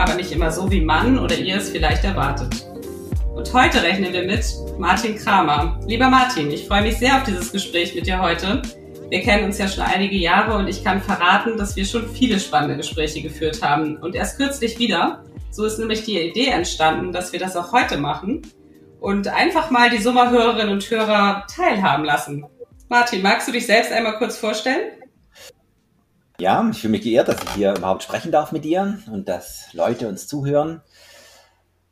aber 0.00 0.14
nicht 0.14 0.32
immer 0.32 0.50
so, 0.50 0.70
wie 0.70 0.80
man 0.80 1.18
oder 1.18 1.36
ihr 1.36 1.56
es 1.56 1.70
vielleicht 1.70 2.04
erwartet. 2.04 2.66
Und 3.34 3.52
heute 3.52 3.82
rechnen 3.82 4.12
wir 4.12 4.24
mit 4.24 4.44
Martin 4.78 5.16
Kramer. 5.16 5.78
Lieber 5.86 6.08
Martin, 6.08 6.50
ich 6.50 6.66
freue 6.66 6.82
mich 6.82 6.98
sehr 6.98 7.16
auf 7.16 7.22
dieses 7.24 7.52
Gespräch 7.52 7.94
mit 7.94 8.06
dir 8.06 8.20
heute. 8.20 8.62
Wir 9.10 9.20
kennen 9.20 9.44
uns 9.44 9.58
ja 9.58 9.68
schon 9.68 9.84
einige 9.84 10.16
Jahre 10.16 10.56
und 10.56 10.68
ich 10.68 10.82
kann 10.82 11.02
verraten, 11.02 11.58
dass 11.58 11.76
wir 11.76 11.84
schon 11.84 12.08
viele 12.08 12.40
spannende 12.40 12.76
Gespräche 12.76 13.20
geführt 13.20 13.62
haben. 13.62 13.96
Und 13.96 14.14
erst 14.14 14.38
kürzlich 14.38 14.78
wieder. 14.78 15.24
So 15.50 15.64
ist 15.64 15.78
nämlich 15.78 16.04
die 16.04 16.18
Idee 16.18 16.46
entstanden, 16.46 17.12
dass 17.12 17.32
wir 17.32 17.40
das 17.40 17.56
auch 17.56 17.72
heute 17.72 17.98
machen 17.98 18.42
und 19.00 19.28
einfach 19.28 19.70
mal 19.70 19.90
die 19.90 20.00
Sommerhörerinnen 20.00 20.72
und 20.72 20.88
Hörer 20.90 21.46
teilhaben 21.54 22.04
lassen. 22.04 22.46
Martin, 22.88 23.22
magst 23.22 23.48
du 23.48 23.52
dich 23.52 23.66
selbst 23.66 23.92
einmal 23.92 24.16
kurz 24.18 24.38
vorstellen? 24.38 24.92
Ja, 26.40 26.66
ich 26.70 26.80
fühle 26.80 26.92
mich 26.92 27.02
geehrt, 27.02 27.28
dass 27.28 27.42
ich 27.42 27.50
hier 27.50 27.76
überhaupt 27.76 28.02
sprechen 28.02 28.32
darf 28.32 28.50
mit 28.50 28.64
dir 28.64 28.98
und 29.12 29.28
dass 29.28 29.74
Leute 29.74 30.08
uns 30.08 30.26
zuhören. 30.26 30.80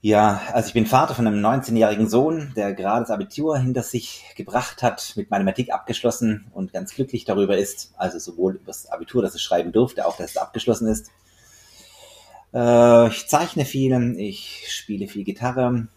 Ja, 0.01 0.41
also 0.55 0.69
ich 0.69 0.73
bin 0.73 0.87
Vater 0.87 1.15
von 1.15 1.27
einem 1.27 1.45
19-jährigen 1.45 2.09
Sohn, 2.09 2.55
der 2.57 2.73
gerade 2.73 3.01
das 3.01 3.11
Abitur 3.11 3.59
hinter 3.59 3.83
sich 3.83 4.25
gebracht 4.37 4.83
hat, 4.83 5.13
mit 5.17 5.31
Mathematik 5.31 5.71
abgeschlossen 5.71 6.47
und 6.55 6.73
ganz 6.73 6.95
glücklich 6.95 7.27
darüber 7.27 7.59
ist. 7.59 7.93
Also 7.99 8.19
sowohl 8.19 8.55
über 8.55 8.69
das 8.69 8.91
Abitur, 8.91 9.21
dass 9.21 9.35
es 9.35 9.43
schreiben 9.43 9.71
durfte, 9.71 10.07
auch 10.07 10.17
dass 10.17 10.31
es 10.31 10.37
abgeschlossen 10.39 10.89
ist. 10.89 11.11
Äh, 12.55 13.09
ich 13.09 13.29
zeichne 13.29 13.67
viel, 13.67 14.19
ich 14.19 14.65
spiele 14.73 15.09
viel 15.09 15.25
Gitarre 15.25 15.89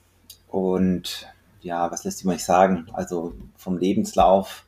und 0.50 1.30
ja, 1.62 1.90
was 1.90 2.04
lässt 2.04 2.18
sich 2.18 2.26
mal 2.26 2.38
sagen? 2.38 2.90
Also 2.92 3.34
vom 3.56 3.78
Lebenslauf 3.78 4.66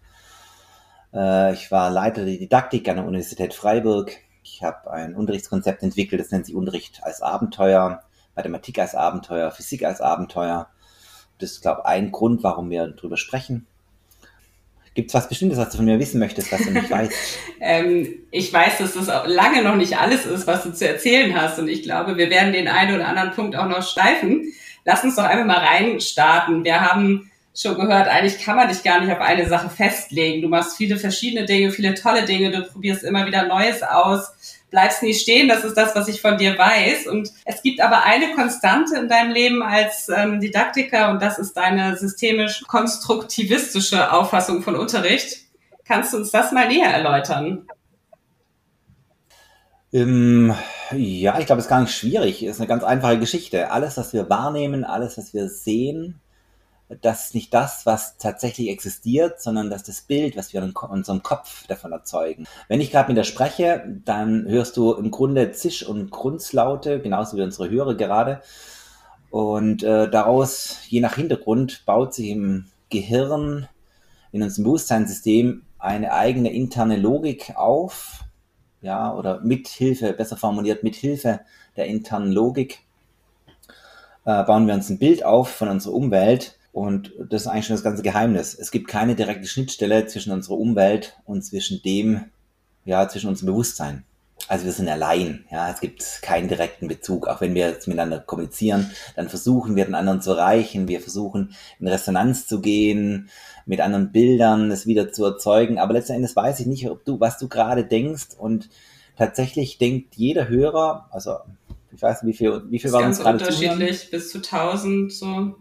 ich 1.13 1.71
war 1.71 1.91
Leiter 1.91 2.25
der 2.25 2.37
Didaktik 2.37 2.89
an 2.89 2.97
der 2.97 3.05
Universität 3.05 3.53
Freiburg. 3.53 4.11
Ich 4.43 4.63
habe 4.63 4.91
ein 4.91 5.15
Unterrichtskonzept 5.15 5.83
entwickelt, 5.83 6.19
das 6.19 6.31
nennt 6.31 6.45
sich 6.45 6.55
Unterricht 6.55 7.01
als 7.03 7.21
Abenteuer, 7.21 8.01
Mathematik 8.35 8.79
als 8.79 8.95
Abenteuer, 8.95 9.51
Physik 9.51 9.85
als 9.85 10.01
Abenteuer. 10.01 10.69
Das 11.39 11.51
ist, 11.51 11.61
glaube 11.61 11.81
ich, 11.81 11.89
ein 11.89 12.11
Grund, 12.11 12.43
warum 12.43 12.69
wir 12.69 12.87
darüber 12.87 13.17
sprechen. 13.17 13.67
Gibt 14.95 15.09
es 15.09 15.15
was 15.15 15.27
Bestimmtes, 15.27 15.57
was 15.57 15.69
du 15.69 15.77
von 15.77 15.85
mir 15.85 15.97
wissen 15.97 16.19
möchtest, 16.19 16.51
was 16.51 16.63
du 16.63 16.71
nicht 16.71 16.89
weißt? 16.91 17.13
ähm, 17.61 18.07
ich 18.31 18.53
weiß, 18.53 18.77
dass 18.77 18.93
das 18.93 19.07
lange 19.25 19.63
noch 19.63 19.75
nicht 19.75 19.97
alles 19.97 20.25
ist, 20.25 20.45
was 20.45 20.63
du 20.63 20.73
zu 20.73 20.87
erzählen 20.87 21.39
hast. 21.39 21.57
Und 21.57 21.67
ich 21.67 21.83
glaube, 21.83 22.17
wir 22.17 22.29
werden 22.29 22.53
den 22.53 22.67
einen 22.67 22.95
oder 22.95 23.07
anderen 23.07 23.31
Punkt 23.31 23.55
auch 23.55 23.67
noch 23.67 23.81
steifen. 23.81 24.53
Lass 24.85 25.03
uns 25.03 25.15
doch 25.15 25.23
einfach 25.23 25.45
mal 25.45 25.57
reinstarten. 25.57 26.63
Wir 26.63 26.81
haben 26.81 27.31
schon 27.55 27.75
gehört, 27.75 28.07
eigentlich 28.07 28.43
kann 28.43 28.55
man 28.55 28.67
dich 28.67 28.81
gar 28.83 28.99
nicht 28.99 29.11
auf 29.11 29.21
eine 29.21 29.47
Sache 29.47 29.69
festlegen. 29.69 30.41
Du 30.41 30.47
machst 30.47 30.77
viele 30.77 30.97
verschiedene 30.97 31.45
Dinge, 31.45 31.71
viele 31.71 31.93
tolle 31.93 32.25
Dinge, 32.25 32.49
du 32.51 32.63
probierst 32.63 33.03
immer 33.03 33.27
wieder 33.27 33.47
Neues 33.47 33.83
aus, 33.83 34.33
bleibst 34.71 35.03
nie 35.03 35.13
stehen, 35.13 35.47
das 35.47 35.63
ist 35.63 35.77
das, 35.77 35.95
was 35.95 36.07
ich 36.07 36.19
von 36.19 36.37
dir 36.37 36.57
weiß. 36.57 37.05
Und 37.07 37.31
es 37.45 37.61
gibt 37.61 37.79
aber 37.79 38.05
eine 38.05 38.33
Konstante 38.33 38.97
in 38.97 39.07
deinem 39.07 39.31
Leben 39.31 39.61
als 39.61 40.09
ähm, 40.09 40.39
Didaktiker 40.39 41.11
und 41.11 41.21
das 41.21 41.37
ist 41.37 41.55
deine 41.55 41.95
systemisch-konstruktivistische 41.95 44.11
Auffassung 44.11 44.63
von 44.63 44.75
Unterricht. 44.75 45.43
Kannst 45.85 46.13
du 46.13 46.17
uns 46.17 46.31
das 46.31 46.51
mal 46.51 46.67
näher 46.67 46.89
erläutern? 46.89 47.67
Ähm, 49.91 50.55
ja, 50.91 51.37
ich 51.37 51.45
glaube, 51.45 51.59
es 51.59 51.65
ist 51.65 51.69
gar 51.69 51.81
nicht 51.81 51.95
schwierig. 51.95 52.41
Es 52.41 52.55
ist 52.55 52.59
eine 52.59 52.67
ganz 52.67 52.83
einfache 52.83 53.19
Geschichte. 53.19 53.69
Alles, 53.69 53.95
was 53.95 54.11
wir 54.11 54.27
wahrnehmen, 54.27 54.85
alles, 54.85 55.19
was 55.19 55.35
wir 55.35 55.49
sehen, 55.49 56.19
das 57.01 57.25
ist 57.25 57.35
nicht 57.35 57.53
das, 57.53 57.85
was 57.85 58.17
tatsächlich 58.17 58.69
existiert, 58.69 59.41
sondern 59.41 59.69
das 59.69 59.81
ist 59.81 59.87
das 59.87 60.01
Bild, 60.01 60.37
was 60.37 60.53
wir 60.53 60.61
in 60.61 60.73
unserem 60.73 61.23
Kopf 61.23 61.67
davon 61.67 61.91
erzeugen. 61.91 62.47
Wenn 62.67 62.81
ich 62.81 62.91
gerade 62.91 63.09
mit 63.09 63.17
dir 63.17 63.23
spreche, 63.23 63.83
dann 64.05 64.47
hörst 64.47 64.77
du 64.77 64.93
im 64.93 65.11
Grunde 65.11 65.51
Zisch- 65.51 65.85
und 65.85 66.11
Grunzlaute, 66.11 66.99
genauso 67.01 67.37
wie 67.37 67.41
unsere 67.41 67.69
Hörer 67.69 67.95
gerade. 67.95 68.41
Und 69.29 69.83
äh, 69.83 70.09
daraus, 70.09 70.79
je 70.89 70.99
nach 70.99 71.15
Hintergrund, 71.15 71.85
baut 71.85 72.13
sich 72.13 72.29
im 72.29 72.65
Gehirn, 72.89 73.67
in 74.31 74.43
unserem 74.43 74.65
Bewusstseinssystem, 74.65 75.63
eine 75.79 76.13
eigene 76.13 76.53
interne 76.53 76.97
Logik 76.97 77.53
auf, 77.55 78.23
ja, 78.81 79.13
oder 79.13 79.39
mit 79.41 79.67
Hilfe, 79.67 80.13
besser 80.13 80.37
formuliert, 80.37 80.83
mit 80.83 80.95
Hilfe 80.95 81.39
der 81.75 81.87
internen 81.87 82.31
Logik, 82.31 82.81
äh, 84.25 84.43
bauen 84.43 84.67
wir 84.67 84.73
uns 84.73 84.89
ein 84.89 84.99
Bild 84.99 85.25
auf 85.25 85.49
von 85.49 85.67
unserer 85.67 85.93
Umwelt, 85.93 86.57
und 86.73 87.13
das 87.29 87.43
ist 87.43 87.47
eigentlich 87.47 87.67
schon 87.67 87.75
das 87.75 87.83
ganze 87.83 88.01
Geheimnis. 88.01 88.57
Es 88.59 88.71
gibt 88.71 88.87
keine 88.87 89.15
direkte 89.15 89.47
Schnittstelle 89.47 90.07
zwischen 90.07 90.33
unserer 90.33 90.57
Umwelt 90.57 91.15
und 91.23 91.45
zwischen 91.45 91.83
dem, 91.83 92.25
ja, 92.83 93.07
zwischen 93.07 93.29
unserem 93.29 93.53
Bewusstsein. 93.53 94.03
Also 94.47 94.65
wir 94.65 94.71
sind 94.73 94.89
allein, 94.89 95.45
ja, 95.51 95.69
es 95.69 95.79
gibt 95.79 96.21
keinen 96.23 96.47
direkten 96.47 96.87
Bezug. 96.87 97.27
Auch 97.27 97.41
wenn 97.41 97.53
wir 97.53 97.69
jetzt 97.69 97.87
miteinander 97.87 98.19
kommunizieren, 98.19 98.91
dann 99.15 99.29
versuchen 99.29 99.75
wir 99.75 99.85
den 99.85 99.93
anderen 99.93 100.21
zu 100.21 100.31
erreichen, 100.31 100.87
wir 100.87 100.99
versuchen 100.99 101.53
in 101.79 101.87
Resonanz 101.87 102.47
zu 102.47 102.59
gehen, 102.59 103.29
mit 103.67 103.79
anderen 103.79 104.11
Bildern 104.11 104.71
es 104.71 104.87
wieder 104.87 105.13
zu 105.13 105.23
erzeugen. 105.25 105.77
Aber 105.77 105.93
letzten 105.93 106.13
Endes 106.13 106.35
weiß 106.35 106.59
ich 106.59 106.65
nicht, 106.65 106.89
ob 106.89 107.05
du, 107.05 107.19
was 107.19 107.37
du 107.37 107.47
gerade 107.47 107.85
denkst. 107.85 108.29
Und 108.37 108.69
tatsächlich 109.15 109.77
denkt 109.77 110.15
jeder 110.15 110.49
Hörer, 110.49 111.07
also 111.11 111.35
ich 111.93 112.01
weiß 112.01 112.23
nicht, 112.23 112.33
wie 112.33 112.37
viel, 112.37 112.63
wie 112.71 112.79
viel 112.79 112.91
war 112.91 113.03
uns 113.03 113.19
gerade 113.19 113.37
unterschiedlich, 113.37 114.09
zuhören? 114.09 114.11
bis 114.11 114.31
zu 114.31 114.39
1000 114.39 115.13
so. 115.13 115.55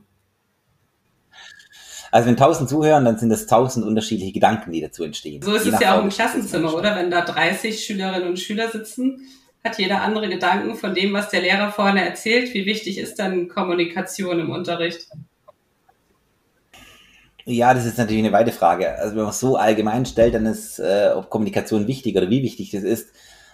Also 2.12 2.28
wenn 2.28 2.36
tausend 2.36 2.68
zuhören, 2.68 3.06
dann 3.06 3.16
sind 3.16 3.30
das 3.30 3.46
tausend 3.46 3.86
unterschiedliche 3.86 4.32
Gedanken, 4.32 4.70
die 4.70 4.82
dazu 4.82 5.02
entstehen. 5.02 5.40
So 5.40 5.54
ist 5.54 5.66
es 5.66 5.80
ja 5.80 5.98
auch 5.98 6.04
im 6.04 6.10
Klassenzimmer, 6.10 6.74
oder? 6.74 6.94
Wenn 6.94 7.10
da 7.10 7.22
30 7.22 7.82
Schülerinnen 7.82 8.28
und 8.28 8.38
Schüler 8.38 8.68
sitzen, 8.68 9.22
hat 9.64 9.78
jeder 9.78 10.02
andere 10.02 10.28
Gedanken 10.28 10.74
von 10.76 10.94
dem, 10.94 11.14
was 11.14 11.30
der 11.30 11.40
Lehrer 11.40 11.72
vorne 11.72 12.04
erzählt. 12.04 12.52
Wie 12.52 12.66
wichtig 12.66 12.98
ist 12.98 13.18
dann 13.18 13.48
Kommunikation 13.48 14.40
im 14.40 14.50
Unterricht? 14.50 15.08
Ja, 17.46 17.72
das 17.72 17.86
ist 17.86 17.96
natürlich 17.96 18.22
eine 18.22 18.32
weite 18.32 18.52
Frage. 18.52 18.94
Also 18.98 19.16
wenn 19.16 19.22
man 19.22 19.30
es 19.30 19.40
so 19.40 19.56
allgemein 19.56 20.04
stellt, 20.04 20.34
dann 20.34 20.44
ist, 20.44 20.80
äh, 20.80 21.12
ob 21.16 21.30
Kommunikation 21.30 21.86
wichtig 21.86 22.14
oder 22.14 22.28
wie 22.28 22.42
wichtig 22.42 22.72
das 22.72 22.82
ist. 22.82 23.08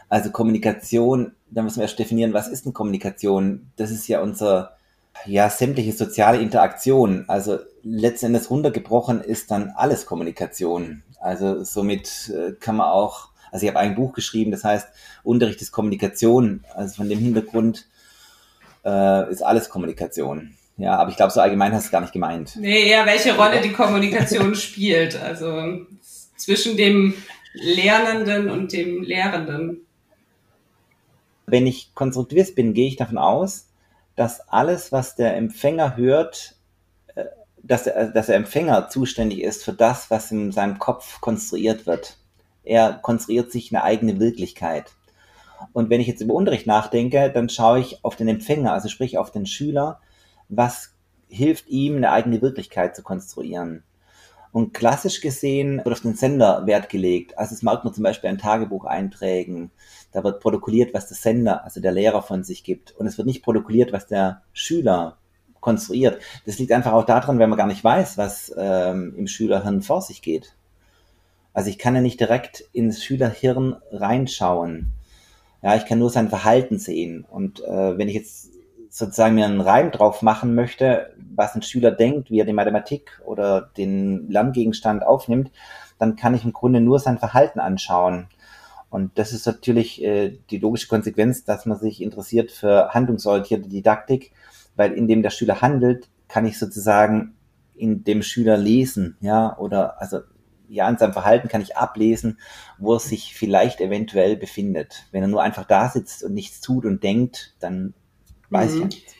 Also 0.09 0.31
Kommunikation, 0.31 1.33
da 1.49 1.63
müssen 1.63 1.77
wir 1.77 1.85
erst 1.85 1.99
definieren, 2.01 2.33
was 2.33 2.49
ist 2.49 2.65
denn 2.65 2.73
Kommunikation? 2.73 3.71
Das 3.77 3.93
ist 3.93 4.09
ja 4.09 4.21
unser 4.21 4.78
ja, 5.27 5.51
sämtliche 5.51 5.93
soziale 5.93 6.39
Interaktion. 6.39 7.25
Also 7.29 7.59
letzten 7.83 8.27
Endes 8.27 8.51
runtergebrochen 8.51 9.21
ist 9.21 9.51
dann 9.51 9.73
alles 9.77 10.06
Kommunikation. 10.06 11.03
Also 11.21 11.65
somit 11.65 12.33
äh, 12.34 12.53
kann 12.53 12.77
man 12.77 12.89
auch, 12.89 13.28
also 13.51 13.65
ich 13.65 13.71
habe 13.71 13.81
ein 13.81 13.95
Buch 13.95 14.12
geschrieben, 14.12 14.51
das 14.51 14.65
heißt 14.65 14.89
Unterricht 15.25 15.61
ist 15.62 15.73
Kommunikation. 15.73 16.65
Also 16.75 16.97
von 16.97 17.09
dem 17.09 17.19
Hintergrund 17.19 17.87
äh, 18.84 19.31
ist 19.31 19.43
alles 19.43 19.69
Kommunikation. 19.69 20.55
Ja, 20.77 20.97
aber 20.97 21.11
ich 21.11 21.17
glaube, 21.17 21.33
so 21.33 21.41
allgemein 21.41 21.73
hast 21.73 21.84
du 21.84 21.87
es 21.87 21.93
gar 21.93 22.01
nicht 22.01 22.12
gemeint. 22.12 22.55
Nee, 22.57 22.89
ja, 22.89 23.05
welche 23.05 23.37
Rolle 23.37 23.61
die 23.61 23.73
Kommunikation 23.73 24.55
spielt. 24.55 25.21
Also 25.21 25.87
zwischen 26.37 26.77
dem 26.77 27.15
Lernenden 27.53 28.49
und 28.49 28.73
dem 28.73 29.03
Lehrenden. 29.03 29.87
Wenn 31.47 31.67
ich 31.67 31.95
Konstruktivist 31.95 32.55
bin, 32.55 32.75
gehe 32.75 32.87
ich 32.87 32.97
davon 32.97 33.19
aus, 33.19 33.68
dass 34.18 34.48
alles, 34.48 34.91
was 34.91 35.15
der 35.15 35.36
Empfänger 35.36 35.97
hört, 35.97 36.56
äh, 37.15 37.24
dass 37.62 37.84
der, 37.84 38.09
dass 38.09 38.26
der 38.26 38.34
Empfänger 38.34 38.88
zuständig 38.88 39.42
ist 39.42 39.65
für 39.65 39.72
das, 39.72 40.10
was 40.10 40.32
in 40.32 40.50
seinem 40.50 40.80
Kopf 40.80 41.20
konstruiert 41.20 41.86
wird. 41.86 42.18
Er 42.65 42.94
konstruiert 42.94 43.53
sich 43.53 43.72
eine 43.72 43.84
eigene 43.84 44.18
Wirklichkeit. 44.18 44.91
Und 45.72 45.88
wenn 45.88 46.00
ich 46.00 46.09
jetzt 46.09 46.20
über 46.20 46.34
Unterricht 46.34 46.66
nachdenke, 46.66 47.30
dann 47.30 47.48
schaue 47.48 47.78
ich 47.78 48.04
auf 48.04 48.16
den 48.16 48.28
Empfänger, 48.28 48.72
also 48.72 48.88
sprich 48.88 49.18
auf 49.18 49.30
den 49.30 49.47
Schüler, 49.47 50.00
was 50.48 50.94
hilft 51.28 51.68
ihm, 51.68 51.97
eine 51.97 52.10
eigene 52.10 52.42
Wirklichkeit 52.42 52.97
zu 52.97 53.03
konstruieren. 53.03 53.84
Und 54.53 54.72
klassisch 54.72 55.21
gesehen 55.21 55.78
wird 55.78 55.89
auf 55.89 56.00
den 56.00 56.15
Sender 56.15 56.66
Wert 56.66 56.89
gelegt. 56.89 57.36
Also 57.39 57.54
das 57.54 57.62
merkt 57.62 57.84
man 57.84 57.95
zum 57.95 58.04
Beispiel 58.04 58.30
an 58.30 58.39
Tagebucheinträgen. 58.39 59.71
Da 60.12 60.24
wird 60.24 60.41
protokolliert, 60.41 60.95
was 60.95 61.09
der 61.09 61.16
Sender, 61.16 61.65
also 61.65 61.80
der 61.80 61.92
Lehrer 61.92 62.22
von 62.22 62.45
sich 62.45 62.65
gibt. 62.65 62.92
Und 62.92 63.06
es 63.06 63.18
wird 63.18 63.27
nicht 63.27 63.42
protokolliert, 63.42 63.92
was 63.92 64.06
der 64.06 64.42
Schüler 64.53 65.18
konstruiert. 65.60 66.21
Das 66.47 66.59
liegt 66.59 66.72
einfach 66.72 66.92
auch 66.92 67.04
daran, 67.04 67.39
wenn 67.39 67.50
man 67.50 67.59
gar 67.59 67.66
nicht 67.66 67.84
weiß, 67.84 68.16
was 68.16 68.54
ähm, 68.56 69.15
im 69.16 69.27
Schülerhirn 69.27 69.83
vor 69.83 70.00
sich 70.00 70.22
geht. 70.22 70.54
Also 71.53 71.71
ich 71.71 71.78
kann 71.78 71.94
ja 71.94 72.01
nicht 72.01 72.21
direkt 72.21 72.65
ins 72.72 73.03
Schülerhirn 73.03 73.77
reinschauen. 73.91 74.92
Ja, 75.62 75.74
ich 75.77 75.86
kann 75.86 75.98
nur 75.98 76.10
sein 76.10 76.28
Verhalten 76.28 76.78
sehen. 76.78 77.27
Und 77.28 77.60
äh, 77.65 77.98
wenn 77.98 78.09
ich 78.09 78.15
jetzt 78.15 78.51
sozusagen 78.98 79.34
mir 79.34 79.47
einen 79.47 79.60
Reim 79.60 79.91
drauf 79.91 80.22
machen 80.22 80.54
möchte, 80.54 81.15
was 81.34 81.54
ein 81.54 81.62
Schüler 81.62 81.91
denkt, 81.91 82.30
wie 82.30 82.41
er 82.41 82.45
die 82.45 82.53
Mathematik 82.53 83.21
oder 83.24 83.71
den 83.77 84.28
Lerngegenstand 84.30 85.04
aufnimmt, 85.04 85.50
dann 85.98 86.16
kann 86.16 86.34
ich 86.34 86.45
im 86.45 86.53
Grunde 86.53 86.80
nur 86.80 86.98
sein 86.98 87.18
Verhalten 87.18 87.60
anschauen. 87.60 88.28
Und 88.91 89.18
das 89.18 89.33
ist 89.33 89.47
natürlich 89.47 90.03
äh, 90.03 90.39
die 90.50 90.59
logische 90.59 90.89
Konsequenz, 90.89 91.45
dass 91.45 91.66
man 91.66 91.78
sich 91.78 92.03
interessiert 92.03 92.50
für 92.50 92.91
handlungsorientierte 92.91 93.68
Didaktik, 93.68 94.33
weil 94.77 94.92
indem 94.92 95.22
der 95.22 95.30
Schüler 95.30 95.60
handelt, 95.60 96.09
kann 96.27 96.47
ich 96.47 96.59
sozusagen 96.59 97.34
in 97.74 98.04
dem 98.04 98.22
Schüler 98.22 98.56
lesen, 98.56 99.16
ja, 99.21 99.56
oder 99.59 100.01
also 100.01 100.21
ja, 100.68 100.86
an 100.86 100.98
seinem 100.98 101.12
Verhalten 101.12 101.48
kann 101.48 101.62
ich 101.62 101.77
ablesen, 101.77 102.39
wo 102.78 102.94
er 102.94 103.01
sich 103.01 103.34
vielleicht 103.34 103.80
eventuell 103.80 104.36
befindet. 104.36 105.06
Wenn 105.12 105.22
er 105.22 105.28
nur 105.28 105.42
einfach 105.42 105.65
da 105.65 105.89
sitzt 105.89 106.22
und 106.22 106.34
nichts 106.34 106.60
tut 106.60 106.84
und 106.84 107.03
denkt, 107.03 107.54
dann 107.59 107.94
weiß 108.50 108.72
mhm. 108.72 108.77
ich 108.77 108.80
ja 108.80 108.86
nichts. 108.86 109.15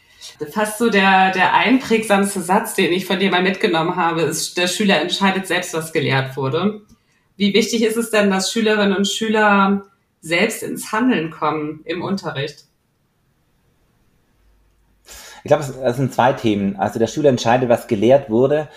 Fast 0.53 0.79
so 0.79 0.91
der, 0.91 1.33
der 1.33 1.55
einprägsamste 1.55 2.41
Satz, 2.41 2.75
den 2.75 2.93
ich 2.93 3.07
von 3.07 3.19
dir 3.19 3.31
mal 3.31 3.43
mitgenommen 3.43 3.97
habe, 3.97 4.23
ist, 4.23 4.57
der 4.57 4.69
Schüler 4.69 5.01
entscheidet 5.01 5.47
selbst, 5.47 5.75
was 5.75 5.93
gelehrt 5.93 6.37
wurde. 6.37 6.83
Wie 7.37 7.55
wichtig 7.55 7.83
ist 7.83 7.97
es 7.97 8.11
denn, 8.11 8.31
dass 8.31 8.53
Schülerinnen 8.53 8.97
und 8.97 9.09
Schüler 9.09 9.87
selbst 10.21 10.63
ins 10.63 10.93
Handeln 10.93 11.31
kommen 11.31 11.81
im 11.85 12.03
Unterricht? 12.03 12.68
Ich 15.49 15.57
glaube, 15.57 15.65
es 15.83 15.97
sind 15.97 16.13
zwei 16.13 16.35
Themen. 16.35 16.77
Also 16.77 16.99
der 16.99 17.07
Schüler 17.07 17.31
entscheidet, 17.31 17.71
was 17.71 17.87
gelehrt 17.87 18.29
wurde. 18.29 18.69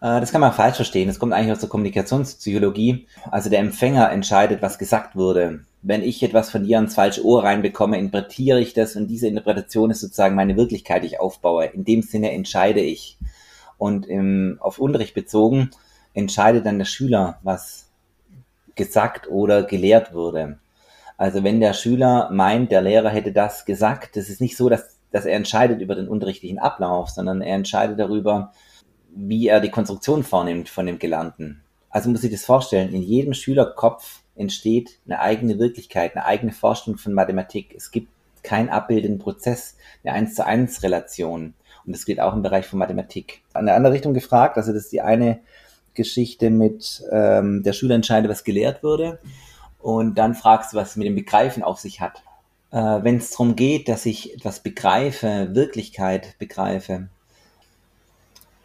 Äh, 0.00 0.18
das 0.18 0.32
kann 0.32 0.40
man 0.40 0.52
falsch 0.52 0.74
verstehen. 0.74 1.06
Das 1.06 1.20
kommt 1.20 1.32
eigentlich 1.32 1.52
aus 1.52 1.60
der 1.60 1.68
Kommunikationspsychologie. 1.68 3.06
Also 3.30 3.48
der 3.48 3.60
Empfänger 3.60 4.10
entscheidet, 4.10 4.60
was 4.60 4.76
gesagt 4.76 5.14
wurde. 5.14 5.60
Wenn 5.82 6.02
ich 6.02 6.20
etwas 6.24 6.50
von 6.50 6.64
dir 6.64 6.80
ins 6.80 6.96
falsche 6.96 7.24
Ohr 7.24 7.44
reinbekomme, 7.44 7.96
interpretiere 7.96 8.58
ich 8.58 8.74
das 8.74 8.96
und 8.96 9.06
diese 9.06 9.28
Interpretation 9.28 9.92
ist 9.92 10.00
sozusagen 10.00 10.34
meine 10.34 10.56
Wirklichkeit, 10.56 11.04
die 11.04 11.06
ich 11.06 11.20
aufbaue. 11.20 11.66
In 11.66 11.84
dem 11.84 12.02
Sinne 12.02 12.32
entscheide 12.32 12.80
ich. 12.80 13.18
Und 13.78 14.04
im, 14.06 14.56
auf 14.58 14.80
Unterricht 14.80 15.14
bezogen 15.14 15.70
entscheidet 16.12 16.66
dann 16.66 16.78
der 16.78 16.86
Schüler, 16.86 17.38
was 17.44 17.86
gesagt 18.74 19.28
oder 19.30 19.62
gelehrt 19.62 20.12
wurde. 20.12 20.58
Also 21.18 21.44
wenn 21.44 21.60
der 21.60 21.72
Schüler 21.72 22.30
meint, 22.32 22.72
der 22.72 22.82
Lehrer 22.82 23.10
hätte 23.10 23.30
das 23.30 23.64
gesagt, 23.64 24.16
das 24.16 24.28
ist 24.28 24.40
nicht 24.40 24.56
so, 24.56 24.68
dass 24.68 24.95
dass 25.10 25.24
er 25.24 25.36
entscheidet 25.36 25.80
über 25.80 25.94
den 25.94 26.08
unterrichtlichen 26.08 26.58
Ablauf, 26.58 27.10
sondern 27.10 27.40
er 27.40 27.56
entscheidet 27.56 27.98
darüber, 27.98 28.52
wie 29.14 29.48
er 29.48 29.60
die 29.60 29.70
Konstruktion 29.70 30.24
vornimmt 30.24 30.68
von 30.68 30.86
dem 30.86 30.98
Gelernten. 30.98 31.62
Also 31.90 32.10
muss 32.10 32.24
ich 32.24 32.32
das 32.32 32.44
vorstellen, 32.44 32.92
in 32.92 33.02
jedem 33.02 33.32
Schülerkopf 33.32 34.20
entsteht 34.34 34.98
eine 35.06 35.20
eigene 35.20 35.58
Wirklichkeit, 35.58 36.14
eine 36.14 36.26
eigene 36.26 36.52
Vorstellung 36.52 36.98
von 36.98 37.14
Mathematik. 37.14 37.74
Es 37.74 37.90
gibt 37.90 38.08
keinen 38.42 38.68
abbildenden 38.68 39.18
Prozess, 39.18 39.76
eine 40.04 40.12
1 40.14 40.34
zu 40.34 40.44
1 40.44 40.82
Relation. 40.82 41.54
Und 41.86 41.94
das 41.94 42.04
geht 42.04 42.20
auch 42.20 42.34
im 42.34 42.42
Bereich 42.42 42.66
von 42.66 42.78
Mathematik. 42.78 43.42
An 43.54 43.66
der 43.66 43.76
andere 43.76 43.94
Richtung 43.94 44.12
gefragt, 44.12 44.58
also 44.58 44.72
das 44.72 44.84
ist 44.84 44.92
die 44.92 45.00
eine 45.00 45.40
Geschichte 45.94 46.50
mit 46.50 47.02
ähm, 47.10 47.62
der 47.62 47.72
Schüler 47.72 47.94
entscheidet, 47.94 48.30
was 48.30 48.44
gelehrt 48.44 48.82
wurde. 48.82 49.18
Und 49.78 50.18
dann 50.18 50.34
fragst 50.34 50.72
du, 50.72 50.76
was 50.76 50.90
es 50.90 50.96
mit 50.96 51.06
dem 51.06 51.14
Begreifen 51.14 51.62
auf 51.62 51.78
sich 51.78 52.00
hat 52.00 52.22
äh, 52.76 53.02
wenn 53.04 53.16
es 53.16 53.30
darum 53.30 53.56
geht, 53.56 53.88
dass 53.88 54.04
ich 54.04 54.34
etwas 54.34 54.60
begreife, 54.60 55.48
Wirklichkeit 55.54 56.38
begreife, 56.38 57.08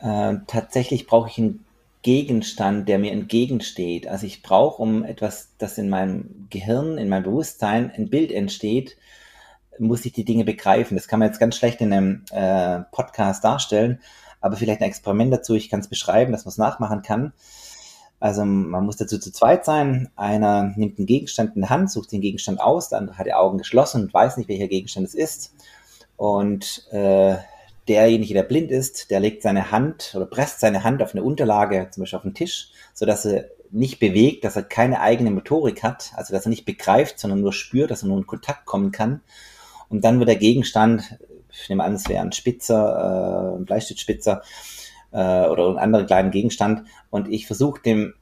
äh, 0.01 0.33
tatsächlich 0.47 1.07
brauche 1.07 1.29
ich 1.29 1.37
einen 1.37 1.65
Gegenstand, 2.01 2.89
der 2.89 2.99
mir 2.99 3.13
entgegensteht. 3.13 4.07
Also 4.07 4.25
ich 4.25 4.41
brauche, 4.41 4.81
um 4.81 5.05
etwas, 5.05 5.51
das 5.59 5.77
in 5.77 5.87
meinem 5.87 6.47
Gehirn, 6.49 6.97
in 6.97 7.07
meinem 7.07 7.23
Bewusstsein 7.23 7.89
ein 7.95 8.09
Bild 8.09 8.33
entsteht, 8.33 8.97
muss 9.79 10.03
ich 10.03 10.11
die 10.11 10.25
Dinge 10.25 10.43
begreifen. 10.43 10.97
Das 10.97 11.07
kann 11.07 11.19
man 11.19 11.29
jetzt 11.29 11.39
ganz 11.39 11.55
schlecht 11.55 11.79
in 11.79 11.93
einem 11.93 12.25
äh, 12.31 12.81
Podcast 12.91 13.45
darstellen, 13.45 14.01
aber 14.41 14.57
vielleicht 14.57 14.81
ein 14.81 14.89
Experiment 14.89 15.31
dazu. 15.31 15.55
Ich 15.55 15.69
kann 15.69 15.79
es 15.79 15.87
beschreiben, 15.87 16.33
dass 16.33 16.43
man 16.43 16.49
es 16.49 16.57
nachmachen 16.57 17.01
kann. 17.01 17.31
Also 18.21 18.45
man 18.45 18.85
muss 18.85 18.97
dazu 18.97 19.17
zu 19.17 19.31
zweit 19.31 19.65
sein. 19.65 20.09
Einer 20.15 20.73
nimmt 20.75 20.99
einen 20.99 21.07
Gegenstand 21.07 21.55
in 21.55 21.63
die 21.63 21.69
Hand, 21.69 21.89
sucht 21.91 22.11
den 22.11 22.21
Gegenstand 22.21 22.61
aus, 22.61 22.93
andere 22.93 23.17
hat 23.17 23.25
die 23.25 23.33
Augen 23.33 23.57
geschlossen 23.57 24.03
und 24.03 24.13
weiß 24.13 24.37
nicht, 24.37 24.47
welcher 24.47 24.67
Gegenstand 24.67 25.07
es 25.07 25.15
ist. 25.15 25.55
Und 26.17 26.87
äh, 26.91 27.37
derjenige, 27.87 28.35
der 28.35 28.43
blind 28.43 28.69
ist, 28.69 29.09
der 29.09 29.19
legt 29.19 29.41
seine 29.41 29.71
Hand 29.71 30.13
oder 30.15 30.27
presst 30.27 30.59
seine 30.59 30.83
Hand 30.83 31.01
auf 31.01 31.15
eine 31.15 31.23
Unterlage, 31.23 31.87
zum 31.89 32.03
Beispiel 32.03 32.17
auf 32.17 32.23
den 32.23 32.35
Tisch, 32.35 32.69
so 32.93 33.07
dass 33.07 33.25
er 33.25 33.45
nicht 33.71 33.99
bewegt, 33.99 34.43
dass 34.43 34.55
er 34.55 34.63
keine 34.63 35.01
eigene 35.01 35.31
Motorik 35.31 35.81
hat, 35.81 36.11
also 36.15 36.31
dass 36.31 36.45
er 36.45 36.49
nicht 36.49 36.65
begreift, 36.65 37.17
sondern 37.17 37.41
nur 37.41 37.53
spürt, 37.53 37.89
dass 37.89 38.03
er 38.03 38.09
nur 38.09 38.19
in 38.19 38.27
Kontakt 38.27 38.67
kommen 38.67 38.91
kann. 38.91 39.21
Und 39.89 40.03
dann 40.03 40.19
wird 40.19 40.29
der 40.29 40.35
Gegenstand, 40.35 41.17
ich 41.51 41.69
nehme 41.69 41.83
an, 41.83 41.95
es 41.95 42.07
wäre 42.07 42.21
ein 42.21 42.33
Spitzer, 42.33 43.55
äh, 43.55 43.57
ein 43.57 43.65
Bleistiftspitzer, 43.65 44.43
äh, 45.11 45.47
oder 45.47 45.67
einen 45.67 45.77
anderen 45.77 46.05
kleinen 46.05 46.31
Gegenstand. 46.31 46.83
Und 47.09 47.29
ich 47.29 47.47
versuche 47.47 47.81
dem 47.81 48.13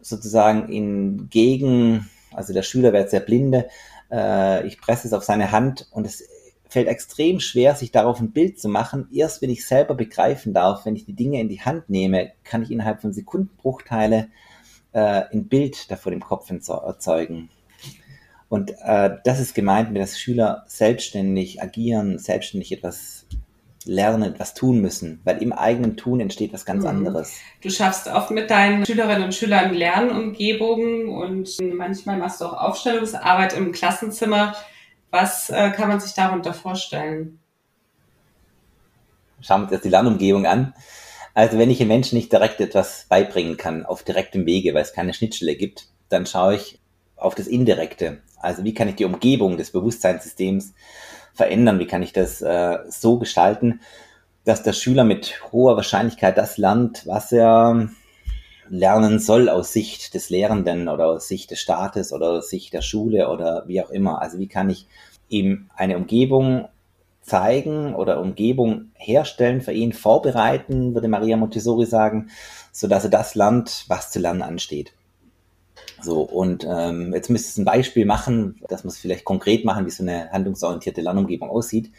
sozusagen 0.00 0.68
in 0.68 1.28
Gegen, 1.30 2.08
also 2.32 2.52
der 2.52 2.62
Schüler 2.62 2.92
jetzt 2.94 3.12
der 3.12 3.20
Blinde, 3.20 3.68
äh, 4.10 4.66
ich 4.66 4.80
presse 4.80 5.06
es 5.06 5.12
auf 5.12 5.24
seine 5.24 5.52
Hand 5.52 5.88
und 5.90 6.06
es 6.06 6.24
fällt 6.68 6.88
extrem 6.88 7.40
schwer, 7.40 7.74
sich 7.74 7.92
darauf 7.92 8.20
ein 8.20 8.32
Bild 8.32 8.58
zu 8.60 8.68
machen. 8.68 9.08
Erst 9.12 9.42
wenn 9.42 9.50
ich 9.50 9.66
selber 9.66 9.94
begreifen 9.94 10.52
darf, 10.52 10.84
wenn 10.84 10.96
ich 10.96 11.04
die 11.04 11.14
Dinge 11.14 11.40
in 11.40 11.48
die 11.48 11.60
Hand 11.60 11.88
nehme, 11.88 12.32
kann 12.42 12.62
ich 12.62 12.70
innerhalb 12.70 13.00
von 13.00 13.12
Sekundenbruchteile 13.12 14.28
äh, 14.92 15.22
ein 15.32 15.48
Bild 15.48 15.90
da 15.90 15.96
vor 15.96 16.10
dem 16.10 16.20
Kopf 16.20 16.50
erzeugen. 16.50 17.48
Und 18.48 18.72
äh, 18.82 19.16
das 19.24 19.40
ist 19.40 19.54
gemeint, 19.54 19.96
dass 19.96 20.18
Schüler 20.18 20.64
selbstständig 20.66 21.62
agieren, 21.62 22.18
selbstständig 22.18 22.72
etwas 22.72 23.26
lernen, 23.84 24.22
etwas 24.22 24.54
tun 24.54 24.80
müssen, 24.80 25.20
weil 25.24 25.42
im 25.42 25.52
eigenen 25.52 25.96
Tun 25.96 26.20
entsteht 26.20 26.52
was 26.52 26.64
ganz 26.64 26.82
mhm. 26.82 26.90
anderes. 26.90 27.36
Du 27.62 27.70
schaffst 27.70 28.08
oft 28.08 28.30
mit 28.30 28.50
deinen 28.50 28.86
Schülerinnen 28.86 29.24
und 29.24 29.34
Schülern 29.34 29.74
Lernumgebungen 29.74 31.08
und 31.08 31.50
manchmal 31.74 32.16
machst 32.16 32.40
du 32.40 32.46
auch 32.46 32.54
Aufstellungsarbeit 32.54 33.56
im 33.56 33.72
Klassenzimmer. 33.72 34.54
Was 35.10 35.50
äh, 35.50 35.70
kann 35.70 35.88
man 35.88 36.00
sich 36.00 36.14
darunter 36.14 36.54
vorstellen? 36.54 37.38
Schauen 39.40 39.60
wir 39.60 39.64
uns 39.64 39.72
jetzt 39.72 39.84
die 39.84 39.90
Lernumgebung 39.90 40.46
an. 40.46 40.74
Also 41.34 41.58
wenn 41.58 41.70
ich 41.70 41.78
dem 41.78 41.88
Menschen 41.88 42.16
nicht 42.16 42.32
direkt 42.32 42.60
etwas 42.60 43.06
beibringen 43.08 43.56
kann, 43.56 43.84
auf 43.84 44.04
direktem 44.04 44.46
Wege, 44.46 44.72
weil 44.72 44.82
es 44.82 44.92
keine 44.92 45.12
Schnittstelle 45.12 45.56
gibt, 45.56 45.88
dann 46.08 46.26
schaue 46.26 46.54
ich 46.54 46.80
auf 47.16 47.34
das 47.34 47.46
Indirekte. 47.46 48.22
Also 48.38 48.64
wie 48.64 48.74
kann 48.74 48.88
ich 48.88 48.96
die 48.96 49.04
Umgebung 49.04 49.56
des 49.56 49.72
Bewusstseinssystems 49.72 50.74
verändern? 51.34 51.78
Wie 51.78 51.86
kann 51.86 52.02
ich 52.02 52.12
das 52.12 52.40
äh, 52.40 52.78
so 52.88 53.18
gestalten, 53.18 53.80
dass 54.44 54.62
der 54.62 54.72
Schüler 54.72 55.04
mit 55.04 55.40
hoher 55.52 55.76
Wahrscheinlichkeit 55.76 56.38
das 56.38 56.58
lernt, 56.58 57.06
was 57.06 57.32
er 57.32 57.88
lernen 58.68 59.18
soll 59.18 59.48
aus 59.48 59.72
Sicht 59.72 60.14
des 60.14 60.30
Lehrenden 60.30 60.88
oder 60.88 61.06
aus 61.06 61.28
Sicht 61.28 61.50
des 61.50 61.60
Staates 61.60 62.12
oder 62.12 62.30
aus 62.30 62.48
Sicht 62.48 62.72
der 62.72 62.82
Schule 62.82 63.28
oder 63.28 63.64
wie 63.66 63.82
auch 63.82 63.90
immer. 63.90 64.22
Also 64.22 64.38
wie 64.38 64.48
kann 64.48 64.70
ich 64.70 64.86
ihm 65.28 65.68
eine 65.76 65.96
Umgebung 65.96 66.68
zeigen 67.22 67.94
oder 67.94 68.20
Umgebung 68.20 68.90
herstellen, 68.94 69.62
für 69.62 69.72
ihn 69.72 69.92
vorbereiten, 69.92 70.94
würde 70.94 71.08
Maria 71.08 71.36
Montessori 71.36 71.86
sagen, 71.86 72.30
so 72.70 72.86
dass 72.86 73.04
er 73.04 73.10
das 73.10 73.34
lernt, 73.34 73.84
was 73.88 74.10
zu 74.10 74.18
lernen 74.18 74.42
ansteht. 74.42 74.92
So, 76.02 76.22
und 76.22 76.66
ähm, 76.68 77.12
jetzt 77.14 77.30
müsste 77.30 77.48
es 77.48 77.58
ein 77.58 77.64
Beispiel 77.64 78.04
machen, 78.04 78.60
dass 78.68 78.84
man 78.84 78.90
es 78.90 78.98
vielleicht 78.98 79.24
konkret 79.24 79.64
machen, 79.64 79.86
wie 79.86 79.90
so 79.90 80.02
eine 80.02 80.30
handlungsorientierte 80.30 81.00
Lernumgebung 81.00 81.48
aussieht. 81.48 81.90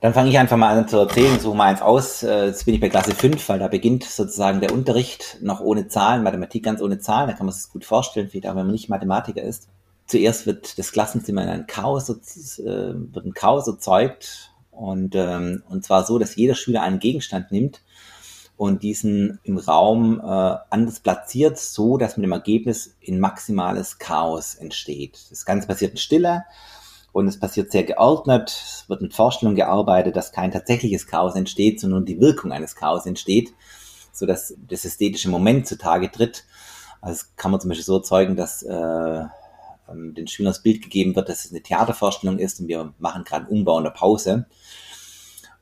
Dann 0.00 0.14
fange 0.14 0.30
ich 0.30 0.38
einfach 0.38 0.56
mal 0.56 0.76
an 0.76 0.88
zu 0.88 0.98
erzählen, 0.98 1.38
suche 1.38 1.56
mal 1.56 1.66
eins 1.66 1.80
aus. 1.80 2.24
Äh, 2.24 2.46
jetzt 2.46 2.64
bin 2.64 2.74
ich 2.74 2.80
bei 2.80 2.88
Klasse 2.88 3.14
5, 3.14 3.48
weil 3.48 3.60
da 3.60 3.68
beginnt 3.68 4.02
sozusagen 4.02 4.60
der 4.60 4.72
Unterricht 4.72 5.38
noch 5.40 5.60
ohne 5.60 5.86
Zahlen, 5.86 6.24
Mathematik 6.24 6.64
ganz 6.64 6.82
ohne 6.82 6.98
Zahlen, 6.98 7.28
da 7.28 7.34
kann 7.34 7.46
man 7.46 7.54
sich 7.54 7.70
gut 7.70 7.84
vorstellen, 7.84 8.28
vielleicht 8.28 8.48
auch 8.48 8.56
wenn 8.56 8.66
man 8.66 8.72
nicht 8.72 8.88
Mathematiker 8.88 9.42
ist. 9.42 9.68
Zuerst 10.06 10.46
wird 10.46 10.76
das 10.78 10.90
Klassenzimmer 10.90 11.44
in 11.44 11.48
ein 11.48 11.66
Chaos, 11.68 12.10
äh, 12.10 12.64
wird 12.64 13.24
ein 13.24 13.34
Chaos 13.34 13.68
erzeugt 13.68 14.52
und, 14.72 15.14
ähm, 15.14 15.62
und 15.68 15.84
zwar 15.84 16.04
so, 16.04 16.18
dass 16.18 16.34
jeder 16.34 16.56
Schüler 16.56 16.82
einen 16.82 16.98
Gegenstand 16.98 17.52
nimmt 17.52 17.80
und 18.62 18.84
diesen 18.84 19.40
im 19.42 19.58
Raum 19.58 20.20
äh, 20.20 20.56
anders 20.70 21.00
platziert, 21.00 21.58
so 21.58 21.96
dass 21.96 22.16
mit 22.16 22.22
dem 22.22 22.30
Ergebnis 22.30 22.94
in 23.00 23.18
maximales 23.18 23.98
Chaos 23.98 24.54
entsteht. 24.54 25.18
Das 25.30 25.44
Ganze 25.44 25.66
passiert 25.66 25.90
in 25.90 25.96
Stille 25.96 26.44
und 27.10 27.26
es 27.26 27.40
passiert 27.40 27.72
sehr 27.72 27.82
geordnet. 27.82 28.50
Es 28.50 28.88
wird 28.88 29.02
mit 29.02 29.14
Vorstellung 29.14 29.56
gearbeitet, 29.56 30.14
dass 30.14 30.30
kein 30.30 30.52
tatsächliches 30.52 31.08
Chaos 31.08 31.34
entsteht, 31.34 31.80
sondern 31.80 32.04
die 32.04 32.20
Wirkung 32.20 32.52
eines 32.52 32.76
Chaos 32.76 33.04
entsteht, 33.04 33.52
so 34.12 34.26
dass 34.26 34.54
das 34.68 34.84
ästhetische 34.84 35.28
Moment 35.28 35.66
zutage 35.66 36.12
tritt. 36.12 36.44
Also 37.00 37.24
kann 37.34 37.50
man 37.50 37.60
zum 37.60 37.70
Beispiel 37.70 37.84
so 37.84 37.96
erzeugen, 37.96 38.36
dass 38.36 38.62
äh, 38.62 39.24
ähm, 39.90 40.14
den 40.14 40.28
Schülern 40.28 40.52
das 40.52 40.62
Bild 40.62 40.82
gegeben 40.82 41.16
wird, 41.16 41.28
dass 41.28 41.46
es 41.46 41.50
eine 41.50 41.64
Theatervorstellung 41.64 42.38
ist 42.38 42.60
und 42.60 42.68
wir 42.68 42.94
machen 43.00 43.24
gerade 43.24 43.46
einen 43.46 43.58
Umbau 43.58 43.78
in 43.78 43.84
der 43.84 43.90
Pause. 43.90 44.46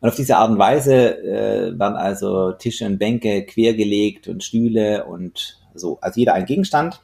Und 0.01 0.09
auf 0.09 0.17
diese 0.17 0.37
Art 0.37 0.51
und 0.51 0.59
Weise 0.59 1.19
äh, 1.19 1.79
werden 1.79 1.97
also 1.97 2.53
Tische 2.53 2.87
und 2.87 2.99
Bänke 2.99 3.45
quergelegt 3.45 4.29
und 4.29 4.43
Stühle 4.43 5.05
und 5.05 5.61
so. 5.75 5.99
Also 6.01 6.19
jeder 6.21 6.35
ein 6.35 6.47
Gegenstand. 6.47 7.01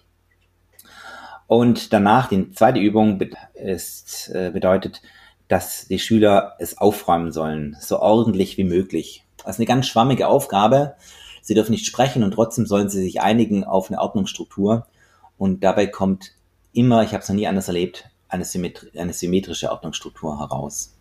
Und 1.47 1.93
danach, 1.93 2.29
die 2.29 2.51
zweite 2.53 2.81
Übung 2.81 3.21
ist, 3.55 4.31
äh, 4.35 4.51
bedeutet, 4.51 5.03
dass 5.49 5.87
die 5.87 5.99
Schüler 5.99 6.55
es 6.59 6.79
aufräumen 6.79 7.31
sollen, 7.33 7.77
so 7.81 8.01
ordentlich 8.01 8.57
wie 8.57 8.65
möglich. 8.65 9.25
Das 9.39 9.57
ist 9.57 9.61
eine 9.61 9.67
ganz 9.67 9.87
schwammige 9.87 10.27
Aufgabe. 10.27 10.97
Sie 11.43 11.55
dürfen 11.55 11.71
nicht 11.73 11.87
sprechen 11.87 12.25
und 12.25 12.33
trotzdem 12.33 12.67
sollen 12.67 12.89
sie 12.89 13.03
sich 13.03 13.21
einigen 13.21 13.63
auf 13.63 13.91
eine 13.91 14.01
Ordnungsstruktur. 14.01 14.87
Und 15.39 15.63
dabei 15.63 15.87
kommt 15.87 16.33
immer, 16.73 17.05
ich 17.05 17.13
habe 17.13 17.23
es 17.23 17.29
noch 17.29 17.37
nie 17.37 17.47
anders 17.47 17.69
erlebt, 17.69 18.11
eine, 18.29 18.45
Symmetri 18.45 18.99
eine 18.99 19.13
symmetrische 19.13 19.71
Ordnungsstruktur 19.71 20.41
heraus. 20.41 20.96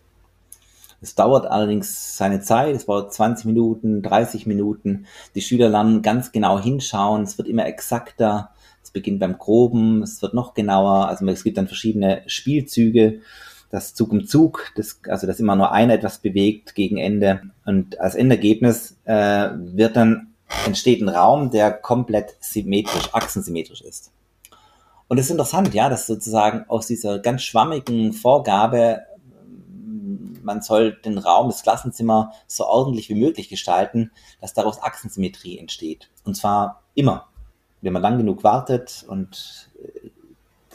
Es 1.05 1.13
dauert 1.13 1.45
allerdings 1.45 2.17
seine 2.17 2.41
Zeit, 2.41 2.75
es 2.75 2.87
dauert 2.87 3.13
20 3.13 3.45
Minuten, 3.45 4.01
30 4.01 4.47
Minuten. 4.47 5.05
Die 5.35 5.41
Schüler 5.41 5.69
lernen 5.69 6.01
ganz 6.01 6.31
genau 6.31 6.59
hinschauen, 6.59 7.21
es 7.21 7.37
wird 7.37 7.47
immer 7.47 7.67
exakter. 7.67 8.49
Es 8.83 8.89
beginnt 8.89 9.19
beim 9.19 9.37
Groben, 9.37 10.01
es 10.01 10.23
wird 10.23 10.33
noch 10.33 10.55
genauer. 10.55 11.07
Also 11.07 11.23
es 11.27 11.43
gibt 11.43 11.59
dann 11.59 11.67
verschiedene 11.67 12.23
Spielzüge, 12.25 13.21
das 13.69 13.93
Zug 13.93 14.13
um 14.13 14.25
Zug, 14.25 14.71
das, 14.77 14.99
also 15.07 15.27
dass 15.27 15.39
immer 15.39 15.55
nur 15.55 15.71
einer 15.71 15.93
etwas 15.93 16.17
bewegt 16.17 16.73
gegen 16.73 16.97
Ende. 16.97 17.41
Und 17.67 17.99
als 17.99 18.15
Endergebnis 18.15 18.97
äh, 19.05 19.49
wird 19.57 19.95
dann 19.95 20.33
entsteht 20.65 21.03
ein 21.03 21.09
Raum, 21.09 21.51
der 21.51 21.71
komplett 21.71 22.35
symmetrisch, 22.39 23.13
achsensymmetrisch 23.13 23.81
ist. 23.81 24.11
Und 25.07 25.19
es 25.19 25.25
ist 25.25 25.31
interessant, 25.31 25.71
ja, 25.75 25.87
dass 25.87 26.07
sozusagen 26.07 26.65
aus 26.67 26.87
dieser 26.87 27.19
ganz 27.19 27.43
schwammigen 27.43 28.11
Vorgabe, 28.11 29.01
man 30.45 30.61
soll 30.61 30.93
den 30.93 31.17
Raum, 31.17 31.47
das 31.47 31.63
Klassenzimmer 31.63 32.31
so 32.47 32.65
ordentlich 32.65 33.09
wie 33.09 33.15
möglich 33.15 33.49
gestalten, 33.49 34.11
dass 34.39 34.53
daraus 34.53 34.81
Achsensymmetrie 34.81 35.57
entsteht. 35.57 36.09
Und 36.23 36.35
zwar 36.35 36.83
immer. 36.93 37.27
Wenn 37.81 37.93
man 37.93 38.01
lang 38.01 38.17
genug 38.17 38.43
wartet 38.43 39.05
und 39.07 39.69
äh, 39.83 40.09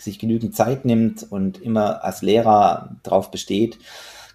sich 0.01 0.19
genügend 0.19 0.55
Zeit 0.55 0.85
nimmt 0.85 1.31
und 1.31 1.61
immer 1.61 2.05
als 2.05 2.23
Lehrer 2.23 2.97
darauf 3.03 3.31
besteht, 3.31 3.79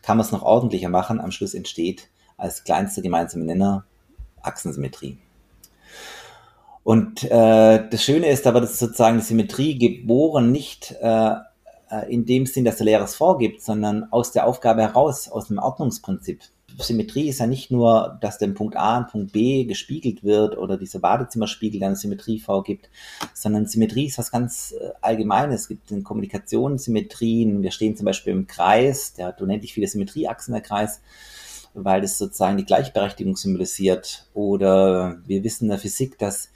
kann 0.01 0.17
man 0.17 0.25
es 0.25 0.31
noch 0.31 0.41
ordentlicher 0.41 0.89
machen. 0.89 1.19
Am 1.19 1.31
Schluss 1.31 1.53
entsteht 1.53 2.09
als 2.37 2.63
kleinster 2.63 3.01
gemeinsame 3.01 3.45
Nenner 3.45 3.85
Achsensymmetrie. 4.41 5.17
Und 6.83 7.23
äh, 7.23 7.89
das 7.89 8.03
Schöne 8.03 8.27
ist 8.27 8.45
aber, 8.45 8.61
dass 8.61 8.77
sozusagen 8.77 9.17
die 9.17 9.23
Symmetrie 9.23 9.77
geboren 9.77 10.51
nicht 10.51 10.95
äh, 11.01 11.35
in 12.01 12.25
dem 12.25 12.45
Sinn, 12.45 12.65
dass 12.65 12.77
der 12.77 12.85
Lehrer 12.85 13.03
es 13.03 13.15
vorgibt, 13.15 13.61
sondern 13.61 14.11
aus 14.11 14.31
der 14.31 14.47
Aufgabe 14.47 14.81
heraus, 14.81 15.29
aus 15.29 15.47
dem 15.47 15.59
Ordnungsprinzip. 15.59 16.41
Symmetrie 16.77 17.29
ist 17.29 17.39
ja 17.39 17.47
nicht 17.47 17.71
nur, 17.71 18.17
dass 18.19 18.37
dem 18.37 18.53
Punkt 18.53 18.75
A 18.75 18.97
und 18.97 19.07
Punkt 19.07 19.31
B 19.31 19.63
gespiegelt 19.63 20.23
wird 20.25 20.57
oder 20.57 20.77
dieser 20.77 20.99
Badezimmerspiegel 20.99 21.81
eine 21.81 21.95
Symmetrie 21.95 22.39
vorgibt, 22.39 22.89
sondern 23.33 23.65
Symmetrie 23.65 24.07
ist 24.07 24.17
was 24.17 24.31
ganz 24.31 24.73
äh, 24.73 24.89
Allgemeines. 25.01 25.61
Es 25.61 25.67
gibt 25.69 25.91
in 25.91 26.03
Kommunikation 26.03 26.77
Symmetrien. 26.77 27.63
Wir 27.63 27.71
stehen 27.71 27.95
zum 27.95 28.05
Beispiel 28.05 28.33
im 28.33 28.47
Kreis, 28.47 29.13
der 29.13 29.27
hat 29.27 29.41
unendlich 29.41 29.73
viele 29.73 29.87
Symmetrieachsen, 29.87 30.53
der 30.53 30.61
Kreis 30.61 31.01
weil 31.75 32.01
das 32.01 32.17
sozusagen 32.17 32.57
die 32.57 32.65
Gleichberechtigung 32.65 33.35
symbolisiert. 33.35 34.27
Oder 34.33 35.17
wir 35.27 35.43
wissen 35.43 35.65
in 35.65 35.69
der 35.69 35.77
Physik, 35.77 36.17
dass 36.17 36.49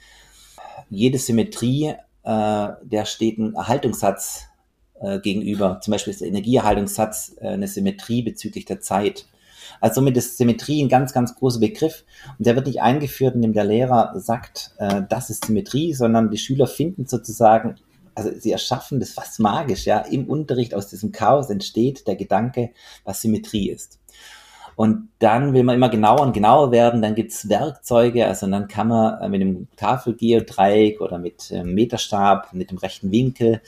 jede 0.88 1.18
Symmetrie, 1.18 1.94
äh, 2.24 2.68
der 2.82 3.04
steht 3.04 3.38
ein 3.38 3.54
Erhaltungssatz 3.54 4.46
äh, 5.00 5.18
gegenüber. 5.20 5.80
Zum 5.82 5.92
Beispiel 5.92 6.12
ist 6.12 6.20
der 6.20 6.28
Energieerhaltungssatz 6.28 7.36
äh, 7.40 7.48
eine 7.48 7.68
Symmetrie 7.68 8.22
bezüglich 8.22 8.64
der 8.64 8.80
Zeit. 8.80 9.26
Also 9.80 9.96
somit 9.96 10.16
ist 10.16 10.36
Symmetrie 10.36 10.82
ein 10.82 10.88
ganz, 10.88 11.12
ganz 11.12 11.34
großer 11.34 11.60
Begriff 11.60 12.04
und 12.38 12.46
der 12.46 12.56
wird 12.56 12.66
nicht 12.66 12.82
eingeführt, 12.82 13.34
indem 13.34 13.52
der 13.52 13.64
Lehrer 13.64 14.12
sagt, 14.16 14.72
äh, 14.78 15.02
das 15.08 15.30
ist 15.30 15.44
Symmetrie, 15.44 15.94
sondern 15.94 16.30
die 16.30 16.38
Schüler 16.38 16.66
finden 16.66 17.06
sozusagen, 17.06 17.76
also 18.14 18.30
sie 18.36 18.52
erschaffen 18.52 19.00
das 19.00 19.12
fast 19.12 19.40
magisch, 19.40 19.86
ja, 19.86 20.00
im 20.00 20.26
Unterricht 20.26 20.74
aus 20.74 20.88
diesem 20.88 21.12
Chaos 21.12 21.50
entsteht 21.50 22.06
der 22.06 22.16
Gedanke, 22.16 22.70
was 23.04 23.22
Symmetrie 23.22 23.70
ist. 23.70 23.98
Und 24.76 25.10
dann 25.18 25.52
will 25.52 25.62
man 25.62 25.74
immer 25.74 25.90
genauer 25.90 26.22
und 26.22 26.32
genauer 26.32 26.72
werden. 26.72 27.02
Dann 27.02 27.14
gibt's 27.14 27.50
Werkzeuge, 27.50 28.26
also 28.26 28.46
dann 28.46 28.66
kann 28.66 28.88
man 28.88 29.20
äh, 29.20 29.28
mit 29.28 29.42
einem 29.42 29.68
Tafelgeodreieck 29.76 31.02
oder 31.02 31.18
mit 31.18 31.52
einem 31.52 31.74
Meterstab, 31.74 32.54
mit 32.54 32.70
dem 32.70 32.78
rechten 32.78 33.10
Winkel, 33.10 33.60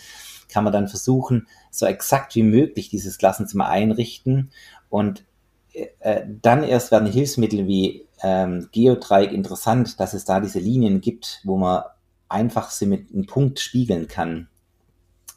kann 0.52 0.64
man 0.64 0.72
dann 0.72 0.88
versuchen, 0.88 1.48
so 1.70 1.86
exakt 1.86 2.34
wie 2.34 2.42
möglich 2.42 2.88
dieses 2.88 3.18
Klassenzimmer 3.18 3.68
einrichten. 3.68 4.50
Und 4.88 5.24
äh, 5.72 6.22
dann 6.42 6.62
erst 6.62 6.90
werden 6.90 7.10
Hilfsmittel 7.10 7.66
wie 7.66 8.06
ähm, 8.22 8.68
Geodreieck 8.72 9.32
interessant, 9.32 9.98
dass 9.98 10.14
es 10.14 10.24
da 10.24 10.40
diese 10.40 10.58
Linien 10.58 11.00
gibt, 11.00 11.40
wo 11.44 11.56
man 11.56 11.82
einfach 12.28 12.72
mit 12.82 13.12
einem 13.12 13.26
Punkt 13.26 13.60
spiegeln 13.60 14.08
kann 14.08 14.48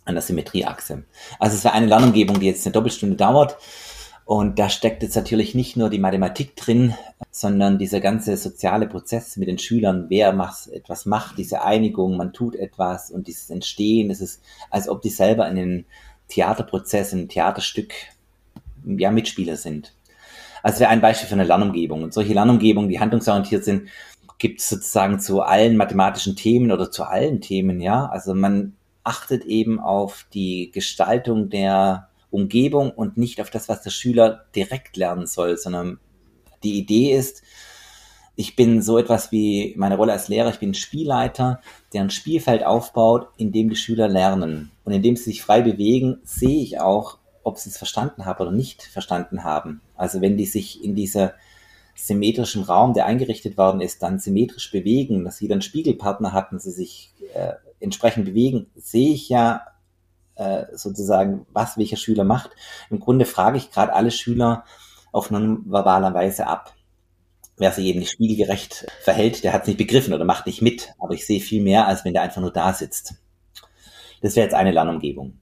an 0.05 0.15
der 0.15 0.21
Symmetrieachse. 0.21 1.03
Also 1.39 1.57
es 1.57 1.63
wäre 1.63 1.73
eine 1.73 1.87
Lernumgebung, 1.87 2.39
die 2.39 2.45
jetzt 2.45 2.65
eine 2.65 2.73
Doppelstunde 2.73 3.15
dauert. 3.15 3.57
Und 4.25 4.57
da 4.57 4.69
steckt 4.69 5.03
jetzt 5.03 5.15
natürlich 5.15 5.53
nicht 5.53 5.77
nur 5.77 5.91
die 5.91 5.99
Mathematik 5.99 6.55
drin, 6.55 6.95
sondern 7.29 7.77
dieser 7.77 7.99
ganze 7.99 8.35
soziale 8.37 8.87
Prozess 8.87 9.37
mit 9.37 9.47
den 9.47 9.59
Schülern, 9.59 10.07
wer 10.09 10.33
macht, 10.33 10.67
etwas 10.69 11.05
macht, 11.05 11.37
diese 11.37 11.63
Einigung, 11.63 12.17
man 12.17 12.33
tut 12.33 12.55
etwas 12.55 13.11
und 13.11 13.27
dieses 13.27 13.51
Entstehen, 13.51 14.09
es 14.09 14.21
ist, 14.21 14.41
als 14.71 14.89
ob 14.89 15.03
die 15.03 15.09
selber 15.09 15.47
in 15.47 15.55
den 15.55 15.85
Theaterprozess, 16.27 17.13
in 17.13 17.19
ein 17.19 17.29
Theaterstück, 17.29 17.93
ja, 18.83 19.11
Mitspieler 19.11 19.57
sind. 19.57 19.93
Also 20.63 20.79
wäre 20.79 20.89
ein 20.89 21.01
Beispiel 21.01 21.29
für 21.29 21.35
eine 21.35 21.43
Lernumgebung. 21.43 22.01
Und 22.01 22.13
solche 22.13 22.33
Lernumgebungen, 22.33 22.89
die 22.89 22.99
handlungsorientiert 22.99 23.63
sind, 23.63 23.89
gibt 24.39 24.59
es 24.59 24.69
sozusagen 24.69 25.19
zu 25.19 25.41
allen 25.41 25.77
mathematischen 25.77 26.35
Themen 26.35 26.71
oder 26.71 26.89
zu 26.89 27.03
allen 27.03 27.41
Themen, 27.41 27.79
ja. 27.79 28.07
Also 28.07 28.33
man 28.33 28.73
achtet 29.03 29.45
eben 29.45 29.79
auf 29.79 30.25
die 30.33 30.71
Gestaltung 30.73 31.51
der 31.51 32.09
Umgebung 32.35 32.91
und 32.91 33.17
nicht 33.17 33.41
auf 33.41 33.49
das, 33.49 33.69
was 33.69 33.81
der 33.81 33.89
Schüler 33.89 34.45
direkt 34.55 34.97
lernen 34.97 35.27
soll, 35.27 35.57
sondern 35.57 35.99
die 36.63 36.77
Idee 36.77 37.15
ist, 37.15 37.41
ich 38.35 38.55
bin 38.55 38.81
so 38.81 38.97
etwas 38.97 39.31
wie 39.31 39.73
meine 39.77 39.95
Rolle 39.95 40.11
als 40.11 40.27
Lehrer, 40.27 40.49
ich 40.49 40.59
bin 40.59 40.73
Spielleiter, 40.73 41.61
der 41.93 42.01
ein 42.01 42.09
Spielfeld 42.09 42.65
aufbaut, 42.65 43.29
in 43.37 43.51
dem 43.51 43.69
die 43.69 43.77
Schüler 43.77 44.09
lernen. 44.09 44.71
Und 44.83 44.91
indem 44.91 45.15
sie 45.15 45.23
sich 45.23 45.41
frei 45.41 45.61
bewegen, 45.61 46.19
sehe 46.23 46.61
ich 46.61 46.79
auch, 46.81 47.17
ob 47.43 47.57
sie 47.57 47.69
es 47.69 47.77
verstanden 47.77 48.25
haben 48.25 48.41
oder 48.41 48.51
nicht 48.51 48.83
verstanden 48.83 49.43
haben. 49.43 49.81
Also 49.95 50.19
wenn 50.19 50.35
die 50.35 50.45
sich 50.45 50.83
in 50.83 50.95
dieser 50.95 51.33
symmetrischen 51.95 52.63
Raum, 52.63 52.93
der 52.93 53.05
eingerichtet 53.05 53.57
worden 53.57 53.79
ist, 53.79 54.03
dann 54.03 54.19
symmetrisch 54.19 54.69
bewegen, 54.69 55.23
dass 55.23 55.37
sie 55.37 55.47
dann 55.47 55.61
Spiegelpartner 55.61 56.33
hatten, 56.33 56.59
sie 56.59 56.71
sich 56.71 57.13
äh, 57.33 57.53
entsprechend 57.79 58.25
bewegen, 58.25 58.67
sehe 58.75 59.13
ich 59.13 59.29
ja, 59.29 59.61
äh, 60.35 60.65
sozusagen, 60.73 61.45
was 61.51 61.77
welcher 61.77 61.97
Schüler 61.97 62.23
macht. 62.23 62.51
Im 62.89 62.99
Grunde 62.99 63.25
frage 63.25 63.57
ich 63.57 63.71
gerade 63.71 63.93
alle 63.93 64.11
Schüler 64.11 64.65
auf 65.11 65.31
nonverbaler 65.31 66.13
Weise 66.13 66.47
ab. 66.47 66.73
Wer 67.57 67.71
sich 67.71 67.85
eben 67.85 67.99
nicht 67.99 68.11
spiegelgerecht 68.11 68.85
verhält, 69.01 69.43
der 69.43 69.53
hat 69.53 69.61
es 69.61 69.67
nicht 69.67 69.77
begriffen 69.77 70.13
oder 70.13 70.25
macht 70.25 70.45
nicht 70.45 70.61
mit. 70.61 70.93
Aber 70.99 71.13
ich 71.13 71.25
sehe 71.25 71.39
viel 71.39 71.63
mehr, 71.63 71.87
als 71.87 72.03
wenn 72.03 72.13
der 72.13 72.21
einfach 72.21 72.41
nur 72.41 72.51
da 72.51 72.73
sitzt. 72.73 73.15
Das 74.21 74.35
wäre 74.35 74.45
jetzt 74.45 74.55
eine 74.55 74.71
Lernumgebung. 74.71 75.39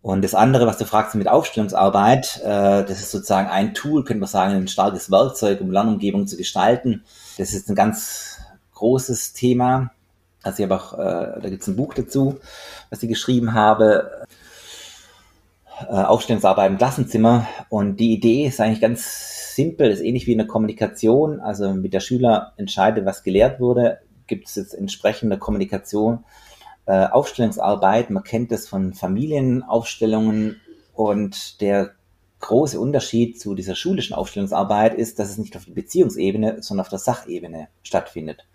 Und 0.00 0.22
das 0.22 0.34
andere, 0.34 0.66
was 0.66 0.78
du 0.78 0.86
fragst 0.86 1.14
mit 1.16 1.28
Aufstellungsarbeit, 1.28 2.40
äh, 2.42 2.84
das 2.84 3.00
ist 3.00 3.10
sozusagen 3.10 3.50
ein 3.50 3.74
Tool, 3.74 4.04
könnte 4.04 4.20
man 4.20 4.28
sagen, 4.28 4.54
ein 4.54 4.68
starkes 4.68 5.10
Werkzeug, 5.10 5.60
um 5.60 5.70
Lernumgebung 5.70 6.26
zu 6.26 6.36
gestalten. 6.36 7.04
Das 7.36 7.52
ist 7.52 7.68
ein 7.68 7.74
ganz 7.74 8.38
großes 8.74 9.34
Thema. 9.34 9.90
Also 10.48 10.62
ich 10.62 10.70
habe 10.70 10.80
auch, 10.80 10.94
äh, 10.94 11.40
da 11.42 11.48
gibt 11.50 11.60
es 11.60 11.68
ein 11.68 11.76
Buch 11.76 11.92
dazu, 11.92 12.40
was 12.88 13.02
ich 13.02 13.08
geschrieben 13.08 13.52
habe, 13.52 14.24
äh, 15.80 15.92
Aufstellungsarbeit 15.92 16.70
im 16.70 16.78
Klassenzimmer. 16.78 17.46
Und 17.68 18.00
die 18.00 18.14
Idee 18.14 18.46
ist 18.46 18.58
eigentlich 18.58 18.80
ganz 18.80 19.54
simpel, 19.54 19.90
ist 19.90 20.00
ähnlich 20.00 20.26
wie 20.26 20.32
in 20.32 20.38
der 20.38 20.46
Kommunikation. 20.46 21.40
Also 21.40 21.74
mit 21.74 21.92
der 21.92 22.00
Schüler 22.00 22.54
entscheidet, 22.56 23.04
was 23.04 23.22
gelehrt 23.22 23.60
wurde, 23.60 23.98
gibt 24.26 24.48
es 24.48 24.54
jetzt 24.54 24.72
entsprechende 24.72 25.36
Kommunikation, 25.36 26.24
äh, 26.86 27.06
Aufstellungsarbeit. 27.06 28.08
Man 28.08 28.24
kennt 28.24 28.50
das 28.50 28.66
von 28.66 28.94
Familienaufstellungen 28.94 30.60
und 30.94 31.60
der 31.60 31.90
große 32.40 32.80
Unterschied 32.80 33.38
zu 33.38 33.54
dieser 33.54 33.74
schulischen 33.74 34.14
Aufstellungsarbeit 34.14 34.94
ist, 34.94 35.18
dass 35.18 35.28
es 35.28 35.36
nicht 35.36 35.56
auf 35.56 35.66
der 35.66 35.72
Beziehungsebene, 35.72 36.62
sondern 36.62 36.86
auf 36.86 36.88
der 36.88 37.00
Sachebene 37.00 37.68
stattfindet. 37.82 38.46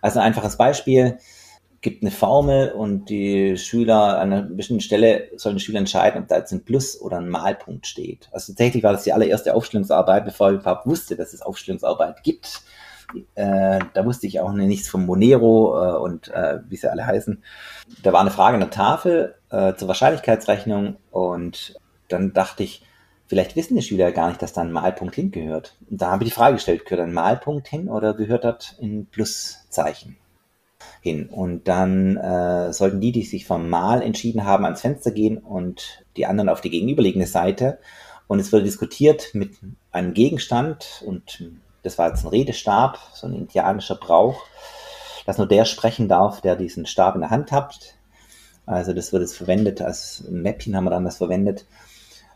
Also 0.00 0.18
ein 0.18 0.26
einfaches 0.26 0.56
Beispiel, 0.56 1.18
gibt 1.86 2.02
eine 2.02 2.10
Formel 2.10 2.72
und 2.72 3.10
die 3.10 3.56
Schüler 3.56 4.18
an 4.18 4.32
einer 4.32 4.42
bestimmten 4.42 4.80
Stelle 4.80 5.28
sollen 5.36 5.54
die 5.54 5.62
Schüler 5.62 5.78
entscheiden, 5.78 6.20
ob 6.20 6.26
da 6.26 6.36
jetzt 6.36 6.50
ein 6.50 6.64
Plus 6.64 7.00
oder 7.00 7.18
ein 7.18 7.28
Malpunkt 7.28 7.86
steht. 7.86 8.28
Also 8.32 8.52
tatsächlich 8.52 8.82
war 8.82 8.92
das 8.92 9.04
die 9.04 9.12
allererste 9.12 9.54
Aufstellungsarbeit, 9.54 10.24
bevor 10.24 10.50
ich 10.50 10.58
überhaupt 10.58 10.84
wusste, 10.84 11.14
dass 11.14 11.32
es 11.32 11.42
Aufstellungsarbeit 11.42 12.24
gibt. 12.24 12.62
Äh, 13.36 13.78
da 13.94 14.04
wusste 14.04 14.26
ich 14.26 14.40
auch 14.40 14.50
nichts 14.50 14.88
von 14.88 15.06
Monero 15.06 15.80
äh, 15.80 15.96
und 15.98 16.26
äh, 16.26 16.58
wie 16.68 16.74
sie 16.74 16.90
alle 16.90 17.06
heißen. 17.06 17.40
Da 18.02 18.12
war 18.12 18.20
eine 18.20 18.32
Frage 18.32 18.54
an 18.54 18.62
der 18.62 18.70
Tafel 18.70 19.36
äh, 19.50 19.74
zur 19.74 19.86
Wahrscheinlichkeitsrechnung 19.86 20.96
und 21.12 21.78
dann 22.08 22.32
dachte 22.32 22.64
ich, 22.64 22.84
vielleicht 23.28 23.54
wissen 23.54 23.76
die 23.76 23.82
Schüler 23.82 24.10
gar 24.10 24.26
nicht, 24.26 24.42
dass 24.42 24.52
da 24.52 24.62
ein 24.62 24.72
Malpunkt 24.72 25.14
hingehört. 25.14 25.76
Und 25.88 26.02
da 26.02 26.10
habe 26.10 26.24
ich 26.24 26.30
die 26.30 26.34
Frage 26.34 26.56
gestellt, 26.56 26.84
gehört 26.84 27.06
ein 27.06 27.14
Malpunkt 27.14 27.68
hin 27.68 27.88
oder 27.88 28.12
gehört 28.12 28.42
das 28.42 28.74
in 28.80 29.06
Pluszeichen? 29.06 30.16
Hin. 31.06 31.28
Und 31.28 31.68
dann 31.68 32.16
äh, 32.16 32.72
sollten 32.72 33.00
die, 33.00 33.12
die 33.12 33.22
sich 33.22 33.46
vom 33.46 33.68
Mal 33.68 34.02
entschieden 34.02 34.44
haben, 34.44 34.64
ans 34.64 34.80
Fenster 34.80 35.12
gehen 35.12 35.38
und 35.38 36.04
die 36.16 36.26
anderen 36.26 36.48
auf 36.48 36.60
die 36.60 36.70
gegenüberliegende 36.70 37.28
Seite. 37.28 37.78
Und 38.26 38.40
es 38.40 38.52
wurde 38.52 38.64
diskutiert 38.64 39.30
mit 39.32 39.52
einem 39.92 40.14
Gegenstand 40.14 41.04
und 41.06 41.44
das 41.84 41.96
war 41.96 42.08
jetzt 42.08 42.24
ein 42.24 42.28
Redestab, 42.28 42.98
so 43.14 43.28
ein 43.28 43.34
indianischer 43.34 43.94
Brauch, 43.94 44.42
dass 45.26 45.38
nur 45.38 45.46
der 45.46 45.64
sprechen 45.64 46.08
darf, 46.08 46.40
der 46.40 46.56
diesen 46.56 46.86
Stab 46.86 47.14
in 47.14 47.20
der 47.20 47.30
Hand 47.30 47.52
hat. 47.52 47.94
Also 48.66 48.92
das 48.92 49.12
wird 49.12 49.22
jetzt 49.22 49.36
verwendet, 49.36 49.80
als 49.80 50.24
Mäppchen 50.28 50.74
haben 50.74 50.84
wir 50.84 50.90
dann 50.90 51.04
das 51.04 51.18
verwendet, 51.18 51.66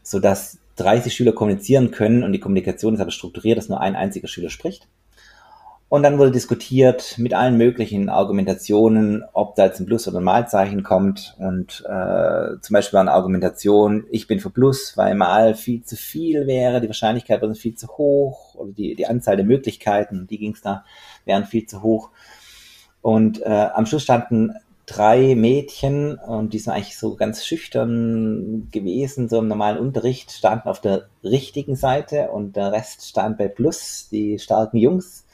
sodass 0.05 0.59
30 0.77 1.13
Schüler 1.13 1.33
kommunizieren 1.33 1.91
können 1.91 2.23
und 2.23 2.33
die 2.33 2.39
Kommunikation 2.39 2.95
ist 2.95 3.01
aber 3.01 3.11
strukturiert, 3.11 3.59
dass 3.59 3.69
nur 3.69 3.81
ein 3.81 3.97
einziger 3.97 4.29
Schüler 4.29 4.51
spricht. 4.51 4.87
Und 5.91 6.05
dann 6.05 6.19
wurde 6.19 6.31
diskutiert 6.31 7.19
mit 7.19 7.35
allen 7.35 7.57
möglichen 7.57 8.11
Argumentationen, 8.11 9.25
ob 9.33 9.57
da 9.57 9.65
jetzt 9.65 9.81
ein 9.81 9.87
Plus 9.87 10.07
oder 10.07 10.19
ein 10.19 10.25
Malzeichen 10.25 10.85
kommt. 10.85 11.35
Und 11.39 11.85
äh, 11.85 12.61
zum 12.61 12.75
Beispiel 12.75 12.95
war 12.95 13.01
eine 13.01 13.11
Argumentation, 13.11 14.05
ich 14.09 14.29
bin 14.29 14.39
für 14.39 14.51
Plus, 14.51 14.97
weil 14.97 15.17
Mal 15.17 15.57
viel 15.57 15.83
zu 15.83 15.97
viel 15.97 16.47
wäre, 16.47 16.81
die 16.81 16.87
Wahrscheinlichkeit 16.87 17.43
wäre 17.43 17.57
viel 17.57 17.75
zu 17.75 17.89
hoch 17.89 18.55
oder 18.55 18.71
die, 18.71 18.95
die 18.95 19.09
Anzahl 19.09 19.35
der 19.35 19.45
Möglichkeiten, 19.45 20.29
die 20.29 20.39
ging 20.39 20.53
es 20.53 20.63
da, 20.63 20.85
wären 21.25 21.45
viel 21.45 21.67
zu 21.67 21.83
hoch. 21.83 22.11
Und 23.03 23.43
äh, 23.43 23.49
am 23.75 23.85
Schluss 23.85 24.05
standen 24.05 24.55
drei 24.87 25.35
Mädchen 25.35 26.15
und 26.15 26.53
die 26.53 26.61
sind 26.61 26.73
eigentlich 26.73 26.99
so 26.99 27.17
ganz 27.17 27.45
schüchtern 27.45 28.69
gewesen, 28.71 29.29
so 29.29 29.41
im 29.41 29.49
normalen 29.49 29.79
Unterricht, 29.79 30.31
standen 30.31 30.69
auf 30.69 30.81
der 30.81 31.09
richtigen 31.25 31.75
Seite 31.75 32.31
und 32.31 32.55
der 32.55 32.71
Rest 32.71 33.09
stand 33.09 33.39
bei 33.39 33.49
Plus, 33.49 34.07
die 34.13 34.39
starken 34.39 34.77
Jungs. 34.77 35.25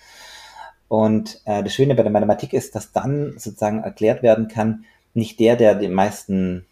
Und 0.89 1.41
äh, 1.45 1.63
das 1.63 1.75
Schöne 1.75 1.95
bei 1.95 2.03
der 2.03 2.13
Mathematik 2.13 2.53
ist, 2.53 2.75
dass 2.75 2.93
dann 2.93 3.33
sozusagen 3.39 3.83
erklärt 3.83 4.23
werden 4.23 4.49
kann, 4.49 4.85
nicht 5.15 5.41
der, 5.41 5.57
der 5.57 5.75
die 5.75 5.89
meisten 5.89 6.67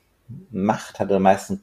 Macht 0.50 1.00
hat 1.00 1.08
oder 1.08 1.18
meisten 1.18 1.62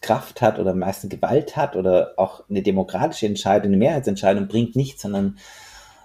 Kraft 0.00 0.40
hat 0.42 0.58
oder 0.58 0.74
meisten 0.74 1.08
Gewalt 1.08 1.56
hat 1.56 1.76
oder 1.76 2.12
auch 2.16 2.42
eine 2.48 2.62
demokratische 2.62 3.26
Entscheidung, 3.26 3.68
eine 3.68 3.76
Mehrheitsentscheidung 3.76 4.46
bringt 4.46 4.76
nichts, 4.76 5.02
sondern 5.02 5.38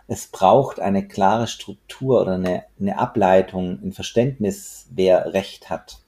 es 0.07 0.27
braucht 0.27 0.79
eine 0.79 1.07
klare 1.07 1.47
Struktur 1.47 2.21
oder 2.21 2.33
eine, 2.33 2.63
eine 2.79 2.97
Ableitung, 2.97 3.79
ein 3.83 3.93
Verständnis, 3.93 4.87
wer 4.91 5.33
Recht 5.33 5.69
hat. 5.69 5.99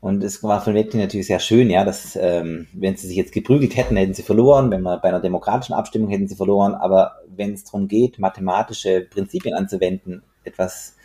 Und 0.00 0.22
es 0.22 0.42
war 0.42 0.60
von 0.60 0.74
Mädchen 0.74 1.00
natürlich 1.00 1.28
sehr 1.28 1.40
schön, 1.40 1.70
ja, 1.70 1.82
dass 1.84 2.14
ähm, 2.16 2.66
wenn 2.74 2.96
sie 2.96 3.06
sich 3.06 3.16
jetzt 3.16 3.32
geprügelt 3.32 3.74
hätten, 3.76 3.96
hätten 3.96 4.12
sie 4.12 4.22
verloren. 4.22 4.70
Wenn 4.70 4.82
man 4.82 5.00
bei 5.00 5.08
einer 5.08 5.20
demokratischen 5.20 5.72
Abstimmung 5.72 6.10
hätten 6.10 6.28
sie 6.28 6.36
verloren. 6.36 6.74
Aber 6.74 7.20
wenn 7.36 7.54
es 7.54 7.64
darum 7.64 7.88
geht, 7.88 8.18
mathematische 8.18 9.00
Prinzipien 9.00 9.54
anzuwenden, 9.54 10.22
etwas 10.44 10.96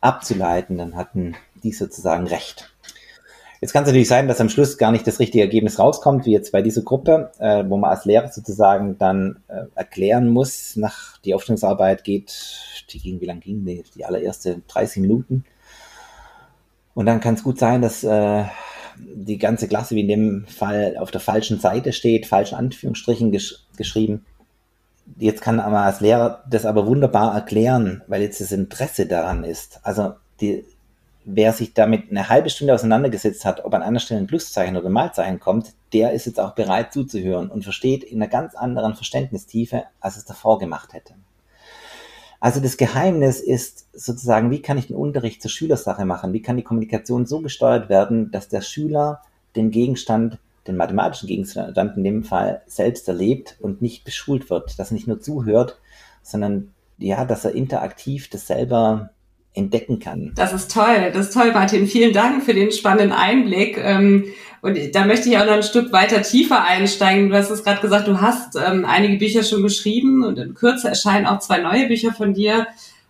abzuleiten, 0.00 0.78
dann 0.78 0.96
hatten 0.96 1.36
die 1.62 1.72
sozusagen 1.72 2.26
recht. 2.26 2.72
Jetzt 3.60 3.72
kann 3.72 3.84
es 3.84 3.88
natürlich 3.88 4.08
sein, 4.08 4.28
dass 4.28 4.40
am 4.40 4.50
Schluss 4.50 4.76
gar 4.76 4.92
nicht 4.92 5.06
das 5.06 5.18
richtige 5.18 5.42
Ergebnis 5.42 5.78
rauskommt, 5.78 6.26
wie 6.26 6.32
jetzt 6.32 6.52
bei 6.52 6.60
dieser 6.60 6.82
Gruppe, 6.82 7.32
äh, 7.38 7.64
wo 7.66 7.78
man 7.78 7.90
als 7.90 8.04
Lehrer 8.04 8.28
sozusagen 8.28 8.98
dann 8.98 9.42
äh, 9.48 9.64
erklären 9.74 10.28
muss, 10.28 10.76
nach 10.76 11.18
die 11.18 11.34
Aufstellungsarbeit 11.34 12.04
geht, 12.04 12.84
die 12.90 12.98
ging, 12.98 13.20
wie 13.20 13.26
lang 13.26 13.40
ging 13.40 13.64
die, 13.64 13.82
die 13.94 14.04
allererste 14.04 14.62
30 14.68 15.00
Minuten 15.00 15.44
und 16.96 17.04
dann 17.04 17.20
kann 17.20 17.34
es 17.34 17.44
gut 17.44 17.58
sein, 17.58 17.82
dass 17.82 18.02
äh, 18.04 18.44
die 18.96 19.36
ganze 19.36 19.68
Klasse, 19.68 19.94
wie 19.94 20.00
in 20.00 20.08
dem 20.08 20.46
Fall, 20.46 20.96
auf 20.96 21.10
der 21.10 21.20
falschen 21.20 21.60
Seite 21.60 21.92
steht, 21.92 22.24
falschen 22.24 22.54
Anführungsstrichen 22.54 23.30
gesch 23.30 23.66
geschrieben. 23.76 24.24
Jetzt 25.18 25.40
kann 25.40 25.56
man 25.56 25.74
als 25.74 26.00
Lehrer 26.00 26.42
das 26.50 26.66
aber 26.66 26.86
wunderbar 26.86 27.34
erklären, 27.34 28.02
weil 28.06 28.22
jetzt 28.22 28.40
das 28.40 28.52
Interesse 28.52 29.06
daran 29.06 29.44
ist. 29.44 29.80
Also 29.82 30.14
die, 30.40 30.64
wer 31.24 31.52
sich 31.52 31.74
damit 31.74 32.10
eine 32.10 32.28
halbe 32.28 32.50
Stunde 32.50 32.74
auseinandergesetzt 32.74 33.44
hat, 33.44 33.64
ob 33.64 33.74
an 33.74 33.82
einer 33.82 34.00
Stelle 34.00 34.20
ein 34.20 34.26
Pluszeichen 34.26 34.76
oder 34.76 34.86
ein 34.86 34.92
Malzeichen 34.92 35.40
kommt, 35.40 35.74
der 35.92 36.12
ist 36.12 36.26
jetzt 36.26 36.40
auch 36.40 36.54
bereit 36.54 36.92
zuzuhören 36.92 37.50
und 37.50 37.64
versteht 37.64 38.04
in 38.04 38.20
einer 38.20 38.30
ganz 38.30 38.54
anderen 38.54 38.94
Verständnistiefe, 38.94 39.84
als 40.00 40.16
es 40.16 40.24
davor 40.24 40.58
gemacht 40.58 40.92
hätte. 40.92 41.14
Also 42.38 42.60
das 42.60 42.76
Geheimnis 42.76 43.40
ist 43.40 43.88
sozusagen, 43.92 44.50
wie 44.50 44.62
kann 44.62 44.78
ich 44.78 44.88
den 44.88 44.96
Unterricht 44.96 45.42
zur 45.42 45.50
Schülersache 45.50 46.04
machen? 46.04 46.32
Wie 46.32 46.42
kann 46.42 46.56
die 46.56 46.62
Kommunikation 46.62 47.26
so 47.26 47.40
gesteuert 47.40 47.88
werden, 47.88 48.30
dass 48.30 48.48
der 48.48 48.60
Schüler 48.60 49.22
den 49.56 49.70
Gegenstand, 49.70 50.38
den 50.66 50.76
mathematischen 50.76 51.28
Gegenstand 51.28 51.96
in 51.96 52.04
dem 52.04 52.24
Fall 52.24 52.62
selbst 52.66 53.08
erlebt 53.08 53.56
und 53.60 53.82
nicht 53.82 54.04
beschult 54.04 54.50
wird, 54.50 54.78
dass 54.78 54.90
er 54.90 54.94
nicht 54.94 55.06
nur 55.06 55.20
zuhört, 55.20 55.78
sondern 56.22 56.72
ja, 56.98 57.24
dass 57.24 57.44
er 57.44 57.54
interaktiv 57.54 58.30
das 58.30 58.46
selber 58.46 59.10
entdecken 59.56 59.98
kann. 59.98 60.32
Das 60.36 60.52
ist 60.52 60.70
toll, 60.70 61.10
das 61.12 61.28
ist 61.28 61.34
toll, 61.34 61.52
Martin. 61.52 61.86
Vielen 61.86 62.12
Dank 62.12 62.44
für 62.44 62.54
den 62.54 62.70
spannenden 62.70 63.12
Einblick. 63.12 63.78
Ähm, 63.78 64.24
und 64.60 64.78
da 64.94 65.06
möchte 65.06 65.28
ich 65.28 65.38
auch 65.38 65.46
noch 65.46 65.52
ein 65.52 65.62
Stück 65.62 65.92
weiter 65.92 66.22
tiefer 66.22 66.62
einsteigen. 66.62 67.30
Du 67.30 67.36
hast 67.36 67.50
es 67.50 67.64
gerade 67.64 67.80
gesagt, 67.80 68.08
du 68.08 68.20
hast 68.20 68.56
ähm, 68.56 68.84
einige 68.84 69.16
Bücher 69.16 69.42
schon 69.42 69.62
geschrieben 69.62 70.24
und 70.24 70.38
in 70.38 70.54
Kürze 70.54 70.88
erscheinen 70.88 71.26
auch 71.26 71.38
zwei 71.38 71.58
neue 71.58 71.86
Bücher 71.86 72.12
von 72.12 72.34
dir. 72.34 72.66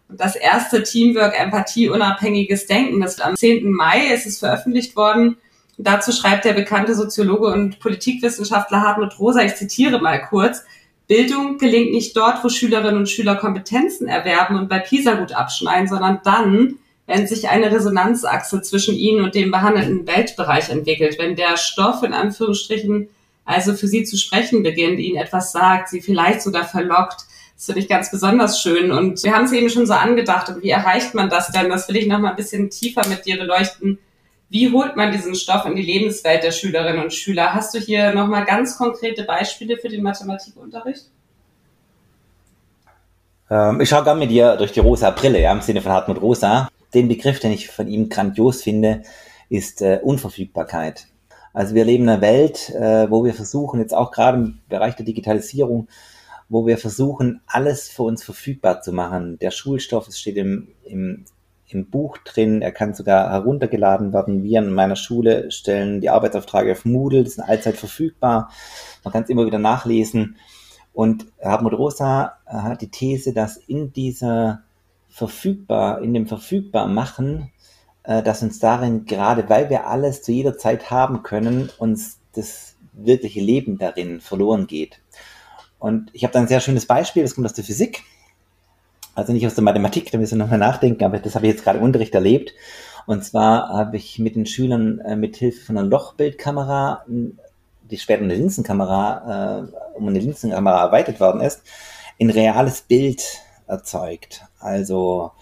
Das 0.09 0.37
erste 0.37 0.85
Teamwork, 0.85 1.39
Empathie, 1.39 1.89
unabhängiges 1.89 2.67
Denken, 2.67 3.01
das 3.01 3.21
am 3.21 3.35
10. 3.35 3.73
Mai 3.73 4.07
ist 4.15 4.27
es 4.27 4.39
veröffentlicht 4.39 4.95
worden. 4.95 5.37
Dazu 5.79 6.13
schreibt 6.13 6.45
der 6.45 6.53
bekannte 6.53 6.95
Soziologe 6.95 7.47
und 7.47 7.79
Politikwissenschaftler 7.81 8.81
Hartmut 8.81 9.19
Rosa, 9.19 9.43
ich 9.43 9.57
zitiere 9.57 10.01
mal 10.01 10.21
kurz, 10.23 10.63
Bildung 11.09 11.59
gelingt 11.59 11.93
nicht 11.93 12.17
dort, 12.17 12.43
wo 12.43 12.49
Schülerinnen 12.49 12.99
und 12.99 13.09
Schüler 13.09 13.37
Kompetenzen 13.37 14.09
erwerben 14.09 14.57
und 14.57 14.69
bei 14.69 14.81
PISA 14.81 15.15
gut 15.15 15.33
abschneiden, 15.33 15.89
sondern 15.89 16.21
dann, 16.25 16.79
wenn 17.07 17.29
sich 17.29 17.49
eine 17.49 17.71
Resonanzachse 17.71 18.61
zwischen 18.63 18.97
ihnen 18.97 19.23
und 19.23 19.35
dem 19.35 19.53
behandelten 19.53 20.07
Weltbereich 20.07 20.69
entwickelt, 20.69 21.17
wenn 21.19 21.37
der 21.37 21.57
Stoff 21.57 22.03
in 22.03 22.13
Anführungsstrichen 22.13 23.09
also 23.45 23.75
für 23.75 23.87
sie 23.87 24.03
zu 24.03 24.17
sprechen 24.17 24.65
beginnt, 24.65 24.99
ihnen 24.99 25.17
etwas 25.17 25.53
sagt, 25.53 25.89
sie 25.89 26.03
vielleicht 26.03 26.43
sogar 26.43 26.65
verlockt. 26.65 27.23
Das 27.55 27.67
finde 27.67 27.81
ich 27.81 27.89
ganz 27.89 28.11
besonders 28.11 28.61
schön. 28.61 28.91
Und 28.91 29.23
wir 29.23 29.33
haben 29.33 29.45
es 29.45 29.53
eben 29.53 29.71
schon 29.71 29.87
so 29.87 29.95
angedacht. 29.95 30.49
Und 30.49 30.63
wie 30.65 30.71
erreicht 30.71 31.15
man 31.15 31.31
das 31.31 31.53
denn? 31.53 31.71
Das 31.71 31.89
will 31.89 31.97
ich 31.97 32.09
noch 32.09 32.19
mal 32.19 32.31
ein 32.31 32.37
bisschen 32.37 32.69
tiefer 32.69 33.07
mit 33.09 33.25
dir 33.25 33.39
beleuchten. 33.39 33.99
Wie 34.49 34.73
holt 34.73 34.97
man 34.97 35.13
diesen 35.13 35.35
Stoff 35.35 35.65
in 35.67 35.75
die 35.75 35.83
Lebenswelt 35.83 36.45
der 36.45 36.53
Schülerinnen 36.53 37.03
und 37.03 37.13
Schüler? 37.13 37.53
Hast 37.53 37.75
du 37.75 37.79
hier 37.79 38.15
noch 38.15 38.29
mal 38.29 38.45
ganz 38.45 38.79
konkrete 38.79 39.25
Beispiele 39.25 39.77
für 39.77 39.89
den 39.89 40.03
Mathematikunterricht? 40.03 41.07
Ähm, 43.51 43.81
ich 43.81 43.89
schaue 43.89 44.05
gerne 44.05 44.21
mit 44.21 44.31
dir 44.31 44.57
durch 44.57 44.73
die 44.73 44.81
rosa 44.81 45.11
Brille, 45.11 45.41
ja, 45.41 45.53
im 45.53 45.61
Sinne 45.61 45.81
von 45.81 45.93
Hartmut 45.93 46.21
Rosa 46.21 46.69
den 46.97 47.09
Begriff, 47.09 47.41
den 47.41 47.53
ich 47.53 47.69
von 47.69 47.89
ihm 47.89 48.09
grandios 48.09 48.63
finde, 48.63 49.03
ist 49.49 49.83
äh, 49.83 50.01
Unverfügbarkeit. 50.03 51.07
Also 51.53 51.75
wir 51.75 51.85
leben 51.85 52.05
in 52.05 52.11
einer 52.11 52.21
Welt, 52.21 52.71
äh, 52.71 53.11
wo 53.11 53.25
wir 53.25 53.35
versuchen, 53.35 53.81
jetzt 53.81 53.95
auch 53.95 54.11
gerade 54.11 54.39
im 54.39 54.59
Bereich 54.69 54.97
der 54.97 55.07
Digitalisierung, 55.07 55.89
wo 56.49 56.67
wir 56.67 56.79
versuchen, 56.79 57.41
alles 57.47 57.89
für 57.89 58.03
uns 58.03 58.23
verfügbar 58.25 58.83
zu 58.83 58.93
machen. 58.93 59.39
Der 59.39 59.51
Schulstoff, 59.51 60.13
steht 60.13 60.37
im, 60.37 60.69
im, 60.85 61.25
im 61.69 61.91
Buch 61.91 62.19
drin, 62.19 62.63
er 62.63 62.73
kann 62.73 62.95
sogar 62.95 63.31
heruntergeladen 63.31 64.13
werden. 64.13 64.43
Wir 64.43 64.61
an 64.61 64.73
meiner 64.73 64.97
Schule 64.97 65.51
stellen 65.51 66.01
die 66.01 66.11
Arbeitsaufträge 66.11 66.73
auf 66.73 66.85
Moodle, 66.85 67.25
die 67.25 67.31
sind 67.31 67.45
allzeit 67.45 67.77
verfügbar. 67.77 68.51
Man 69.05 69.13
kann 69.13 69.25
es 69.25 69.31
immer 69.31 69.47
wieder 69.47 69.59
nachlesen. 69.59 70.37
Und 70.93 71.27
Hartmut 71.43 71.75
Rosa 71.75 72.37
hat 72.47 72.81
die 72.81 72.91
These, 72.91 73.33
dass 73.33 73.57
in 73.57 73.93
dieser 73.93 74.63
verfügbar, 75.09 76.03
in 76.03 76.15
dem 76.15 76.27
verfügbar 76.27 76.87
machen, 76.87 77.51
äh, 78.03 78.23
dass 78.23 78.43
uns 78.43 78.59
darin, 78.59 79.05
gerade 79.05 79.49
weil 79.49 79.71
wir 79.71 79.87
alles 79.87 80.23
zu 80.23 80.33
jeder 80.33 80.57
Zeit 80.57 80.91
haben 80.91 81.23
können, 81.23 81.71
uns 81.79 82.21
das 82.35 82.77
wirkliche 82.93 83.41
Leben 83.41 83.79
darin 83.79 84.21
verloren 84.21 84.67
geht. 84.67 85.01
Und 85.79 86.11
ich 86.13 86.25
habe 86.25 86.33
da 86.33 86.41
ein 86.41 86.49
sehr 86.49 86.61
schönes 86.61 86.87
Beispiel, 86.87 87.23
das 87.23 87.35
kommt 87.35 87.47
aus 87.47 87.55
der 87.55 87.65
Physik, 87.65 88.05
also 89.17 89.33
nicht 89.33 89.47
aus 89.47 89.55
der 89.55 89.65
Mathematik, 89.65 90.11
da 90.13 90.19
müssen 90.19 90.39
wir 90.39 90.45
nochmal 90.45 90.59
nachdenken, 90.59 91.03
aber 91.03 91.19
das 91.19 91.35
habe 91.35 91.47
ich 91.47 91.53
jetzt 91.53 91.65
gerade 91.65 91.79
im 91.79 91.85
Unterricht 91.85 92.15
erlebt. 92.15 92.53
Und 93.07 93.25
zwar 93.25 93.71
habe 93.71 93.97
ich 93.97 94.19
mit 94.19 94.37
den 94.37 94.47
Schülern 94.47 94.99
äh, 95.01 95.17
mit 95.17 95.37
Hilfe 95.37 95.65
von 95.65 95.79
einer 95.79 95.89
Lochbildkamera, 95.89 97.05
die 97.09 97.99
später 97.99 98.23
eine 98.23 98.35
Linsenkamera, 98.35 99.65
äh, 99.65 99.97
um 99.97 100.07
eine 100.07 100.19
Linsenkamera 100.19 100.85
erweitert 100.85 101.19
worden 101.19 101.41
ist, 101.41 101.63
ein 102.21 102.31
reales 102.31 102.83
Bild 102.83 103.23
erzeugt. 103.67 104.43
Also 104.59 105.33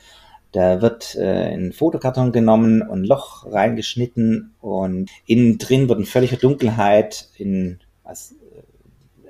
da 0.53 0.81
wird 0.81 1.17
äh, 1.17 1.55
ein 1.55 1.73
Fotokarton 1.73 2.31
genommen 2.31 2.81
und 2.83 3.03
ein 3.03 3.05
Loch 3.05 3.51
reingeschnitten 3.51 4.55
und 4.61 5.11
innen 5.27 5.59
drin 5.59 5.89
wird 5.89 5.99
in 5.99 6.07
völliger 6.07 6.37
Dunkelheit 6.37 7.29
in, 7.39 7.81
äh, 8.05 8.15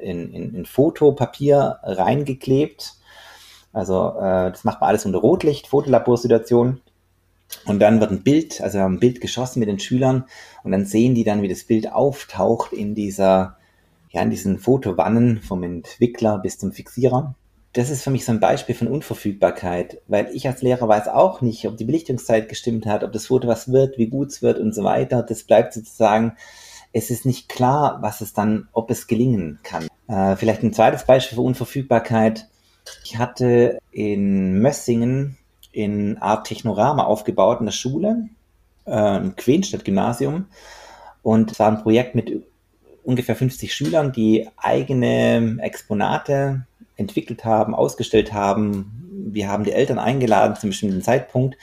in, 0.02 0.34
in, 0.34 0.54
in 0.54 0.66
Fotopapier 0.66 1.78
reingeklebt. 1.82 2.96
Also 3.74 4.14
äh, 4.18 4.50
das 4.50 4.64
macht 4.64 4.80
man 4.80 4.88
alles 4.88 5.04
unter 5.04 5.18
Rotlicht, 5.18 5.66
Fotolaborsituation. 5.66 6.80
Und 7.66 7.78
dann 7.80 8.00
wird 8.00 8.10
ein 8.10 8.22
Bild, 8.22 8.60
also 8.62 8.78
wir 8.78 8.84
haben 8.84 8.94
ein 8.94 9.00
Bild 9.00 9.20
geschossen 9.20 9.60
mit 9.60 9.68
den 9.68 9.78
Schülern 9.78 10.24
und 10.62 10.72
dann 10.72 10.86
sehen 10.86 11.14
die 11.14 11.24
dann, 11.24 11.42
wie 11.42 11.48
das 11.48 11.64
Bild 11.64 11.92
auftaucht 11.92 12.72
in 12.72 12.94
dieser, 12.94 13.58
ja, 14.10 14.22
in 14.22 14.30
diesen 14.30 14.58
Fotovannen 14.58 15.42
vom 15.42 15.62
Entwickler 15.62 16.38
bis 16.38 16.58
zum 16.58 16.72
Fixierer. 16.72 17.34
das 17.74 17.90
ist 17.90 18.02
für 18.02 18.10
mich 18.10 18.24
so 18.24 18.32
ein 18.32 18.40
Beispiel 18.40 18.74
von 18.74 18.88
Unverfügbarkeit, 18.88 20.00
weil 20.06 20.30
ich 20.32 20.46
als 20.46 20.62
Lehrer 20.62 20.88
weiß 20.88 21.08
auch 21.08 21.40
nicht, 21.42 21.66
ob 21.66 21.76
die 21.76 21.84
Belichtungszeit 21.84 22.48
gestimmt 22.48 22.86
hat, 22.86 23.02
ob 23.02 23.12
das 23.12 23.26
Foto 23.26 23.48
was 23.48 23.70
wird, 23.70 23.98
wie 23.98 24.06
gut 24.06 24.28
es 24.28 24.42
wird 24.42 24.58
und 24.58 24.74
so 24.74 24.84
weiter. 24.84 25.22
Das 25.22 25.42
bleibt 25.42 25.74
sozusagen, 25.74 26.36
es 26.92 27.10
ist 27.10 27.26
nicht 27.26 27.48
klar, 27.48 27.98
was 28.00 28.20
es 28.20 28.32
dann, 28.32 28.68
ob 28.72 28.90
es 28.90 29.08
gelingen 29.08 29.58
kann. 29.64 29.88
Äh, 30.06 30.36
vielleicht 30.36 30.62
ein 30.62 30.72
zweites 30.72 31.04
Beispiel 31.04 31.36
für 31.36 31.42
Unverfügbarkeit. 31.42 32.48
Ich 33.04 33.18
hatte 33.18 33.78
in 33.90 34.60
Mössingen 34.60 35.38
in 35.72 36.18
Art 36.18 36.46
Technorama 36.46 37.04
aufgebaut 37.04 37.60
in 37.60 37.66
der 37.66 37.72
Schule, 37.72 38.28
äh, 38.86 39.16
im 39.18 39.36
Quenstadt-Gymnasium. 39.36 40.46
Und 41.22 41.52
es 41.52 41.58
war 41.58 41.68
ein 41.68 41.82
Projekt 41.82 42.14
mit 42.14 42.44
ungefähr 43.02 43.36
50 43.36 43.74
Schülern, 43.74 44.12
die 44.12 44.48
eigene 44.56 45.58
Exponate 45.60 46.66
entwickelt 46.96 47.44
haben, 47.44 47.74
ausgestellt 47.74 48.32
haben. 48.32 49.30
Wir 49.32 49.48
haben 49.48 49.64
die 49.64 49.72
Eltern 49.72 49.98
eingeladen 49.98 50.56
zum 50.56 50.70
bestimmten 50.70 51.02
Zeitpunkt 51.02 51.56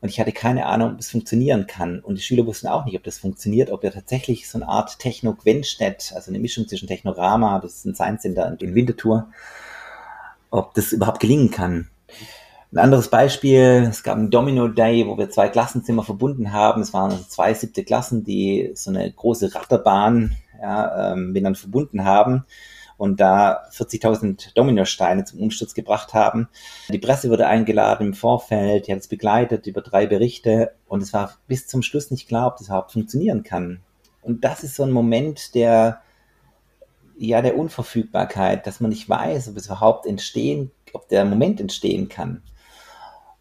und 0.00 0.08
ich 0.08 0.20
hatte 0.20 0.32
keine 0.32 0.66
Ahnung, 0.66 0.92
ob 0.92 1.00
es 1.00 1.10
funktionieren 1.10 1.66
kann. 1.66 2.00
Und 2.00 2.16
die 2.16 2.22
Schüler 2.22 2.46
wussten 2.46 2.68
auch 2.68 2.84
nicht, 2.84 2.96
ob 2.96 3.04
das 3.04 3.18
funktioniert, 3.18 3.70
ob 3.70 3.82
wir 3.82 3.92
tatsächlich 3.92 4.48
so 4.48 4.58
eine 4.58 4.68
Art 4.68 4.98
Techno-Gwenstedt, 4.98 6.12
also 6.14 6.30
eine 6.30 6.38
Mischung 6.38 6.68
zwischen 6.68 6.88
Technorama, 6.88 7.58
das 7.60 7.76
ist 7.76 7.86
ein 7.86 7.94
Science 7.94 8.22
Center 8.22 8.56
in 8.60 8.74
Winterthur, 8.74 9.28
ob 10.56 10.74
das 10.74 10.92
überhaupt 10.92 11.20
gelingen 11.20 11.50
kann. 11.50 11.88
Ein 12.72 12.78
anderes 12.78 13.08
Beispiel, 13.08 13.86
es 13.88 14.02
gab 14.02 14.16
einen 14.16 14.30
Domino 14.30 14.68
Day, 14.68 15.06
wo 15.06 15.16
wir 15.16 15.30
zwei 15.30 15.48
Klassenzimmer 15.48 16.02
verbunden 16.02 16.52
haben. 16.52 16.82
Es 16.82 16.92
waren 16.92 17.12
also 17.12 17.24
zwei 17.24 17.54
siebte 17.54 17.84
Klassen, 17.84 18.24
die 18.24 18.72
so 18.74 18.90
eine 18.90 19.10
große 19.10 19.54
Ratterbahn 19.54 20.36
ja, 20.60 21.12
ähm, 21.12 21.32
miteinander 21.32 21.58
verbunden 21.58 22.04
haben 22.04 22.44
und 22.96 23.20
da 23.20 23.62
40.000 23.72 24.54
Dominosteine 24.54 25.24
zum 25.24 25.40
Umsturz 25.40 25.74
gebracht 25.74 26.14
haben. 26.14 26.48
Die 26.88 26.98
Presse 26.98 27.30
wurde 27.30 27.46
eingeladen 27.46 28.08
im 28.08 28.14
Vorfeld, 28.14 28.86
die 28.86 28.92
hat 28.92 29.00
es 29.00 29.08
begleitet 29.08 29.66
über 29.66 29.82
drei 29.82 30.06
Berichte 30.06 30.72
und 30.88 31.02
es 31.02 31.12
war 31.12 31.34
bis 31.46 31.66
zum 31.66 31.82
Schluss 31.82 32.10
nicht 32.10 32.28
klar, 32.28 32.48
ob 32.48 32.56
das 32.56 32.68
überhaupt 32.68 32.92
funktionieren 32.92 33.42
kann. 33.42 33.80
Und 34.22 34.44
das 34.44 34.64
ist 34.64 34.74
so 34.74 34.82
ein 34.82 34.90
Moment 34.90 35.54
der, 35.54 36.00
ja, 37.18 37.42
der 37.42 37.56
Unverfügbarkeit, 37.56 38.66
dass 38.66 38.80
man 38.80 38.90
nicht 38.90 39.08
weiß, 39.08 39.48
ob 39.48 39.56
es 39.56 39.66
überhaupt 39.66 40.06
entstehen, 40.06 40.70
ob 40.92 41.08
der 41.08 41.24
Moment 41.24 41.60
entstehen 41.60 42.08
kann. 42.08 42.42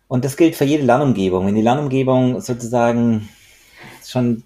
Und 0.07 0.23
das 0.23 0.37
gilt 0.37 0.55
für 0.55 0.65
jede 0.65 0.83
Lernumgebung. 0.85 1.45
Wenn 1.47 1.55
die 1.55 1.61
Lernumgebung 1.61 2.39
sozusagen 2.41 3.29
schon 4.05 4.43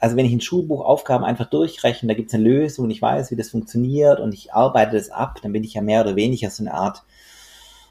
also 0.00 0.16
wenn 0.16 0.26
ich 0.26 0.32
ein 0.32 0.40
Schulbuch 0.40 0.84
Aufgaben 0.84 1.24
einfach 1.24 1.46
durchrechne, 1.46 2.08
da 2.08 2.14
gibt 2.14 2.28
es 2.28 2.34
eine 2.34 2.44
Lösung, 2.44 2.90
ich 2.90 3.02
weiß, 3.02 3.30
wie 3.30 3.36
das 3.36 3.50
funktioniert 3.50 4.20
und 4.20 4.34
ich 4.34 4.52
arbeite 4.52 4.96
das 4.96 5.10
ab, 5.10 5.40
dann 5.42 5.52
bin 5.52 5.64
ich 5.64 5.74
ja 5.74 5.82
mehr 5.82 6.02
oder 6.02 6.16
weniger 6.16 6.50
so 6.50 6.62
eine 6.62 6.74
Art 6.74 7.02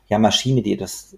ja, 0.07 0.19
Maschine, 0.19 0.61
die 0.61 0.77
das 0.77 1.17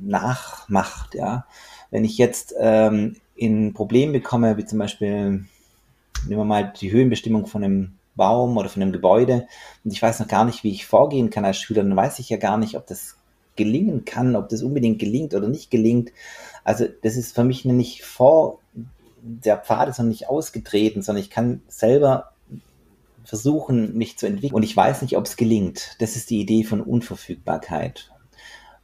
nachmacht. 0.00 1.14
Ja. 1.14 1.46
Wenn 1.90 2.04
ich 2.04 2.18
jetzt 2.18 2.54
ähm, 2.58 3.16
in 3.34 3.68
ein 3.68 3.74
Problem 3.74 4.12
bekomme, 4.12 4.56
wie 4.56 4.64
zum 4.64 4.78
Beispiel, 4.78 5.44
nehmen 6.26 6.40
wir 6.40 6.44
mal 6.44 6.72
die 6.80 6.92
Höhenbestimmung 6.92 7.46
von 7.46 7.64
einem 7.64 7.97
Baum 8.18 8.58
oder 8.58 8.68
von 8.68 8.82
einem 8.82 8.92
Gebäude 8.92 9.46
und 9.82 9.92
ich 9.92 10.02
weiß 10.02 10.20
noch 10.20 10.28
gar 10.28 10.44
nicht, 10.44 10.62
wie 10.62 10.72
ich 10.72 10.84
vorgehen 10.84 11.30
kann 11.30 11.46
als 11.46 11.56
Schüler, 11.56 11.82
dann 11.82 11.96
weiß 11.96 12.18
ich 12.18 12.28
ja 12.28 12.36
gar 12.36 12.58
nicht, 12.58 12.76
ob 12.76 12.86
das 12.86 13.16
gelingen 13.56 14.04
kann, 14.04 14.36
ob 14.36 14.50
das 14.50 14.62
unbedingt 14.62 14.98
gelingt 14.98 15.34
oder 15.34 15.48
nicht 15.48 15.70
gelingt. 15.70 16.12
Also 16.64 16.84
das 17.02 17.16
ist 17.16 17.34
für 17.34 17.44
mich 17.44 17.64
nicht 17.64 18.04
vor 18.04 18.58
der 19.22 19.58
Pfad 19.58 19.88
ist 19.88 19.98
noch 19.98 20.06
nicht 20.06 20.28
ausgetreten, 20.28 21.02
sondern 21.02 21.22
ich 21.22 21.30
kann 21.30 21.62
selber 21.68 22.32
versuchen, 23.24 23.96
mich 23.96 24.16
zu 24.18 24.26
entwickeln. 24.26 24.54
Und 24.54 24.62
ich 24.62 24.76
weiß 24.76 25.02
nicht, 25.02 25.16
ob 25.16 25.26
es 25.26 25.36
gelingt. 25.36 25.96
Das 25.98 26.16
ist 26.16 26.30
die 26.30 26.40
Idee 26.40 26.64
von 26.64 26.80
Unverfügbarkeit. 26.80 28.10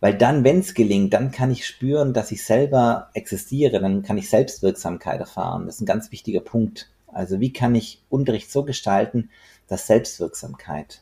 Weil 0.01 0.19
dann, 0.19 0.45
wenn 0.45 0.59
es 0.59 0.75
gelingt, 0.75 1.15
dann 1.15 1.31
kann 1.31 1.51
ich 1.51 1.67
spüren, 1.67 2.13
dass 2.13 2.31
ich 2.31 2.45
selber 2.45 3.09
existiere, 3.15 3.81
dann 3.81 4.03
kann 4.03 4.19
ich 4.19 4.29
Selbstwirksamkeit 4.29 5.21
erfahren. 5.21 5.65
Das 5.65 5.77
ist 5.77 5.81
ein 5.81 5.87
ganz 5.87 6.13
wichtiger 6.13 6.41
Punkt. 6.41 6.91
Also 7.15 7.41
wie 7.41 7.53
kann 7.53 7.75
ich 7.75 8.03
Unterricht 8.09 8.51
so 8.51 8.65
gestalten, 8.65 9.31
dass 9.69 9.87
Selbstwirksamkeit 9.87 11.01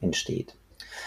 entsteht? 0.00 0.56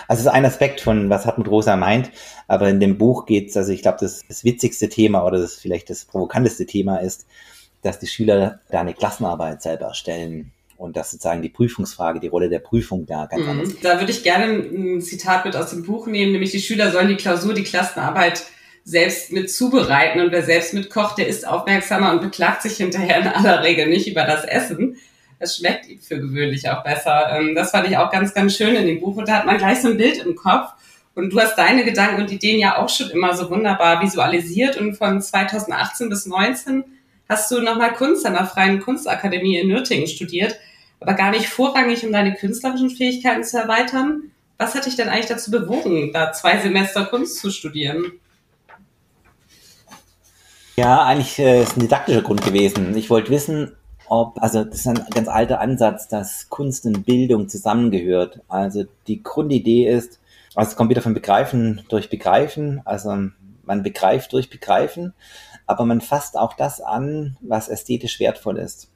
Also 0.08 0.22
es 0.22 0.26
ist 0.28 0.32
ein 0.32 0.46
Aspekt 0.46 0.82
von, 0.82 1.10
was 1.10 1.26
Hartmut 1.26 1.48
Rosa 1.48 1.76
meint, 1.76 2.12
aber 2.48 2.70
in 2.70 2.80
dem 2.80 2.98
Buch 2.98 3.26
geht 3.26 3.50
es, 3.50 3.58
also 3.58 3.72
ich 3.72 3.82
glaube, 3.82 3.98
das, 4.00 4.22
das 4.28 4.44
witzigste 4.44 4.88
Thema 4.88 5.26
oder 5.26 5.40
das 5.40 5.56
vielleicht 5.56 5.90
das 5.90 6.06
provokanteste 6.06 6.66
Thema 6.66 6.98
ist, 6.98 7.26
dass 7.82 8.00
die 8.00 8.08
Schüler 8.08 8.60
da 8.70 8.82
eine 8.82 8.94
Klassenarbeit 8.94 9.62
selber 9.62 9.88
erstellen 9.88 10.52
und 10.78 10.96
dass 10.96 11.12
sozusagen 11.12 11.42
die 11.42 11.50
Prüfungsfrage, 11.50 12.20
die 12.20 12.28
Rolle 12.28 12.50
der 12.50 12.60
Prüfung 12.60 13.06
da 13.06 13.26
ganz 13.26 13.44
mhm. 13.44 13.50
anders 13.50 13.70
ist. 13.70 13.84
Da 13.84 14.00
würde 14.00 14.12
ich 14.12 14.24
gerne 14.24 14.46
ein 14.46 15.02
Zitat 15.02 15.46
mit 15.46 15.56
aus 15.56 15.72
dem 15.72 15.84
Buch 15.84 16.08
nehmen, 16.08 16.32
nämlich 16.32 16.52
die 16.52 16.62
Schüler 16.62 16.92
sollen 16.92 17.10
die 17.10 17.16
Klausur, 17.16 17.54
die 17.54 17.64
Klassenarbeit 17.64 18.46
selbst 18.84 19.32
mit 19.32 19.52
zubereiten 19.52 20.20
und 20.20 20.32
wer 20.32 20.44
selbst 20.44 20.74
mitkocht, 20.74 21.18
der 21.18 21.28
ist 21.28 21.48
aufmerksamer 21.48 22.12
und 22.12 22.22
beklagt 22.22 22.62
sich 22.64 22.78
hinterher 22.78 23.20
in 23.20 23.28
aller 23.28 23.64
Regel 23.64 23.88
nicht 23.88 24.08
über 24.08 24.24
das 24.24 24.46
Essen 24.46 24.98
es 25.40 25.58
schmeckt 25.58 25.88
ihm 25.88 26.00
für 26.00 26.20
gewöhnlich 26.20 26.70
auch 26.70 26.84
besser. 26.84 27.32
Ähm, 27.32 27.56
das 27.56 27.72
fand 27.72 27.88
ich 27.88 27.98
auch 27.98 28.12
ganz, 28.12 28.34
ganz 28.34 28.56
schön 28.56 28.76
in 28.76 28.86
dem 28.86 29.00
Buch. 29.00 29.16
Und 29.16 29.28
da 29.28 29.38
hat 29.38 29.46
man 29.46 29.58
gleich 29.58 29.82
so 29.82 29.88
ein 29.88 29.98
Bild 29.98 30.18
im 30.18 30.36
Kopf. 30.36 30.72
Und 31.16 31.34
du 31.34 31.40
hast 31.40 31.58
deine 31.58 31.84
Gedanken 31.84 32.22
und 32.22 32.32
Ideen 32.32 32.60
ja 32.60 32.78
auch 32.78 32.90
schon 32.90 33.10
immer 33.10 33.36
so 33.36 33.50
wunderbar 33.50 34.02
visualisiert. 34.04 34.78
Und 34.78 34.96
von 34.96 35.22
2018 35.22 36.10
bis 36.10 36.26
2019 36.26 36.84
hast 37.28 37.50
du 37.52 37.62
nochmal 37.62 37.94
Kunst 37.94 38.26
an 38.26 38.34
der 38.34 38.46
Freien 38.46 38.80
Kunstakademie 38.80 39.58
in 39.58 39.70
Nürtingen 39.70 40.08
studiert, 40.08 40.58
aber 41.00 41.14
gar 41.14 41.32
nicht 41.32 41.48
vorrangig, 41.48 42.04
um 42.06 42.12
deine 42.12 42.34
künstlerischen 42.34 42.90
Fähigkeiten 42.90 43.44
zu 43.44 43.58
erweitern. 43.58 44.32
Was 44.58 44.76
hat 44.76 44.86
dich 44.86 44.98
denn 44.98 45.08
eigentlich 45.08 45.28
dazu 45.28 45.52
bewogen, 45.52 46.12
da 46.12 46.34
zwei 46.34 46.58
Semester 46.58 47.06
Kunst 47.06 47.38
zu 47.38 47.50
studieren? 47.50 48.14
Ja, 50.80 51.04
eigentlich 51.04 51.38
äh, 51.40 51.62
ist 51.64 51.76
ein 51.76 51.82
didaktischer 51.82 52.22
Grund 52.22 52.42
gewesen. 52.42 52.96
Ich 52.96 53.10
wollte 53.10 53.32
wissen, 53.32 53.74
ob, 54.08 54.42
also 54.42 54.64
das 54.64 54.80
ist 54.80 54.88
ein 54.88 55.06
ganz 55.14 55.28
alter 55.28 55.60
Ansatz, 55.60 56.08
dass 56.08 56.48
Kunst 56.48 56.86
und 56.86 57.06
Bildung 57.06 57.50
zusammengehört. 57.50 58.40
Also 58.48 58.86
die 59.06 59.22
Grundidee 59.22 59.90
ist, 59.90 60.22
also 60.56 60.70
es 60.72 60.78
kommt 60.78 60.90
wieder 60.90 61.02
von 61.02 61.14
Begreifen 61.14 61.82
durch 61.90 62.10
Begreifen, 62.10 62.82
also 62.86 63.10
man 63.10 63.84
begreift 63.84 64.32
durch 64.32 64.50
Begreifen, 64.50 65.14
aber 65.68 65.84
man 65.84 66.00
fasst 66.00 66.38
auch 66.38 66.54
das 66.54 66.80
an, 66.80 67.36
was 67.42 67.68
ästhetisch 67.68 68.22
wertvoll 68.22 68.58
ist. 68.58 68.90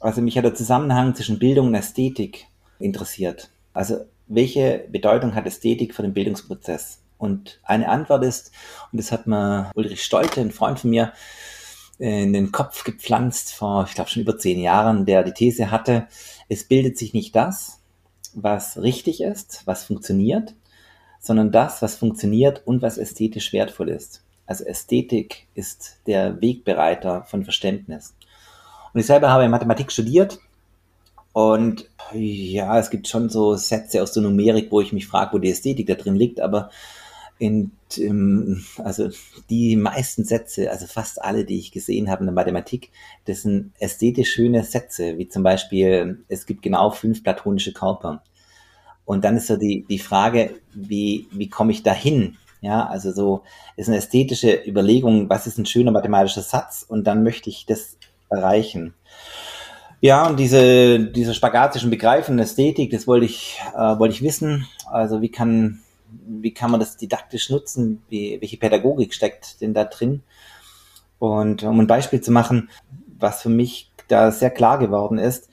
Also 0.00 0.22
mich 0.22 0.36
hat 0.36 0.44
der 0.44 0.54
Zusammenhang 0.54 1.14
zwischen 1.14 1.38
Bildung 1.38 1.68
und 1.68 1.76
Ästhetik 1.76 2.48
interessiert. 2.80 3.50
Also 3.72 3.98
welche 4.26 4.84
Bedeutung 4.90 5.36
hat 5.36 5.46
Ästhetik 5.46 5.94
für 5.94 6.02
den 6.02 6.12
Bildungsprozess? 6.12 6.99
Und 7.20 7.60
eine 7.64 7.88
Antwort 7.88 8.24
ist, 8.24 8.50
und 8.90 8.98
das 8.98 9.12
hat 9.12 9.26
mir 9.26 9.70
Ulrich 9.74 10.02
Stolte, 10.02 10.40
ein 10.40 10.50
Freund 10.50 10.80
von 10.80 10.90
mir, 10.90 11.12
in 11.98 12.32
den 12.32 12.50
Kopf 12.50 12.82
gepflanzt 12.82 13.52
vor, 13.52 13.84
ich 13.86 13.94
glaube 13.94 14.08
schon 14.08 14.22
über 14.22 14.38
zehn 14.38 14.58
Jahren, 14.58 15.04
der 15.04 15.22
die 15.22 15.34
These 15.34 15.70
hatte, 15.70 16.06
es 16.48 16.64
bildet 16.64 16.96
sich 16.96 17.12
nicht 17.12 17.36
das, 17.36 17.78
was 18.32 18.78
richtig 18.80 19.20
ist, 19.20 19.62
was 19.66 19.84
funktioniert, 19.84 20.54
sondern 21.20 21.52
das, 21.52 21.82
was 21.82 21.96
funktioniert 21.96 22.62
und 22.66 22.80
was 22.80 22.96
ästhetisch 22.96 23.52
wertvoll 23.52 23.90
ist. 23.90 24.22
Also 24.46 24.64
Ästhetik 24.64 25.46
ist 25.54 25.98
der 26.06 26.40
Wegbereiter 26.40 27.24
von 27.24 27.44
Verständnis. 27.44 28.14
Und 28.94 29.00
ich 29.00 29.06
selber 29.06 29.28
habe 29.28 29.46
Mathematik 29.50 29.92
studiert 29.92 30.38
und 31.34 31.86
ja, 32.14 32.78
es 32.78 32.88
gibt 32.88 33.08
schon 33.08 33.28
so 33.28 33.56
Sätze 33.56 34.02
aus 34.02 34.12
der 34.12 34.22
Numerik, 34.22 34.72
wo 34.72 34.80
ich 34.80 34.94
mich 34.94 35.06
frage, 35.06 35.34
wo 35.34 35.38
die 35.38 35.50
Ästhetik 35.50 35.86
da 35.86 35.94
drin 35.96 36.16
liegt, 36.16 36.40
aber 36.40 36.70
in, 37.40 37.72
ähm, 37.96 38.62
also 38.84 39.08
die 39.48 39.74
meisten 39.74 40.24
Sätze, 40.24 40.70
also 40.70 40.86
fast 40.86 41.20
alle, 41.22 41.44
die 41.44 41.58
ich 41.58 41.72
gesehen 41.72 42.10
habe 42.10 42.20
in 42.20 42.26
der 42.26 42.34
Mathematik, 42.34 42.90
das 43.24 43.42
sind 43.42 43.72
ästhetisch 43.78 44.30
schöne 44.30 44.62
Sätze, 44.62 45.16
wie 45.16 45.26
zum 45.26 45.42
Beispiel, 45.42 46.22
es 46.28 46.44
gibt 46.44 46.62
genau 46.62 46.90
fünf 46.90 47.24
platonische 47.24 47.72
Körper. 47.72 48.22
Und 49.06 49.24
dann 49.24 49.38
ist 49.38 49.46
so 49.46 49.56
die, 49.56 49.86
die 49.88 49.98
Frage, 49.98 50.60
wie, 50.74 51.26
wie 51.32 51.48
komme 51.48 51.72
ich 51.72 51.82
dahin? 51.82 52.36
Ja, 52.60 52.86
also 52.86 53.10
so 53.10 53.42
ist 53.74 53.88
eine 53.88 53.96
ästhetische 53.96 54.60
Überlegung, 54.66 55.30
was 55.30 55.46
ist 55.46 55.56
ein 55.58 55.64
schöner 55.64 55.92
mathematischer 55.92 56.42
Satz? 56.42 56.84
Und 56.86 57.04
dann 57.06 57.24
möchte 57.24 57.48
ich 57.48 57.64
das 57.64 57.96
erreichen. 58.28 58.92
Ja, 60.02 60.28
und 60.28 60.38
diese, 60.38 61.00
diese 61.00 61.32
spagatischen 61.32 61.88
Begreifen, 61.88 62.38
Ästhetik, 62.38 62.90
das 62.90 63.06
wollte 63.06 63.24
ich, 63.24 63.60
äh, 63.74 63.98
wollte 63.98 64.14
ich 64.14 64.22
wissen. 64.22 64.66
Also 64.86 65.22
wie 65.22 65.30
kann 65.30 65.80
wie 66.26 66.54
kann 66.54 66.70
man 66.70 66.80
das 66.80 66.96
didaktisch 66.96 67.50
nutzen, 67.50 68.02
wie, 68.08 68.40
welche 68.40 68.56
Pädagogik 68.56 69.14
steckt 69.14 69.60
denn 69.60 69.74
da 69.74 69.84
drin. 69.84 70.22
Und 71.18 71.62
um 71.62 71.80
ein 71.80 71.86
Beispiel 71.86 72.20
zu 72.20 72.32
machen, 72.32 72.70
was 73.18 73.42
für 73.42 73.50
mich 73.50 73.90
da 74.08 74.32
sehr 74.32 74.50
klar 74.50 74.78
geworden 74.78 75.18
ist, 75.18 75.48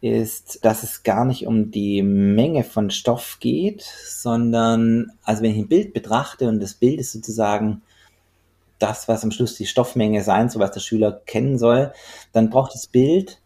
ist, 0.00 0.64
dass 0.64 0.82
es 0.82 1.02
gar 1.02 1.24
nicht 1.24 1.46
um 1.46 1.70
die 1.70 2.02
Menge 2.02 2.64
von 2.64 2.90
Stoff 2.90 3.38
geht, 3.40 3.82
sondern, 3.82 5.12
also 5.22 5.42
wenn 5.42 5.50
ich 5.50 5.58
ein 5.58 5.68
Bild 5.68 5.92
betrachte 5.92 6.48
und 6.48 6.60
das 6.60 6.74
Bild 6.74 6.98
ist 6.98 7.12
sozusagen 7.12 7.82
das, 8.78 9.08
was 9.08 9.24
am 9.24 9.30
Schluss 9.30 9.56
die 9.56 9.66
Stoffmenge 9.66 10.22
sein 10.22 10.48
soll, 10.48 10.62
was 10.62 10.72
der 10.72 10.80
Schüler 10.80 11.20
kennen 11.26 11.58
soll, 11.58 11.92
dann 12.32 12.48
braucht 12.48 12.74
das 12.74 12.86
Bild 12.86 13.40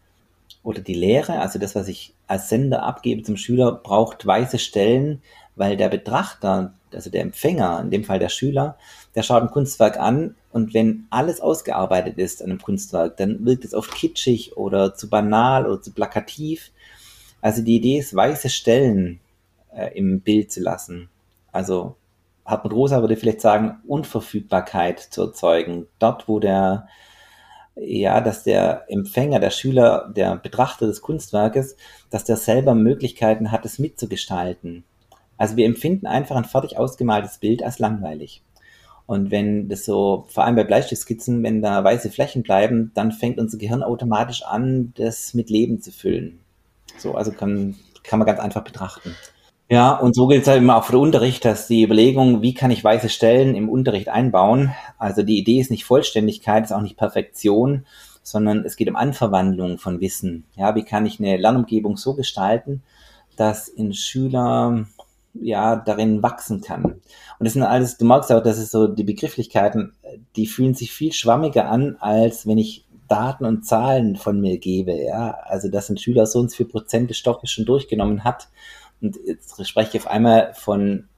oder 0.63 0.81
die 0.81 0.95
Lehre, 0.95 1.41
also 1.41 1.59
das, 1.59 1.75
was 1.75 1.89
ich 1.89 2.15
als 2.29 2.49
Sender 2.49 2.85
abgebe 2.85 3.23
zum 3.23 3.37
Schüler, 3.37 3.73
braucht 3.73 4.25
weiße 4.25 4.59
Stellen, 4.59 5.23
weil 5.57 5.77
der 5.77 5.89
Betrachter, 5.89 6.75
also 6.93 7.11
der 7.11 7.23
Empfänger, 7.23 7.81
in 7.81 7.91
dem 7.91 8.05
Fall 8.05 8.19
der 8.19 8.29
Schüler, 8.29 8.77
der 9.15 9.23
schaut 9.23 9.43
ein 9.43 9.51
Kunstwerk 9.51 9.99
an 9.99 10.35
und 10.53 10.75
wenn 10.75 11.07
alles 11.11 11.41
ausgearbeitet 11.41 12.19
ist 12.19 12.43
an 12.43 12.51
einem 12.51 12.63
Kunstwerk, 12.63 13.17
dann 13.17 13.45
wirkt 13.45 13.65
es 13.65 13.75
oft 13.75 13.95
kitschig 13.95 14.57
oder 14.57 14.95
zu 14.95 15.09
banal 15.09 15.67
oder 15.67 15.81
zu 15.81 15.93
plakativ. 15.93 16.71
Also 17.41 17.63
die 17.63 17.77
Idee 17.77 17.99
ist, 17.99 18.15
weiße 18.15 18.49
Stellen 18.49 19.21
äh, 19.75 19.97
im 19.97 20.21
Bild 20.21 20.51
zu 20.51 20.61
lassen. 20.61 21.09
Also 21.53 21.97
Hartmut 22.45 22.73
Rosa 22.73 23.01
würde 23.01 23.17
vielleicht 23.17 23.41
sagen, 23.41 23.79
Unverfügbarkeit 23.87 25.01
zu 25.01 25.23
erzeugen. 25.23 25.87
Dort, 25.99 26.29
wo 26.29 26.41
der, 26.41 26.89
ja, 27.77 28.21
dass 28.21 28.43
der 28.43 28.85
Empfänger, 28.89 29.41
der 29.41 29.51
Schüler, 29.51 30.13
der 30.15 30.37
Betrachter 30.37 30.87
des 30.87 31.01
Kunstwerkes, 31.01 31.77
dass 32.11 32.25
der 32.25 32.37
selber 32.37 32.75
Möglichkeiten 32.75 33.51
hat, 33.51 33.65
es 33.65 33.79
mitzugestalten. 33.79 34.85
Also 35.37 35.57
wir 35.57 35.67
empfinden 35.67 36.07
einfach 36.07 36.37
ein 36.37 36.45
fertig 36.45 36.79
ausgemaltes 36.79 37.39
Bild 37.39 37.63
als 37.63 37.79
langweilig. 37.79 38.43
Und 39.07 39.31
wenn 39.31 39.69
das 39.69 39.85
so, 39.85 40.25
vor 40.29 40.45
allem 40.45 40.57
bei 40.57 40.65
Bleistiftskizzen, 40.65 41.43
wenn 41.43 41.61
da 41.61 41.85
weiße 41.85 42.11
Flächen 42.11 42.43
bleiben, 42.43 42.91
dann 42.95 43.13
fängt 43.13 43.39
unser 43.39 43.59
Gehirn 43.59 43.83
automatisch 43.83 44.43
an, 44.45 44.93
das 44.97 45.35
mit 45.35 45.51
Leben 45.51 45.81
zu 45.81 45.93
füllen. 45.93 46.41
So, 46.97 47.15
also 47.15 47.33
kann, 47.33 47.77
kann 48.03 48.19
man 48.19 48.27
ganz 48.27 48.41
einfach 48.41 48.65
betrachten. 48.65 49.15
Ja, 49.69 49.93
und 49.95 50.15
so 50.15 50.27
gilt 50.27 50.43
es 50.43 50.49
halt 50.49 50.59
immer 50.59 50.77
auch 50.77 50.85
für 50.85 50.93
den 50.93 51.01
Unterricht, 51.01 51.45
dass 51.45 51.67
die 51.67 51.83
Überlegung, 51.83 52.43
wie 52.43 52.55
kann 52.55 52.71
ich 52.71 52.85
weiße 52.85 53.09
Stellen 53.09 53.55
im 53.55 53.69
Unterricht 53.69 54.09
einbauen? 54.09 54.75
Also 54.99 55.23
die 55.23 55.39
Idee 55.39 55.59
ist 55.59 55.71
nicht 55.71 55.85
Vollständigkeit, 55.85 56.65
ist 56.65 56.73
auch 56.73 56.83
nicht 56.83 56.99
Perfektion, 56.99 57.87
sondern 58.23 58.65
es 58.65 58.77
geht 58.77 58.89
um 58.89 58.97
Anverwandlung 58.97 59.79
von 59.79 60.01
Wissen. 60.01 60.45
Ja, 60.55 60.75
wie 60.75 60.85
kann 60.85 61.07
ich 61.07 61.19
eine 61.19 61.37
Lernumgebung 61.39 61.97
so 61.97 62.15
gestalten, 62.15 62.83
dass 63.37 63.73
ein 63.77 63.95
Schüler 63.95 64.87
ja 65.35 65.77
darin 65.77 66.23
wachsen 66.23 66.61
kann. 66.61 66.85
Und 66.85 67.01
das 67.41 67.53
sind 67.53 67.63
alles, 67.63 67.97
du 67.97 68.05
merkst 68.05 68.33
auch, 68.33 68.43
dass 68.43 68.59
es 68.59 68.71
so 68.71 68.87
die 68.87 69.05
Begrifflichkeiten, 69.05 69.93
die 70.37 70.47
fühlen 70.47 70.75
sich 70.75 70.93
viel 70.93 71.13
schwammiger 71.13 71.69
an, 71.69 71.97
als 72.01 72.47
wenn 72.47 72.59
ich 72.59 72.87
Daten 73.09 73.45
und 73.45 73.67
Zahlen 73.67 74.17
von 74.17 74.41
mir 74.41 74.59
gebe. 74.59 74.93
Ja, 74.93 75.39
also 75.45 75.69
dass 75.69 75.91
ein 75.91 75.99
Schüler 75.99 76.27
so 76.27 76.39
und 76.41 76.51
so 76.51 76.57
viel 76.57 76.67
Prozent 76.67 77.11
des 77.11 77.19
Stoffes 77.19 77.51
schon 77.51 77.67
durchgenommen 77.67 78.25
hat 78.25 78.49
und 79.05 79.19
jetzt 79.27 79.67
spreche 79.67 79.99
ich 79.99 80.05
auf 80.05 80.11
einmal 80.11 80.55
von, 80.55 81.09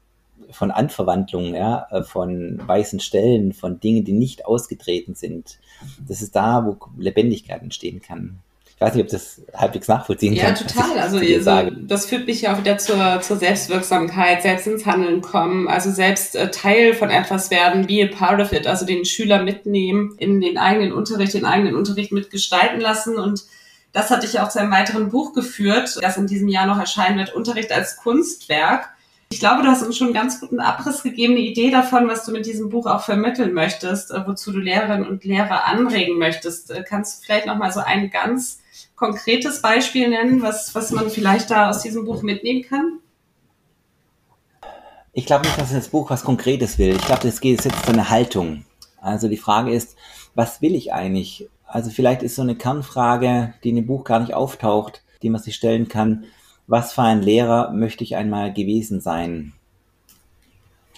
von 0.50 0.72
Anverwandlungen, 0.72 1.54
ja, 1.54 1.86
von 2.04 2.60
weißen 2.66 2.98
Stellen, 2.98 3.52
von 3.52 3.78
Dingen, 3.78 4.04
die 4.04 4.12
nicht 4.12 4.44
ausgetreten 4.44 5.14
sind. 5.14 5.58
Das 6.06 6.20
ist 6.20 6.34
da, 6.34 6.66
wo 6.66 6.76
Lebendigkeit 6.96 7.62
entstehen 7.62 8.02
kann. 8.02 8.40
Ich 8.76 8.82
weiß 8.82 8.94
nicht, 8.94 9.04
ob 9.04 9.10
das 9.10 9.40
halbwegs 9.54 9.88
nachvollziehen 9.88 10.34
ja, 10.34 10.44
kann. 10.44 10.54
Ja, 10.54 10.60
total. 10.60 10.98
Also, 10.98 11.16
also 11.16 11.70
das 11.80 12.04
führt 12.04 12.26
mich 12.26 12.42
ja 12.42 12.54
auch 12.54 12.58
wieder 12.58 12.76
zur, 12.76 13.22
zur 13.22 13.38
Selbstwirksamkeit, 13.38 14.42
selbst 14.42 14.66
ins 14.66 14.84
Handeln 14.84 15.22
kommen, 15.22 15.66
also 15.66 15.90
selbst 15.90 16.36
äh, 16.36 16.50
Teil 16.50 16.92
von 16.92 17.08
etwas 17.08 17.50
werden, 17.50 17.86
be 17.86 18.04
a 18.04 18.14
part 18.14 18.38
of 18.38 18.52
it, 18.52 18.66
also 18.66 18.84
den 18.84 19.06
Schüler 19.06 19.42
mitnehmen, 19.42 20.14
in 20.18 20.42
den 20.42 20.58
eigenen 20.58 20.92
Unterricht, 20.92 21.32
den 21.32 21.46
eigenen 21.46 21.74
Unterricht 21.74 22.12
mitgestalten 22.12 22.78
lassen 22.78 23.16
und 23.16 23.44
das 23.92 24.10
hat 24.10 24.24
dich 24.24 24.40
auch 24.40 24.50
zu 24.50 24.60
einem 24.60 24.72
weiteren 24.72 25.08
Buch 25.08 25.32
geführt, 25.32 25.96
das 26.02 26.18
in 26.18 26.26
diesem 26.26 26.48
Jahr 26.48 26.66
noch 26.66 26.78
erscheinen 26.78 27.16
wird, 27.16 27.34
Unterricht 27.34 27.72
als 27.72 27.96
Kunstwerk. 27.96 28.90
Ich 29.30 29.40
glaube, 29.40 29.62
du 29.62 29.70
hast 29.70 29.82
uns 29.82 29.96
schon 29.96 30.08
einen 30.08 30.14
ganz 30.14 30.38
guten 30.38 30.60
Abriss 30.60 31.02
gegeben, 31.02 31.32
eine 31.32 31.42
Idee 31.42 31.70
davon, 31.70 32.06
was 32.06 32.26
du 32.26 32.30
mit 32.30 32.44
diesem 32.44 32.68
Buch 32.68 32.84
auch 32.84 33.02
vermitteln 33.02 33.54
möchtest, 33.54 34.10
äh, 34.10 34.26
wozu 34.26 34.52
du 34.52 34.58
Lehrerinnen 34.58 35.08
und 35.08 35.24
Lehrer 35.24 35.64
anregen 35.64 36.18
möchtest. 36.18 36.70
Äh, 36.70 36.84
kannst 36.86 37.22
du 37.22 37.24
vielleicht 37.24 37.46
noch 37.46 37.56
mal 37.56 37.72
so 37.72 37.80
ein 37.80 38.10
ganz 38.10 38.60
konkretes 38.96 39.62
Beispiel 39.62 40.08
nennen, 40.08 40.42
was, 40.42 40.74
was 40.74 40.90
man 40.90 41.10
vielleicht 41.10 41.50
da 41.50 41.70
aus 41.70 41.82
diesem 41.82 42.04
Buch 42.04 42.22
mitnehmen 42.22 42.62
kann? 42.62 42.98
Ich 45.12 45.26
glaube 45.26 45.46
nicht, 45.46 45.58
dass 45.58 45.72
das 45.72 45.88
Buch 45.88 46.10
was 46.10 46.24
Konkretes 46.24 46.78
will. 46.78 46.96
Ich 46.96 47.06
glaube, 47.06 47.28
es 47.28 47.40
geht 47.40 47.64
jetzt 47.64 47.88
um 47.88 47.94
eine 47.94 48.10
Haltung. 48.10 48.64
Also 49.00 49.28
die 49.28 49.36
Frage 49.36 49.72
ist, 49.72 49.96
was 50.34 50.60
will 50.60 50.74
ich 50.74 50.92
eigentlich? 50.92 51.48
Also 51.66 51.90
vielleicht 51.90 52.22
ist 52.22 52.36
so 52.36 52.42
eine 52.42 52.56
Kernfrage, 52.56 53.54
die 53.64 53.70
in 53.70 53.76
dem 53.76 53.86
Buch 53.86 54.04
gar 54.04 54.20
nicht 54.20 54.34
auftaucht, 54.34 55.02
die 55.22 55.30
man 55.30 55.40
sich 55.40 55.54
stellen 55.54 55.88
kann. 55.88 56.24
Was 56.66 56.92
für 56.92 57.02
ein 57.02 57.22
Lehrer 57.22 57.72
möchte 57.72 58.04
ich 58.04 58.16
einmal 58.16 58.52
gewesen 58.52 59.00
sein? 59.00 59.52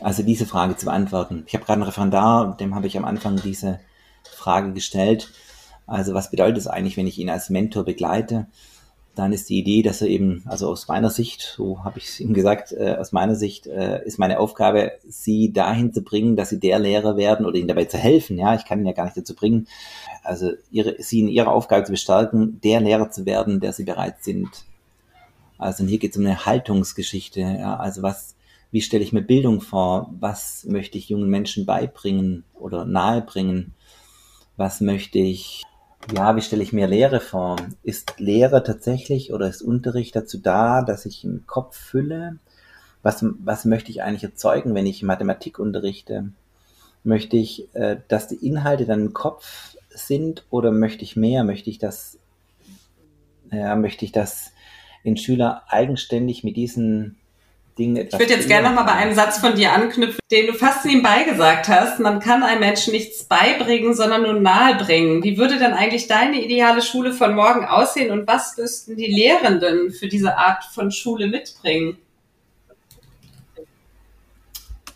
Also 0.01 0.23
diese 0.23 0.47
Frage 0.47 0.77
zu 0.77 0.87
beantworten. 0.87 1.45
Ich 1.47 1.55
habe 1.55 1.65
gerade 1.65 1.81
einen 1.81 1.89
Referendar, 1.89 2.57
dem 2.57 2.75
habe 2.75 2.87
ich 2.87 2.97
am 2.97 3.05
Anfang 3.05 3.37
diese 3.37 3.81
Frage 4.25 4.73
gestellt. 4.73 5.31
Also 5.89 6.15
was 6.15 6.31
bedeutet 6.31 6.59
es 6.59 6.67
eigentlich, 6.69 6.97
wenn 6.97 7.07
ich 7.07 7.19
ihn 7.19 7.31
als 7.31 7.51
Mentor 7.51 7.85
begleite? 7.85 8.47
dann 9.19 9.33
ist 9.33 9.49
die 9.49 9.59
Idee, 9.59 9.83
dass 9.83 10.01
er 10.01 10.07
eben, 10.07 10.45
also 10.47 10.69
aus 10.69 10.87
meiner 10.87 11.11
Sicht, 11.11 11.43
so 11.57 11.83
habe 11.83 11.99
ich 11.99 12.05
es 12.05 12.21
ihm 12.21 12.35
gesagt, 12.35 12.71
äh, 12.71 12.97
aus 13.01 13.11
meiner 13.11 13.35
Sicht 13.35 13.67
äh, 13.67 14.05
ist 14.05 14.19
meine 14.19 14.39
Aufgabe, 14.39 14.93
sie 15.09 15.53
dahin 15.53 15.93
zu 15.93 16.03
bringen, 16.03 16.37
dass 16.37 16.51
sie 16.51 16.61
der 16.61 16.79
Lehrer 16.79 17.17
werden 17.17 17.45
oder 17.45 17.57
ihnen 17.57 17.67
dabei 17.67 17.87
zu 17.87 17.99
helfen. 17.99 18.39
Ja, 18.39 18.55
ich 18.55 18.65
kann 18.65 18.79
ihn 18.79 18.87
ja 18.87 18.93
gar 18.93 19.07
nicht 19.07 19.17
dazu 19.17 19.35
bringen, 19.35 19.67
also 20.23 20.53
ihre, 20.71 21.03
sie 21.03 21.19
in 21.19 21.29
ihrer 21.29 21.51
Aufgabe 21.51 21.85
zu 21.85 21.91
bestärken, 21.91 22.61
der 22.63 22.81
Lehrer 22.81 23.11
zu 23.11 23.27
werden, 23.27 23.59
der 23.59 23.73
sie 23.73 23.85
bereit 23.85 24.23
sind. 24.23 24.49
Also 25.59 25.85
hier 25.85 25.99
geht 25.99 26.13
es 26.13 26.17
um 26.17 26.25
eine 26.25 26.47
Haltungsgeschichte. 26.47 27.41
Ja, 27.41 27.77
also 27.77 28.03
was, 28.03 28.37
wie 28.71 28.83
stelle 28.83 29.03
ich 29.03 29.13
mir 29.13 29.23
Bildung 29.23 29.61
vor? 29.61 30.15
Was 30.21 30.65
möchte 30.65 30.97
ich 30.97 31.09
jungen 31.09 31.29
Menschen 31.29 31.67
beibringen 31.67 32.45
oder 32.55 32.85
nahebringen? 32.85 33.75
Was 34.57 34.81
möchte 34.81 35.19
ich 35.19 35.65
ja, 36.15 36.37
wie 36.37 36.41
stelle 36.41 36.63
ich 36.63 36.73
mir 36.73 36.87
Lehre 36.87 37.21
vor? 37.21 37.57
Ist 37.83 38.19
Lehre 38.19 38.63
tatsächlich 38.63 39.33
oder 39.33 39.49
ist 39.49 39.63
Unterricht 39.63 40.17
dazu 40.17 40.39
da, 40.39 40.83
dass 40.83 41.07
ich 41.07 41.25
einen 41.25 41.47
Kopf 41.47 41.77
fülle? 41.77 42.39
Was, 43.03 43.25
was 43.41 43.65
möchte 43.65 43.91
ich 43.91 44.03
eigentlich 44.03 44.25
erzeugen, 44.25 44.75
wenn 44.75 44.87
ich 44.87 45.03
Mathematik 45.03 45.59
unterrichte? 45.59 46.33
Möchte 47.05 47.37
ich, 47.37 47.75
äh, 47.75 47.99
dass 48.09 48.29
die 48.29 48.47
Inhalte 48.47 48.87
dann 48.87 49.01
im 49.01 49.13
Kopf 49.13 49.77
sind 49.91 50.45
oder 50.51 50.73
möchte 50.73 51.05
ich 51.05 51.17
mehr? 51.17 51.45
Möchte 51.45 51.71
ich 51.71 51.79
das, 51.79 52.19
ja, 53.53 53.77
möchte 53.77 54.05
ich 54.05 54.13
das 54.13 54.53
in 55.05 55.17
Schüler 55.17 55.63
eigenständig 55.69 56.43
mit 56.43 56.57
diesen 56.57 57.17
Dinge 57.79 58.01
etwas. 58.01 58.21
Ich 58.21 58.27
würde 58.27 58.35
jetzt 58.35 58.49
gerne 58.49 58.69
nochmal 58.69 58.85
bei 58.85 58.93
einem 58.93 59.15
Satz 59.15 59.39
von 59.39 59.55
dir 59.55 59.73
anknüpfen, 59.73 60.19
den 60.31 60.47
du 60.47 60.55
fast 60.55 60.85
nebenbei 60.85 61.23
gesagt 61.25 61.69
hast. 61.69 62.01
Man 62.01 62.21
kann 62.21 62.43
einem 62.43 62.61
Menschen 62.61 62.93
nichts 62.93 63.25
beibringen, 63.25 63.95
sondern 63.95 64.23
nur 64.23 64.35
nahebringen. 64.35 65.23
Wie 65.23 65.39
würde 65.39 65.59
denn 65.59 65.73
eigentlich 65.73 66.09
deine 66.09 66.43
ideale 66.43 66.83
Schule 66.83 67.13
von 67.13 67.35
morgen 67.35 67.65
aussehen 67.65 68.11
und 68.11 68.27
was 68.27 68.57
müssten 68.57 68.97
die 68.97 69.07
Lehrenden 69.07 69.91
für 69.93 70.09
diese 70.09 70.37
Art 70.37 70.65
von 70.65 70.91
Schule 70.91 71.29
mitbringen? 71.29 71.97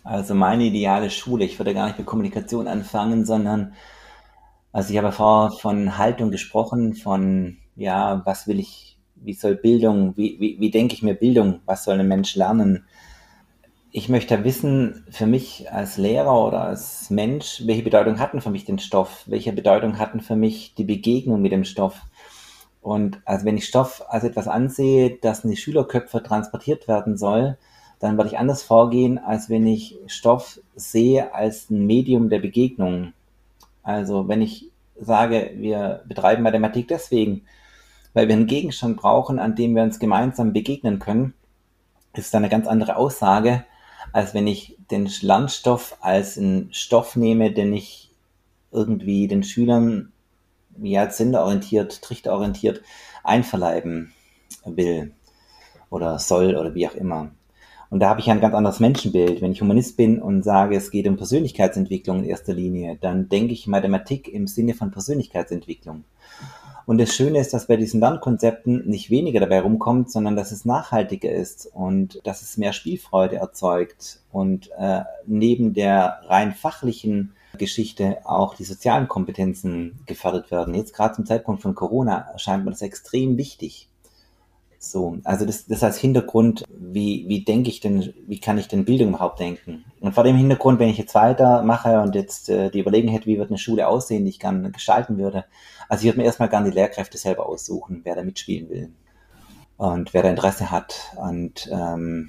Also 0.05 0.35
meine 0.35 0.65
ideale 0.65 1.11
Schule, 1.11 1.45
ich 1.45 1.59
würde 1.59 1.75
gar 1.75 1.87
nicht 1.87 1.99
mit 1.99 2.07
Kommunikation 2.07 2.67
anfangen, 2.67 3.25
sondern 3.25 3.75
also 4.73 4.91
ich 4.91 4.99
habe 4.99 5.13
vorher 5.13 5.57
von 5.57 5.99
Haltung 5.99 6.31
gesprochen, 6.31 6.95
von 6.95 7.59
ja, 7.77 8.23
was 8.25 8.47
will 8.47 8.59
ich 8.59 8.92
wie 9.25 9.35
soll 9.35 9.55
Bildung, 9.55 10.17
wie, 10.17 10.37
wie, 10.41 10.61
wie 10.61 10.71
denke 10.71 10.95
ich 10.95 11.03
mir 11.03 11.15
Bildung, 11.15 11.61
was 11.67 11.85
soll 11.85 11.99
ein 11.99 12.09
Mensch 12.09 12.35
lernen? 12.37 12.85
Ich 13.91 14.09
möchte 14.09 14.43
wissen, 14.45 15.05
für 15.11 15.27
mich 15.27 15.71
als 15.71 15.99
Lehrer 15.99 16.47
oder 16.47 16.63
als 16.63 17.11
Mensch, 17.11 17.63
welche 17.67 17.83
Bedeutung 17.83 18.19
hatten 18.19 18.41
für 18.41 18.51
mich 18.51 18.65
den 18.65 18.79
Stoff? 18.79 19.25
Welche 19.27 19.53
Bedeutung 19.53 19.99
hatten 19.99 20.21
für 20.21 20.37
mich 20.37 20.75
die 20.75 20.85
Begegnung 20.85 21.43
mit 21.43 21.53
dem 21.53 21.65
Stoff? 21.65 22.01
Und 22.81 23.21
also 23.25 23.45
wenn 23.45 23.57
ich 23.57 23.67
Stoff 23.67 24.03
als 24.09 24.25
etwas 24.25 24.49
ansehe, 24.49 25.19
das 25.21 25.45
in 25.45 25.51
die 25.51 25.57
Schülerköpfe 25.57 26.23
transportiert 26.23 26.89
werden 26.89 27.17
soll, 27.17 27.59
dann 28.01 28.17
werde 28.17 28.31
ich 28.31 28.39
anders 28.39 28.65
vorgehen, 28.65 29.19
als 29.19 29.49
wenn 29.49 29.65
ich 29.67 29.97
Stoff 30.07 30.59
sehe 30.75 31.33
als 31.35 31.71
ein 31.71 31.87
Medium 31.87 32.29
der 32.31 32.41
Begegnung. 32.41 33.13
Also 33.85 34.27
wenn 34.27 34.43
ich 34.43 34.71
sage, 34.99 35.53
wir 35.55 36.03
betreiben 36.09 36.43
Mathematik 36.43 36.89
deswegen, 36.89 37.43
weil 38.15 38.29
wir 38.29 38.37
einen 38.37 38.47
Gegenstand 38.47 38.97
brauchen, 38.97 39.39
an 39.39 39.55
dem 39.55 39.75
wir 39.75 39.83
uns 39.83 39.99
gemeinsam 39.99 40.53
begegnen 40.53 40.99
können, 40.99 41.35
ist 42.15 42.35
eine 42.35 42.49
ganz 42.49 42.67
andere 42.67 42.97
Aussage, 42.97 43.65
als 44.13 44.35
wenn 44.35 44.47
ich 44.47 44.77
den 44.91 45.09
Lernstoff 45.21 45.97
als 46.01 46.37
einen 46.37 46.73
Stoff 46.73 47.17
nehme, 47.17 47.53
den 47.53 47.73
ich 47.73 48.11
irgendwie 48.71 49.29
den 49.29 49.43
Schülern 49.43 50.13
ja 50.81 51.11
senderorientiert, 51.11 52.03
trichterorientiert 52.03 52.83
einverleiben 53.25 54.13
will 54.65 55.13
oder 55.91 56.19
soll 56.19 56.57
oder 56.57 56.75
wie 56.75 56.89
auch 56.89 56.95
immer. 56.95 57.31
Und 57.91 58.01
da 58.01 58.09
habe 58.09 58.21
ich 58.21 58.31
ein 58.31 58.41
ganz 58.41 58.55
anderes 58.55 58.81
Menschenbild. 58.81 59.43
Wenn 59.43 59.53
ich 59.53 59.61
Humanist 59.61 59.99
bin 59.99 60.23
und 60.23 60.43
sage, 60.43 60.77
es 60.77 60.91
geht 60.91 61.07
um 61.07 61.19
Persönlichkeitsentwicklung 61.19 62.21
in 62.21 62.25
erster 62.25 62.55
Linie, 62.55 62.97
dann 62.99 63.29
denke 63.29 63.53
ich 63.53 63.67
Mathematik 63.67 64.29
im 64.29 64.47
Sinne 64.47 64.73
von 64.73 64.91
Persönlichkeitsentwicklung. 64.91 66.05
Und 66.87 66.99
das 66.99 67.15
Schöne 67.15 67.39
ist, 67.39 67.55
dass 67.55 67.67
bei 67.67 67.77
diesen 67.77 68.01
Lernkonzepten 68.01 68.89
nicht 68.89 69.11
weniger 69.11 69.41
dabei 69.41 69.61
rumkommt, 69.61 70.11
sondern 70.11 70.37
dass 70.37 70.53
es 70.53 70.65
nachhaltiger 70.65 71.31
ist 71.31 71.67
und 71.73 72.21
dass 72.25 72.43
es 72.43 72.57
mehr 72.57 72.73
Spielfreude 72.73 73.37
erzeugt 73.37 74.21
und 74.33 74.71
äh, 74.79 75.03
neben 75.27 75.75
der 75.75 76.21
rein 76.27 76.53
fachlichen 76.53 77.35
Geschichte 77.59 78.19
auch 78.25 78.55
die 78.55 78.65
sozialen 78.65 79.09
Kompetenzen 79.09 80.01
gefördert 80.07 80.51
werden. 80.51 80.75
Jetzt 80.75 80.95
gerade 80.95 81.15
zum 81.15 81.27
Zeitpunkt 81.27 81.63
von 81.63 81.75
Corona 81.75 82.31
erscheint 82.33 82.65
mir 82.65 82.71
das 82.71 82.83
extrem 82.83 83.37
wichtig. 83.37 83.89
So, 84.85 85.19
also 85.23 85.47
das, 85.47 85.67
das 85.67 85.85
als 85.85 85.97
Hintergrund, 85.97 86.65
wie, 86.69 87.25
wie 87.29 87.45
denke 87.45 87.71
ich 87.71 87.79
denn, 87.79 88.13
wie 88.27 88.41
kann 88.41 88.59
ich 88.59 88.67
denn 88.67 88.85
Bildung 88.85 89.11
überhaupt 89.11 89.39
denken? 89.39 89.85
Und 90.01 90.13
vor 90.13 90.25
dem 90.25 90.35
Hintergrund, 90.35 90.81
wenn 90.81 90.89
ich 90.89 90.99
jetzt 90.99 91.15
weitermache 91.15 92.01
und 92.01 92.17
jetzt 92.17 92.49
äh, 92.49 92.69
die 92.69 92.81
Überlegung 92.81 93.13
hätte, 93.13 93.27
wie 93.27 93.39
wird 93.39 93.51
eine 93.51 93.59
Schule 93.59 93.87
aussehen, 93.87 94.25
die 94.25 94.31
ich 94.31 94.41
gerne 94.41 94.73
gestalten 94.73 95.19
würde, 95.19 95.45
also 95.89 96.03
ich 96.03 96.09
würde 96.09 96.19
mir 96.19 96.25
erstmal 96.25 96.49
gerne 96.49 96.69
die 96.69 96.75
Lehrkräfte 96.75 97.17
selber 97.17 97.49
aussuchen, 97.49 98.01
wer 98.03 98.17
da 98.17 98.25
mitspielen 98.25 98.69
will 98.71 98.93
und 99.77 100.13
wer 100.15 100.25
da 100.25 100.31
Interesse 100.31 100.73
hat. 100.73 101.13
Und 101.15 101.71
ähm, 101.71 102.27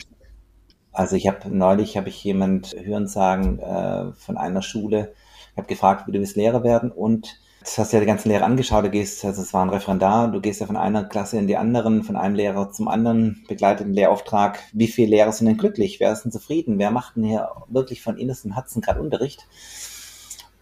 also 0.91 1.15
ich 1.15 1.27
habe 1.27 1.49
neulich 1.49 1.97
habe 1.97 2.09
ich 2.09 2.23
jemand 2.23 2.75
hören 2.79 3.07
sagen 3.07 3.57
äh, 3.57 4.13
von 4.13 4.37
einer 4.37 4.61
Schule, 4.61 5.13
ich 5.53 5.57
habe 5.57 5.67
gefragt, 5.67 6.05
wie 6.05 6.11
du 6.11 6.19
willst 6.19 6.35
Lehrer 6.35 6.63
werden 6.63 6.91
und 6.91 7.35
das 7.63 7.77
hast 7.77 7.93
du 7.93 7.97
ja 7.97 8.01
die 8.01 8.07
ganzen 8.07 8.29
Lehrer 8.29 8.45
angeschaut, 8.45 8.83
du 8.83 8.89
gehst, 8.89 9.23
also 9.23 9.41
es 9.41 9.53
war 9.53 9.63
ein 9.63 9.69
Referendar, 9.69 10.29
du 10.29 10.41
gehst 10.41 10.59
ja 10.59 10.67
von 10.67 10.75
einer 10.75 11.05
Klasse 11.05 11.37
in 11.37 11.47
die 11.47 11.55
anderen, 11.55 12.03
von 12.03 12.15
einem 12.15 12.35
Lehrer 12.35 12.71
zum 12.71 12.87
anderen, 12.87 13.43
begleitet 13.47 13.87
den 13.87 13.93
Lehrauftrag. 13.93 14.59
Wie 14.73 14.87
viele 14.87 15.11
Lehrer 15.11 15.31
sind 15.31 15.47
denn 15.47 15.57
glücklich? 15.57 15.99
Wer 15.99 16.11
ist 16.11 16.23
denn 16.23 16.31
zufrieden? 16.31 16.77
Wer 16.77 16.91
macht 16.91 17.15
denn 17.15 17.23
hier 17.23 17.49
wirklich 17.69 18.01
von 18.01 18.17
innerstem 18.17 18.53
Herzen 18.53 18.81
gerade 18.81 19.01
Unterricht? 19.01 19.47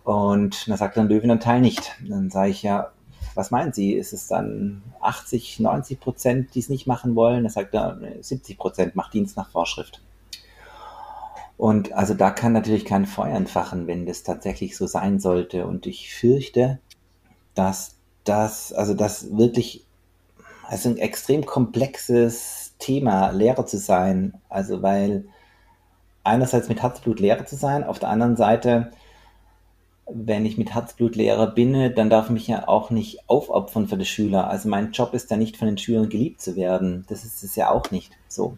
Und 0.04 0.68
dann 0.68 0.78
sagt 0.78 0.98
dann 0.98 1.10
Löwen 1.10 1.32
ein 1.32 1.40
Teil 1.40 1.62
nicht. 1.62 1.96
Dann 2.08 2.30
sage 2.30 2.52
ich 2.52 2.64
ja, 2.64 2.92
was 3.34 3.52
meinen 3.52 3.74
Sie? 3.74 3.94
Ist 3.94 4.14
es 4.14 4.28
dann 4.28 4.84
80, 5.00 5.60
90 5.60 6.00
Prozent, 6.00 6.56
die 6.56 6.60
es 6.60 6.70
nicht 6.70 6.86
machen 6.86 7.16
wollen? 7.16 7.44
Dann 7.44 7.52
sagt 7.52 7.74
er, 7.74 8.00
70 8.20 8.58
Prozent 8.58 8.96
macht 8.96 9.14
Dienst 9.14 9.38
nach 9.38 9.50
Vorschrift. 9.50 10.02
Und 11.58 11.94
also 11.94 12.16
da 12.16 12.32
kann 12.32 12.54
natürlich 12.54 12.86
kein 12.86 13.06
Feuer 13.06 13.36
entfachen, 13.36 13.86
wenn 13.86 14.08
das 14.08 14.24
tatsächlich 14.24 14.76
so 14.76 14.88
sein 14.88 15.20
sollte. 15.20 15.68
Und 15.68 15.86
ich 15.86 16.12
fürchte, 16.12 16.80
dass 17.56 17.96
das, 18.24 18.74
also 18.74 18.94
das 18.94 19.36
wirklich, 19.36 19.86
also 20.68 20.90
ein 20.90 20.98
extrem 20.98 21.46
komplexes 21.46 22.74
Thema, 22.80 23.32
Lehrer 23.32 23.66
zu 23.66 23.78
sein. 23.78 24.34
Also 24.50 24.82
weil 24.82 25.26
einerseits 26.24 26.70
mit 26.70 26.82
Herzblut 26.82 27.20
Lehrer 27.20 27.46
zu 27.46 27.56
sein, 27.56 27.84
auf 27.84 28.00
der 28.00 28.10
anderen 28.10 28.36
Seite, 28.36 28.92
wenn 30.14 30.46
ich 30.46 30.58
mit 30.58 30.74
Herzblut 30.74 31.16
Lehrer 31.16 31.48
bin, 31.48 31.94
dann 31.96 32.10
darf 32.10 32.26
ich 32.26 32.32
mich 32.32 32.48
ja 32.48 32.68
auch 32.68 32.90
nicht 32.90 33.30
aufopfern 33.30 33.88
für 33.88 33.98
die 33.98 34.06
Schüler. 34.06 34.50
Also 34.50 34.68
mein 34.68 34.92
Job 34.92 35.14
ist 35.14 35.32
ja 35.32 35.38
nicht 35.38 35.58
von 35.58 35.68
den 35.68 35.78
Schülern 35.78 36.10
geliebt 36.10 36.42
zu 36.42 36.56
werden. 36.56 37.06
Das 37.08 37.24
ist 37.24 37.44
es 37.44 37.56
ja 37.56 37.72
auch 37.72 37.92
nicht 37.92 38.12
so. 38.28 38.58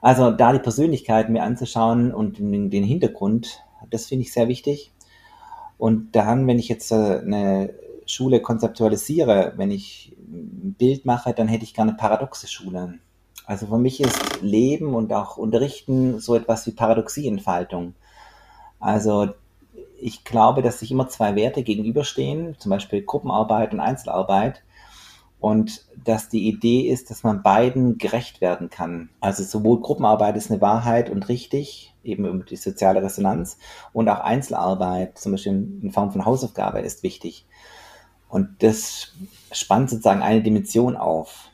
Also 0.00 0.30
da 0.30 0.52
die 0.52 0.58
Persönlichkeit 0.58 1.30
mir 1.30 1.42
anzuschauen 1.42 2.12
und 2.12 2.38
den 2.38 2.84
Hintergrund, 2.84 3.62
das 3.90 4.06
finde 4.06 4.22
ich 4.22 4.32
sehr 4.32 4.48
wichtig. 4.48 4.92
Und 5.78 6.16
dann, 6.16 6.46
wenn 6.46 6.58
ich 6.58 6.68
jetzt 6.68 6.90
äh, 6.90 7.20
eine 7.20 7.74
Schule 8.06 8.40
konzeptualisiere, 8.40 9.54
wenn 9.56 9.70
ich 9.70 10.16
ein 10.18 10.74
Bild 10.78 11.04
mache, 11.04 11.34
dann 11.34 11.48
hätte 11.48 11.64
ich 11.64 11.74
gerne 11.74 11.94
paradoxe 11.94 12.46
Schule. 12.46 12.98
Also 13.46 13.66
für 13.66 13.78
mich 13.78 14.00
ist 14.00 14.42
Leben 14.42 14.94
und 14.94 15.12
auch 15.12 15.36
Unterrichten 15.36 16.18
so 16.18 16.34
etwas 16.34 16.66
wie 16.66 16.72
Paradoxieentfaltung. 16.72 17.94
Also 18.80 19.28
ich 19.98 20.24
glaube, 20.24 20.62
dass 20.62 20.80
sich 20.80 20.90
immer 20.90 21.08
zwei 21.08 21.36
Werte 21.36 21.62
gegenüberstehen, 21.62 22.56
zum 22.58 22.70
Beispiel 22.70 23.02
Gruppenarbeit 23.02 23.72
und 23.72 23.80
Einzelarbeit. 23.80 24.62
Und 25.38 25.84
dass 26.02 26.28
die 26.28 26.48
Idee 26.48 26.88
ist, 26.88 27.10
dass 27.10 27.22
man 27.22 27.42
beiden 27.42 27.98
gerecht 27.98 28.40
werden 28.40 28.70
kann. 28.70 29.10
Also 29.20 29.42
sowohl 29.42 29.80
Gruppenarbeit 29.80 30.36
ist 30.36 30.50
eine 30.50 30.60
Wahrheit 30.60 31.10
und 31.10 31.28
richtig, 31.28 31.94
eben 32.02 32.24
über 32.26 32.44
die 32.44 32.56
soziale 32.56 33.02
Resonanz, 33.02 33.58
und 33.92 34.08
auch 34.08 34.20
Einzelarbeit, 34.20 35.18
zum 35.18 35.32
Beispiel 35.32 35.52
in 35.82 35.92
Form 35.92 36.10
von 36.10 36.24
Hausaufgabe, 36.24 36.80
ist 36.80 37.02
wichtig. 37.02 37.46
Und 38.28 38.62
das 38.62 39.14
spannt 39.52 39.90
sozusagen 39.90 40.22
eine 40.22 40.42
Dimension 40.42 40.96
auf. 40.96 41.50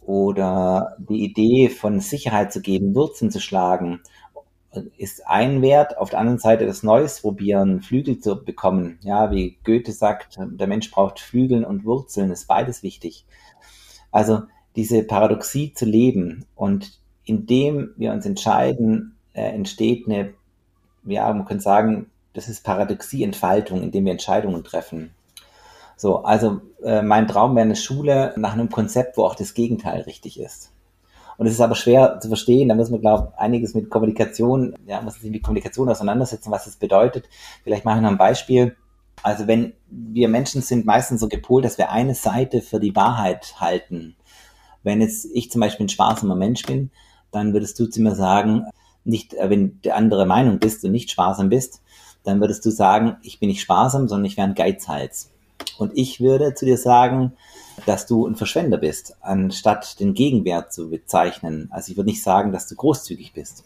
Oder 0.00 0.96
die 0.98 1.24
Idee 1.24 1.68
von 1.68 2.00
Sicherheit 2.00 2.52
zu 2.52 2.60
geben, 2.60 2.94
Wurzeln 2.94 3.30
zu 3.30 3.40
schlagen, 3.40 4.00
ist 4.96 5.26
ein 5.26 5.62
Wert. 5.62 5.98
Auf 5.98 6.10
der 6.10 6.20
anderen 6.20 6.38
Seite 6.38 6.66
das 6.66 6.82
Neues 6.82 7.20
probieren, 7.20 7.80
Flügel 7.80 8.18
zu 8.18 8.44
bekommen. 8.44 8.98
Ja, 9.02 9.30
wie 9.30 9.58
Goethe 9.64 9.92
sagt, 9.92 10.38
der 10.38 10.66
Mensch 10.66 10.90
braucht 10.90 11.20
Flügeln 11.20 11.64
und 11.64 11.84
Wurzeln, 11.84 12.30
ist 12.30 12.46
beides 12.46 12.82
wichtig. 12.82 13.24
Also 14.10 14.42
diese 14.76 15.02
Paradoxie 15.02 15.72
zu 15.74 15.84
leben 15.84 16.46
und 16.54 16.98
indem 17.24 17.90
wir 17.96 18.12
uns 18.12 18.26
entscheiden, 18.26 19.16
äh, 19.34 19.42
entsteht 19.42 20.06
eine, 20.06 20.34
ja, 21.04 21.32
man 21.32 21.44
könnte 21.44 21.62
sagen, 21.62 22.10
das 22.32 22.48
ist 22.48 22.64
Paradoxieentfaltung, 22.64 23.82
indem 23.82 24.04
wir 24.04 24.12
Entscheidungen 24.12 24.64
treffen. 24.64 25.10
So, 26.00 26.22
also 26.22 26.62
äh, 26.82 27.02
mein 27.02 27.28
Traum 27.28 27.54
wäre 27.56 27.66
eine 27.66 27.76
Schule 27.76 28.32
nach 28.38 28.54
einem 28.54 28.70
Konzept, 28.70 29.18
wo 29.18 29.24
auch 29.24 29.34
das 29.34 29.52
Gegenteil 29.52 30.00
richtig 30.00 30.40
ist. 30.40 30.72
Und 31.36 31.46
es 31.46 31.52
ist 31.52 31.60
aber 31.60 31.74
schwer 31.74 32.20
zu 32.20 32.28
verstehen, 32.28 32.70
da 32.70 32.74
muss 32.74 32.88
man, 32.88 33.02
glaube 33.02 33.28
ich, 33.28 33.38
einiges 33.38 33.74
mit 33.74 33.90
Kommunikation, 33.90 34.74
ja, 34.86 35.02
muss 35.02 35.20
sich 35.20 35.30
mit 35.30 35.42
Kommunikation 35.42 35.90
auseinandersetzen, 35.90 36.50
was 36.50 36.64
das 36.64 36.76
bedeutet. 36.76 37.28
Vielleicht 37.64 37.84
mache 37.84 37.96
ich 37.96 38.02
noch 38.02 38.08
ein 38.08 38.16
Beispiel. 38.16 38.76
Also 39.22 39.46
wenn 39.46 39.74
wir 39.90 40.30
Menschen 40.30 40.62
sind 40.62 40.86
meistens 40.86 41.20
so 41.20 41.28
gepolt, 41.28 41.66
dass 41.66 41.76
wir 41.76 41.90
eine 41.90 42.14
Seite 42.14 42.62
für 42.62 42.80
die 42.80 42.96
Wahrheit 42.96 43.60
halten. 43.60 44.16
Wenn 44.82 45.02
jetzt 45.02 45.26
ich 45.34 45.50
zum 45.50 45.60
Beispiel 45.60 45.84
ein 45.84 45.90
sparsamer 45.90 46.34
Mensch 46.34 46.62
bin, 46.62 46.90
dann 47.30 47.52
würdest 47.52 47.78
du 47.78 47.84
zu 47.84 48.00
mir 48.00 48.14
sagen, 48.14 48.64
nicht, 49.04 49.34
äh, 49.34 49.50
wenn 49.50 49.82
du 49.82 49.94
andere 49.94 50.24
Meinung 50.24 50.60
bist 50.60 50.82
und 50.82 50.92
nicht 50.92 51.10
sparsam 51.10 51.50
bist, 51.50 51.82
dann 52.24 52.40
würdest 52.40 52.64
du 52.64 52.70
sagen, 52.70 53.18
ich 53.20 53.38
bin 53.38 53.50
nicht 53.50 53.60
sparsam, 53.60 54.08
sondern 54.08 54.24
ich 54.24 54.38
wäre 54.38 54.48
ein 54.48 54.54
Geizhals. 54.54 55.30
Und 55.80 55.96
ich 55.96 56.20
würde 56.20 56.54
zu 56.54 56.66
dir 56.66 56.76
sagen, 56.76 57.32
dass 57.86 58.06
du 58.06 58.26
ein 58.26 58.36
Verschwender 58.36 58.76
bist, 58.76 59.16
anstatt 59.22 59.98
den 59.98 60.14
Gegenwert 60.14 60.72
zu 60.72 60.90
bezeichnen. 60.90 61.68
Also 61.72 61.90
ich 61.90 61.96
würde 61.96 62.10
nicht 62.10 62.22
sagen, 62.22 62.52
dass 62.52 62.68
du 62.68 62.74
großzügig 62.74 63.32
bist. 63.32 63.64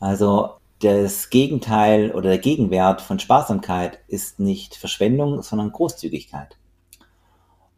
Also 0.00 0.50
das 0.80 1.30
Gegenteil 1.30 2.10
oder 2.10 2.30
der 2.30 2.38
Gegenwert 2.38 3.02
von 3.02 3.18
Sparsamkeit 3.18 4.00
ist 4.08 4.40
nicht 4.40 4.74
Verschwendung, 4.74 5.42
sondern 5.42 5.72
Großzügigkeit. 5.72 6.56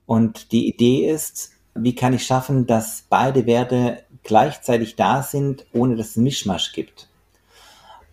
Und 0.06 0.52
die 0.52 0.68
Idee 0.68 1.10
ist, 1.10 1.50
wie 1.74 1.94
kann 1.94 2.14
ich 2.14 2.24
schaffen, 2.24 2.66
dass 2.66 3.04
beide 3.08 3.46
Werte 3.46 4.04
gleichzeitig 4.22 4.96
da 4.96 5.22
sind, 5.22 5.66
ohne 5.72 5.96
dass 5.96 6.10
es 6.10 6.16
einen 6.16 6.24
Mischmasch 6.24 6.72
gibt. 6.72 7.08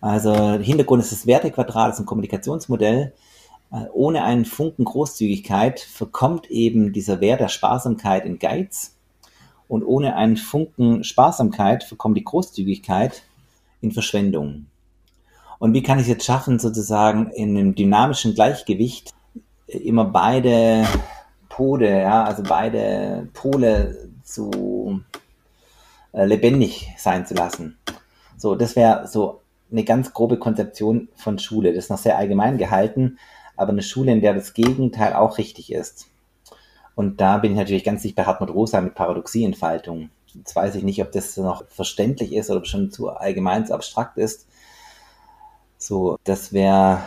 Also 0.01 0.33
Hintergrund 0.53 1.03
ist 1.03 1.11
das 1.11 1.27
Wertequadrat, 1.27 1.89
das 1.89 1.97
ist 1.97 2.03
ein 2.03 2.05
Kommunikationsmodell, 2.05 3.13
ohne 3.71 4.23
einen 4.23 4.45
Funken 4.45 4.85
Großzügigkeit 4.85 5.79
verkommt 5.79 6.49
eben 6.49 6.91
dieser 6.91 7.21
Wert 7.21 7.39
der 7.39 7.49
Sparsamkeit 7.49 8.25
in 8.25 8.39
Geiz 8.39 8.95
und 9.67 9.83
ohne 9.83 10.15
einen 10.15 10.37
Funken 10.37 11.03
Sparsamkeit 11.03 11.83
verkommt 11.83 12.17
die 12.17 12.23
Großzügigkeit 12.23 13.23
in 13.81 13.91
Verschwendung. 13.91 14.65
Und 15.59 15.73
wie 15.73 15.83
kann 15.83 15.99
ich 15.99 16.03
es 16.03 16.09
jetzt 16.09 16.25
schaffen, 16.25 16.57
sozusagen 16.57 17.29
in 17.31 17.55
einem 17.55 17.75
dynamischen 17.75 18.33
Gleichgewicht 18.33 19.13
immer 19.67 20.05
beide 20.05 20.87
Pole, 21.49 22.01
ja, 22.01 22.23
also 22.23 22.41
beide 22.43 23.29
Pole 23.33 24.09
zu 24.23 25.01
äh, 26.13 26.25
lebendig 26.25 26.89
sein 26.97 27.27
zu 27.27 27.35
lassen? 27.35 27.77
So, 28.37 28.55
das 28.55 28.75
wäre 28.75 29.07
so 29.07 29.41
eine 29.71 29.83
ganz 29.83 30.13
grobe 30.13 30.39
Konzeption 30.39 31.09
von 31.15 31.37
Schule. 31.37 31.73
Das 31.73 31.85
ist 31.85 31.91
noch 31.91 31.97
sehr 31.97 32.17
allgemein 32.17 32.57
gehalten, 32.57 33.19
aber 33.59 33.71
eine 33.71 33.81
Schule, 33.81 34.11
in 34.11 34.21
der 34.21 34.33
das 34.33 34.53
Gegenteil 34.53 35.13
auch 35.13 35.37
richtig 35.37 35.71
ist. 35.71 36.07
Und 36.95 37.21
da 37.21 37.37
bin 37.37 37.51
ich 37.51 37.57
natürlich 37.57 37.83
ganz 37.83 38.01
dicht 38.01 38.15
bei 38.15 38.25
Hartmut 38.25 38.53
Rosa 38.53 38.81
mit 38.81 38.95
Paradoxieentfaltung. 38.95 40.09
Jetzt 40.33 40.55
weiß 40.55 40.75
ich 40.75 40.83
nicht, 40.83 41.01
ob 41.01 41.11
das 41.11 41.37
noch 41.37 41.63
verständlich 41.69 42.33
ist 42.33 42.49
oder 42.49 42.65
schon 42.65 42.91
zu 42.91 43.09
allgemein, 43.09 43.65
zu 43.65 43.73
abstrakt 43.73 44.17
ist. 44.17 44.47
So, 45.77 46.17
das 46.23 46.51
wäre 46.53 47.01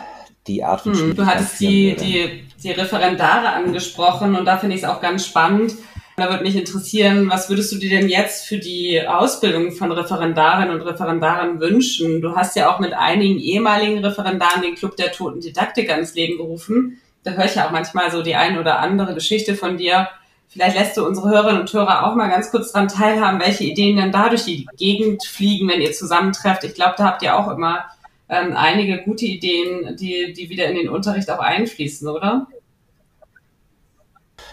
die 0.47 0.63
Art 0.63 0.81
von 0.81 0.93
hm, 0.93 1.15
Du 1.15 1.25
hattest 1.25 1.59
die, 1.59 1.95
die, 1.95 2.43
die 2.61 2.71
Referendare 2.71 3.49
angesprochen 3.49 4.35
und 4.35 4.45
da 4.45 4.57
finde 4.57 4.75
ich 4.75 4.83
es 4.83 4.89
auch 4.89 4.99
ganz 4.99 5.25
spannend, 5.25 5.75
da 6.15 6.29
würde 6.29 6.43
mich 6.43 6.55
interessieren, 6.55 7.29
was 7.29 7.49
würdest 7.49 7.71
du 7.71 7.77
dir 7.77 7.89
denn 7.89 8.07
jetzt 8.07 8.45
für 8.45 8.57
die 8.57 9.01
Ausbildung 9.05 9.71
von 9.71 9.91
Referendarinnen 9.91 10.79
und 10.79 10.87
Referendaren 10.87 11.59
wünschen? 11.59 12.21
Du 12.21 12.35
hast 12.35 12.55
ja 12.55 12.71
auch 12.71 12.79
mit 12.79 12.93
einigen 12.93 13.39
ehemaligen 13.39 14.03
Referendaren 14.03 14.61
den 14.61 14.75
Club 14.75 14.95
der 14.95 15.11
toten 15.11 15.41
Didaktiker 15.41 15.97
ins 15.97 16.13
Leben 16.13 16.37
gerufen. 16.37 16.99
Da 17.23 17.31
höre 17.31 17.45
ich 17.45 17.55
ja 17.55 17.67
auch 17.67 17.71
manchmal 17.71 18.11
so 18.11 18.21
die 18.21 18.35
ein 18.35 18.59
oder 18.59 18.79
andere 18.79 19.15
Geschichte 19.15 19.55
von 19.55 19.77
dir. 19.77 20.07
Vielleicht 20.49 20.77
lässt 20.77 20.97
du 20.97 21.05
unsere 21.05 21.29
Hörerinnen 21.29 21.61
und 21.61 21.73
Hörer 21.73 22.05
auch 22.05 22.15
mal 22.15 22.29
ganz 22.29 22.51
kurz 22.51 22.71
daran 22.71 22.89
teilhaben, 22.89 23.39
welche 23.39 23.63
Ideen 23.63 23.97
denn 23.97 24.11
da 24.11 24.29
durch 24.29 24.43
die 24.43 24.67
Gegend 24.77 25.23
fliegen, 25.23 25.67
wenn 25.67 25.81
ihr 25.81 25.93
zusammentrefft. 25.93 26.63
Ich 26.63 26.75
glaube, 26.75 26.93
da 26.95 27.05
habt 27.05 27.23
ihr 27.23 27.35
auch 27.35 27.49
immer 27.49 27.85
ähm, 28.29 28.55
einige 28.55 29.01
gute 29.01 29.25
Ideen, 29.25 29.97
die, 29.97 30.31
die 30.33 30.49
wieder 30.49 30.67
in 30.67 30.75
den 30.75 30.89
Unterricht 30.89 31.31
auch 31.31 31.39
einfließen, 31.39 32.07
oder? 32.07 32.47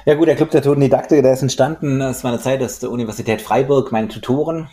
Ja 0.06 0.14
gut, 0.14 0.28
der 0.28 0.36
Club 0.36 0.50
der 0.50 0.62
Toten 0.62 0.80
Didaktiker, 0.80 1.20
der 1.20 1.34
ist 1.34 1.42
entstanden 1.42 2.00
aus 2.00 2.22
meiner 2.22 2.40
Zeit 2.40 2.62
aus 2.62 2.78
der 2.78 2.90
Universität 2.90 3.42
Freiburg, 3.42 3.92
meine 3.92 4.08
Tutoren. 4.08 4.70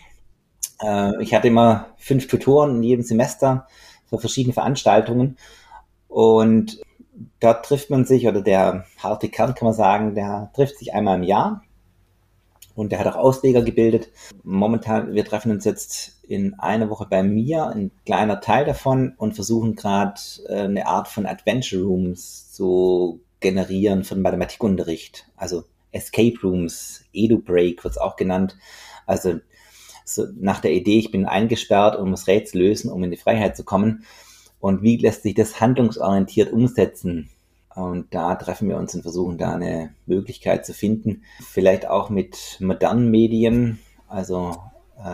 Äh, 0.80 1.22
ich 1.22 1.34
hatte 1.34 1.48
immer 1.48 1.88
fünf 1.98 2.28
Tutoren 2.28 2.76
in 2.76 2.82
jedem 2.82 3.04
Semester 3.04 3.66
für 4.06 4.18
verschiedene 4.18 4.54
Veranstaltungen. 4.54 5.36
Und 6.08 6.80
dort 7.40 7.66
trifft 7.66 7.90
man 7.90 8.06
sich, 8.06 8.26
oder 8.26 8.40
der 8.40 8.86
harte 8.96 9.28
Kern 9.28 9.54
kann 9.54 9.66
man 9.66 9.74
sagen, 9.74 10.14
der 10.14 10.50
trifft 10.54 10.78
sich 10.78 10.94
einmal 10.94 11.18
im 11.18 11.24
Jahr. 11.24 11.62
Und 12.74 12.92
der 12.92 12.98
hat 12.98 13.08
auch 13.08 13.16
Ausleger 13.16 13.60
gebildet. 13.60 14.08
Momentan, 14.44 15.12
wir 15.12 15.26
treffen 15.26 15.50
uns 15.50 15.66
jetzt 15.66 16.22
in 16.26 16.58
einer 16.58 16.88
Woche 16.88 17.06
bei 17.08 17.22
mir, 17.22 17.66
ein 17.66 17.90
kleiner 18.06 18.40
Teil 18.40 18.64
davon, 18.64 19.12
und 19.18 19.34
versuchen 19.34 19.76
gerade 19.76 20.18
äh, 20.48 20.60
eine 20.60 20.86
Art 20.86 21.08
von 21.08 21.26
Adventure 21.26 21.82
Rooms 21.82 22.50
zu 22.50 23.20
generieren 23.40 24.04
von 24.04 24.22
Mathematikunterricht. 24.22 25.26
Also 25.36 25.64
Escape 25.92 26.38
Rooms, 26.42 27.04
EduBreak 27.12 27.84
wird 27.84 27.92
es 27.92 27.98
auch 27.98 28.16
genannt. 28.16 28.56
Also 29.06 29.40
so 30.04 30.26
nach 30.36 30.60
der 30.60 30.72
Idee, 30.72 30.98
ich 30.98 31.10
bin 31.10 31.26
eingesperrt 31.26 31.96
und 31.96 32.10
muss 32.10 32.26
Rätsel 32.26 32.62
lösen, 32.62 32.90
um 32.90 33.02
in 33.04 33.10
die 33.10 33.16
Freiheit 33.16 33.56
zu 33.56 33.64
kommen. 33.64 34.04
Und 34.60 34.82
wie 34.82 34.96
lässt 34.96 35.22
sich 35.22 35.34
das 35.34 35.60
handlungsorientiert 35.60 36.52
umsetzen? 36.52 37.30
Und 37.74 38.12
da 38.12 38.34
treffen 38.34 38.68
wir 38.68 38.76
uns 38.76 38.94
und 38.94 39.02
versuchen 39.02 39.38
da 39.38 39.54
eine 39.54 39.94
Möglichkeit 40.06 40.66
zu 40.66 40.74
finden. 40.74 41.22
Vielleicht 41.40 41.86
auch 41.86 42.10
mit 42.10 42.56
modernen 42.60 43.10
Medien. 43.10 43.78
Also 44.08 44.56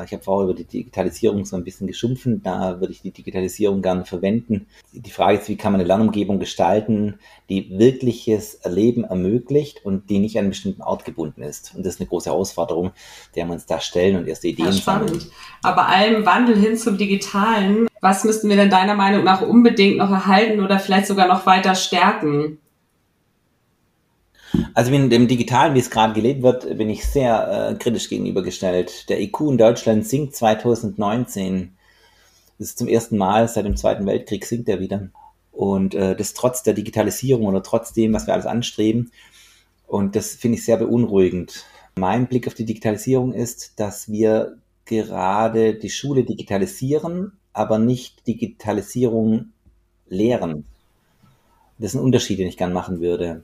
ich 0.07 0.13
habe 0.13 0.23
vorher 0.23 0.49
über 0.49 0.55
die 0.55 0.65
Digitalisierung 0.65 1.45
so 1.45 1.57
ein 1.57 1.65
bisschen 1.65 1.87
geschumpfen. 1.87 2.43
Da 2.43 2.81
würde 2.81 2.93
ich 2.93 3.03
die 3.03 3.11
Digitalisierung 3.11 3.83
gerne 3.83 4.07
verwenden. 4.07 4.67
Die 4.93 5.11
Frage 5.11 5.39
ist, 5.39 5.49
wie 5.49 5.57
kann 5.57 5.73
man 5.73 5.81
eine 5.81 5.89
Lernumgebung 5.89 6.39
gestalten, 6.39 7.19
die 7.51 7.79
wirkliches 7.79 8.55
Erleben 8.55 9.05
ermöglicht 9.05 9.85
und 9.85 10.09
die 10.09 10.21
nicht 10.21 10.37
an 10.37 10.45
einen 10.45 10.51
bestimmten 10.51 10.81
Ort 10.81 11.05
gebunden 11.05 11.43
ist. 11.43 11.75
Und 11.75 11.85
das 11.85 11.95
ist 11.95 12.01
eine 12.01 12.09
große 12.09 12.31
Herausforderung, 12.31 12.93
der 13.35 13.45
wir 13.45 13.53
uns 13.53 13.67
da 13.67 13.79
stellen 13.79 14.17
und 14.17 14.27
erste 14.27 14.49
Ideen 14.49 14.69
ja, 14.69 14.73
spannend. 14.73 15.11
Sammeln. 15.11 15.27
Aber 15.63 15.89
allem 15.89 16.25
Wandel 16.25 16.57
hin 16.57 16.79
zum 16.79 16.97
Digitalen, 16.97 17.87
was 18.01 18.25
müssten 18.25 18.49
wir 18.49 18.57
denn 18.57 18.71
deiner 18.71 18.95
Meinung 18.95 19.23
nach 19.25 19.43
unbedingt 19.43 19.99
noch 19.99 20.11
erhalten 20.11 20.61
oder 20.61 20.79
vielleicht 20.79 21.07
sogar 21.07 21.29
noch 21.29 21.45
weiter 21.45 21.75
stärken? 21.75 22.59
Also 24.75 24.93
in 24.93 25.11
dem 25.11 25.29
Digitalen, 25.29 25.75
wie 25.75 25.81
es 25.81 25.91
gerade 25.91 26.13
gelebt 26.13 26.43
wird, 26.43 26.79
bin 26.79 26.91
ich 26.91 27.07
sehr 27.07 27.71
äh, 27.71 27.75
kritisch 27.75 28.09
gegenübergestellt. 28.09 29.09
Der 29.09 29.21
IQ 29.21 29.41
in 29.41 29.59
Deutschland 29.59 30.07
sinkt 30.07 30.35
2019. 30.37 31.77
Das 32.59 32.69
ist 32.69 32.79
zum 32.79 32.89
ersten 32.89 33.17
Mal 33.17 33.49
seit 33.49 33.67
dem 33.67 33.77
Zweiten 33.77 34.07
Weltkrieg 34.07 34.45
sinkt 34.45 34.69
er 34.69 34.81
wieder. 34.81 35.09
Und 35.53 35.95
äh, 35.95 36.17
das 36.17 36.35
trotz 36.35 36.63
der 36.63 36.75
Digitalisierung 36.75 37.47
oder 37.47 37.63
trotz 37.63 37.93
dem, 37.93 38.13
was 38.13 38.27
wir 38.27 38.35
alles 38.35 38.47
anstreben. 38.47 39.11
Und 39.87 40.17
das 40.17 40.35
finde 40.35 40.59
ich 40.59 40.65
sehr 40.65 40.77
beunruhigend. 40.77 41.65
Mein 41.97 42.27
Blick 42.27 42.47
auf 42.49 42.55
die 42.55 42.65
Digitalisierung 42.65 43.33
ist, 43.33 43.79
dass 43.79 44.11
wir 44.11 44.57
gerade 44.85 45.75
die 45.75 45.91
Schule 45.91 46.25
digitalisieren, 46.25 47.33
aber 47.53 47.79
nicht 47.79 48.27
Digitalisierung 48.27 49.53
lehren. 50.09 50.65
Das 51.79 51.95
ist 51.95 52.01
ein 52.01 52.05
Unterschied, 52.05 52.39
den 52.39 52.49
ich 52.49 52.57
gern 52.57 52.73
machen 52.73 53.01
würde. 53.01 53.43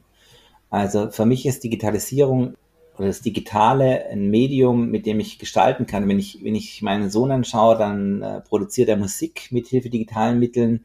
Also 0.71 1.11
für 1.11 1.27
mich 1.27 1.47
ist 1.47 1.65
Digitalisierung 1.65 2.55
oder 2.97 3.09
das 3.09 3.23
Digitale 3.23 4.07
ein 4.07 4.31
Medium, 4.31 4.91
mit 4.91 5.05
dem 5.05 5.21
ich 5.21 5.39
gestalten 5.39 5.87
kann. 5.87 6.09
Wenn 6.09 6.19
ich, 6.19 6.45
wenn 6.45 6.55
ich 6.55 6.81
meinen 6.83 7.11
Sohn 7.11 7.33
anschaue, 7.33 7.77
dann 7.77 8.23
äh, 8.23 8.41
produziert 8.41 8.89
er 8.89 8.97
Musik 8.97 9.49
mit 9.51 9.67
Hilfe 9.67 9.91
digitalen 9.91 10.39
Mitteln, 10.39 10.85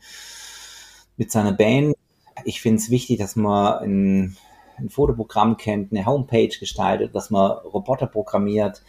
mit 1.18 1.32
seiner 1.32 1.52
Band. 1.52 1.96
Ich 2.46 2.62
finde 2.62 2.78
es 2.78 2.90
wichtig, 2.90 3.20
dass 3.20 3.36
man 3.36 3.84
ein, 3.84 4.38
ein 4.78 4.90
Fotoprogramm 4.90 5.58
kennt, 5.58 5.92
eine 5.92 6.06
Homepage 6.06 6.58
gestaltet, 6.58 7.14
dass 7.14 7.30
man 7.30 7.52
Roboter 7.52 8.08
programmiert, 8.08 8.82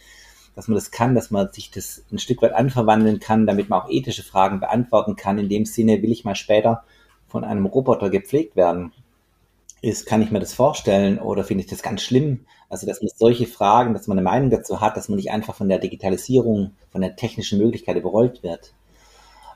dass 0.55 0.67
man 0.67 0.75
das 0.75 0.91
kann, 0.91 1.13
dass 1.13 1.29
man 1.29 1.51
sich 1.51 1.69
das 1.69 2.03
ein 2.11 2.19
Stück 2.19 2.41
weit 2.41 2.53
anverwandeln 2.53 3.19
kann, 3.19 3.45
damit 3.45 3.69
man 3.69 3.81
auch 3.81 3.89
ethische 3.89 4.23
Fragen 4.23 4.59
beantworten 4.59 5.15
kann. 5.15 5.37
In 5.37 5.49
dem 5.49 5.65
Sinne 5.65 6.01
will 6.01 6.11
ich 6.11 6.25
mal 6.25 6.35
später 6.35 6.83
von 7.27 7.43
einem 7.43 7.65
Roboter 7.65 8.09
gepflegt 8.09 8.55
werden 8.55 8.93
ist, 9.81 10.05
kann 10.05 10.21
ich 10.21 10.31
mir 10.31 10.39
das 10.39 10.53
vorstellen 10.53 11.19
oder 11.19 11.43
finde 11.43 11.63
ich 11.63 11.69
das 11.69 11.83
ganz 11.83 12.01
schlimm? 12.01 12.45
Also, 12.69 12.85
dass 12.87 13.01
man 13.01 13.09
solche 13.15 13.45
Fragen, 13.45 13.93
dass 13.93 14.07
man 14.07 14.17
eine 14.17 14.25
Meinung 14.25 14.49
dazu 14.49 14.81
hat, 14.81 14.97
dass 14.97 15.09
man 15.09 15.17
nicht 15.17 15.31
einfach 15.31 15.55
von 15.55 15.69
der 15.69 15.79
Digitalisierung, 15.79 16.71
von 16.91 17.01
der 17.01 17.15
technischen 17.15 17.59
Möglichkeit 17.59 17.95
überrollt 17.95 18.43
wird. 18.43 18.73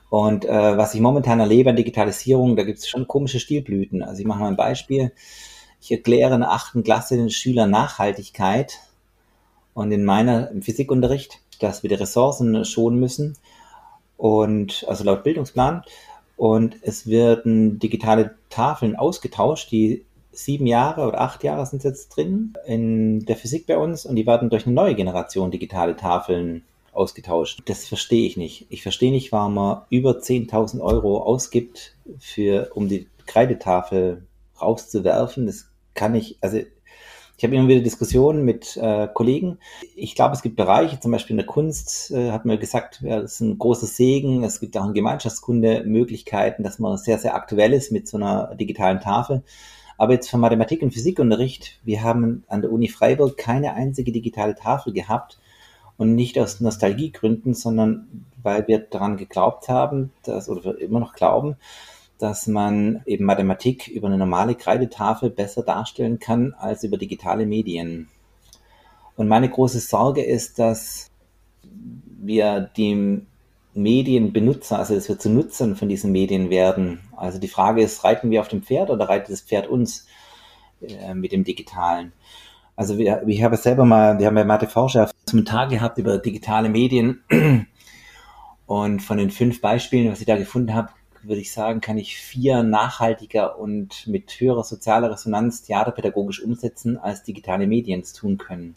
Und 0.08 0.44
äh, 0.44 0.76
was 0.76 0.94
ich 0.94 1.00
momentan 1.00 1.40
erlebe 1.40 1.70
an 1.70 1.76
Digitalisierung, 1.76 2.54
da 2.56 2.64
gibt 2.64 2.78
es 2.78 2.88
schon 2.88 3.08
komische 3.08 3.40
Stilblüten. 3.40 4.02
Also 4.02 4.20
ich 4.20 4.26
mache 4.26 4.40
mal 4.40 4.48
ein 4.48 4.56
Beispiel. 4.56 5.12
Ich 5.80 5.90
erkläre 5.90 6.34
in 6.34 6.40
der 6.40 6.52
achten 6.52 6.84
Klasse 6.84 7.16
den 7.16 7.30
Schülern 7.30 7.70
Nachhaltigkeit 7.70 8.78
und 9.74 9.90
in 9.90 10.04
meiner 10.04 10.50
im 10.50 10.62
Physikunterricht, 10.62 11.40
dass 11.60 11.82
wir 11.82 11.88
die 11.88 11.96
Ressourcen 11.96 12.64
schonen 12.64 13.00
müssen 13.00 13.36
und 14.16 14.84
also 14.86 15.02
laut 15.02 15.24
Bildungsplan 15.24 15.82
und 16.36 16.76
es 16.82 17.06
werden 17.06 17.78
digitale 17.78 18.34
Tafeln 18.50 18.96
ausgetauscht, 18.96 19.70
die 19.70 20.04
sieben 20.32 20.66
Jahre 20.66 21.06
oder 21.06 21.20
acht 21.20 21.44
Jahre 21.44 21.66
sind 21.66 21.84
jetzt 21.84 22.08
drin 22.10 22.54
in 22.66 23.24
der 23.26 23.36
Physik 23.36 23.66
bei 23.66 23.76
uns 23.76 24.06
und 24.06 24.16
die 24.16 24.26
werden 24.26 24.50
durch 24.50 24.66
eine 24.66 24.74
neue 24.74 24.94
Generation 24.94 25.50
digitale 25.50 25.96
Tafeln 25.96 26.64
ausgetauscht. 26.92 27.62
Das 27.66 27.86
verstehe 27.86 28.26
ich 28.26 28.36
nicht. 28.36 28.66
Ich 28.68 28.82
verstehe 28.82 29.12
nicht, 29.12 29.32
warum 29.32 29.54
man 29.54 29.82
über 29.90 30.12
10.000 30.12 30.80
Euro 30.80 31.22
ausgibt, 31.22 31.96
für, 32.18 32.70
um 32.74 32.88
die 32.88 33.08
Kreidetafel 33.26 34.26
rauszuwerfen. 34.60 35.46
Das 35.46 35.68
kann 35.94 36.14
ich, 36.14 36.36
also 36.40 36.58
ich 37.36 37.44
habe 37.44 37.56
immer 37.56 37.68
wieder 37.68 37.80
Diskussionen 37.80 38.44
mit 38.44 38.76
äh, 38.76 39.08
Kollegen. 39.12 39.58
Ich 39.96 40.14
glaube, 40.14 40.34
es 40.34 40.42
gibt 40.42 40.56
Bereiche, 40.56 41.00
zum 41.00 41.10
Beispiel 41.10 41.34
in 41.34 41.38
der 41.38 41.46
Kunst, 41.46 42.10
äh, 42.10 42.30
hat 42.30 42.44
man 42.44 42.60
gesagt, 42.60 43.00
ja, 43.02 43.20
das 43.20 43.34
ist 43.34 43.40
ein 43.40 43.58
großer 43.58 43.86
Segen. 43.86 44.44
Es 44.44 44.60
gibt 44.60 44.76
auch 44.76 44.86
in 44.86 44.94
Gemeinschaftskunde 44.94 45.82
Möglichkeiten, 45.84 46.62
dass 46.62 46.78
man 46.78 46.98
sehr, 46.98 47.18
sehr 47.18 47.34
aktuell 47.34 47.72
ist 47.72 47.90
mit 47.90 48.06
so 48.06 48.16
einer 48.16 48.54
digitalen 48.54 49.00
Tafel. 49.00 49.42
Aber 50.02 50.14
jetzt 50.14 50.30
für 50.30 50.36
Mathematik 50.36 50.82
und 50.82 50.92
Physikunterricht, 50.92 51.78
wir 51.84 52.02
haben 52.02 52.42
an 52.48 52.60
der 52.60 52.72
Uni 52.72 52.88
Freiburg 52.88 53.36
keine 53.36 53.74
einzige 53.74 54.10
digitale 54.10 54.56
Tafel 54.56 54.92
gehabt 54.92 55.38
und 55.96 56.16
nicht 56.16 56.36
aus 56.40 56.60
Nostalgiegründen, 56.60 57.54
sondern 57.54 58.26
weil 58.42 58.66
wir 58.66 58.80
daran 58.80 59.16
geglaubt 59.16 59.68
haben, 59.68 60.10
dass, 60.24 60.48
oder 60.48 60.76
immer 60.80 60.98
noch 60.98 61.12
glauben, 61.12 61.54
dass 62.18 62.48
man 62.48 63.02
eben 63.06 63.24
Mathematik 63.24 63.86
über 63.86 64.08
eine 64.08 64.18
normale 64.18 64.56
Kreidetafel 64.56 65.30
besser 65.30 65.62
darstellen 65.62 66.18
kann 66.18 66.52
als 66.54 66.82
über 66.82 66.98
digitale 66.98 67.46
Medien. 67.46 68.08
Und 69.14 69.28
meine 69.28 69.48
große 69.48 69.78
Sorge 69.78 70.24
ist, 70.24 70.58
dass 70.58 71.12
wir 72.20 72.72
die 72.76 73.24
Medienbenutzer, 73.74 74.78
also 74.78 74.94
dass 74.94 75.08
wir 75.08 75.18
zu 75.18 75.30
Nutzern 75.30 75.76
von 75.76 75.88
diesen 75.88 76.12
Medien 76.12 76.50
werden. 76.50 77.00
Also 77.16 77.38
die 77.38 77.48
Frage 77.48 77.82
ist, 77.82 78.04
reiten 78.04 78.30
wir 78.30 78.40
auf 78.40 78.48
dem 78.48 78.62
Pferd 78.62 78.90
oder 78.90 79.08
reitet 79.08 79.30
das 79.30 79.40
Pferd 79.40 79.66
uns 79.66 80.06
äh, 80.80 81.14
mit 81.14 81.32
dem 81.32 81.44
Digitalen? 81.44 82.12
Also 82.76 82.98
wir, 82.98 83.22
ich 83.26 83.42
habe 83.42 83.56
selber 83.56 83.84
mal, 83.84 84.18
wir 84.18 84.26
haben 84.26 84.34
bei 84.34 84.44
Mathe 84.44 84.66
Forscher 84.66 85.10
einen 85.32 85.44
Tag 85.44 85.70
gehabt 85.70 85.98
über 85.98 86.18
digitale 86.18 86.68
Medien 86.68 87.22
und 88.66 89.00
von 89.00 89.18
den 89.18 89.30
fünf 89.30 89.60
Beispielen, 89.60 90.10
was 90.10 90.20
ich 90.20 90.26
da 90.26 90.36
gefunden 90.36 90.74
habe, 90.74 90.88
würde 91.22 91.40
ich 91.40 91.52
sagen, 91.52 91.80
kann 91.80 91.98
ich 91.98 92.16
vier 92.16 92.62
nachhaltiger 92.62 93.58
und 93.58 94.06
mit 94.06 94.32
höherer 94.40 94.64
sozialer 94.64 95.10
Resonanz 95.10 95.62
theaterpädagogisch 95.62 96.42
umsetzen, 96.42 96.98
als 96.98 97.22
digitale 97.22 97.66
Medien 97.66 98.00
es 98.00 98.12
tun 98.12 98.38
können. 98.38 98.74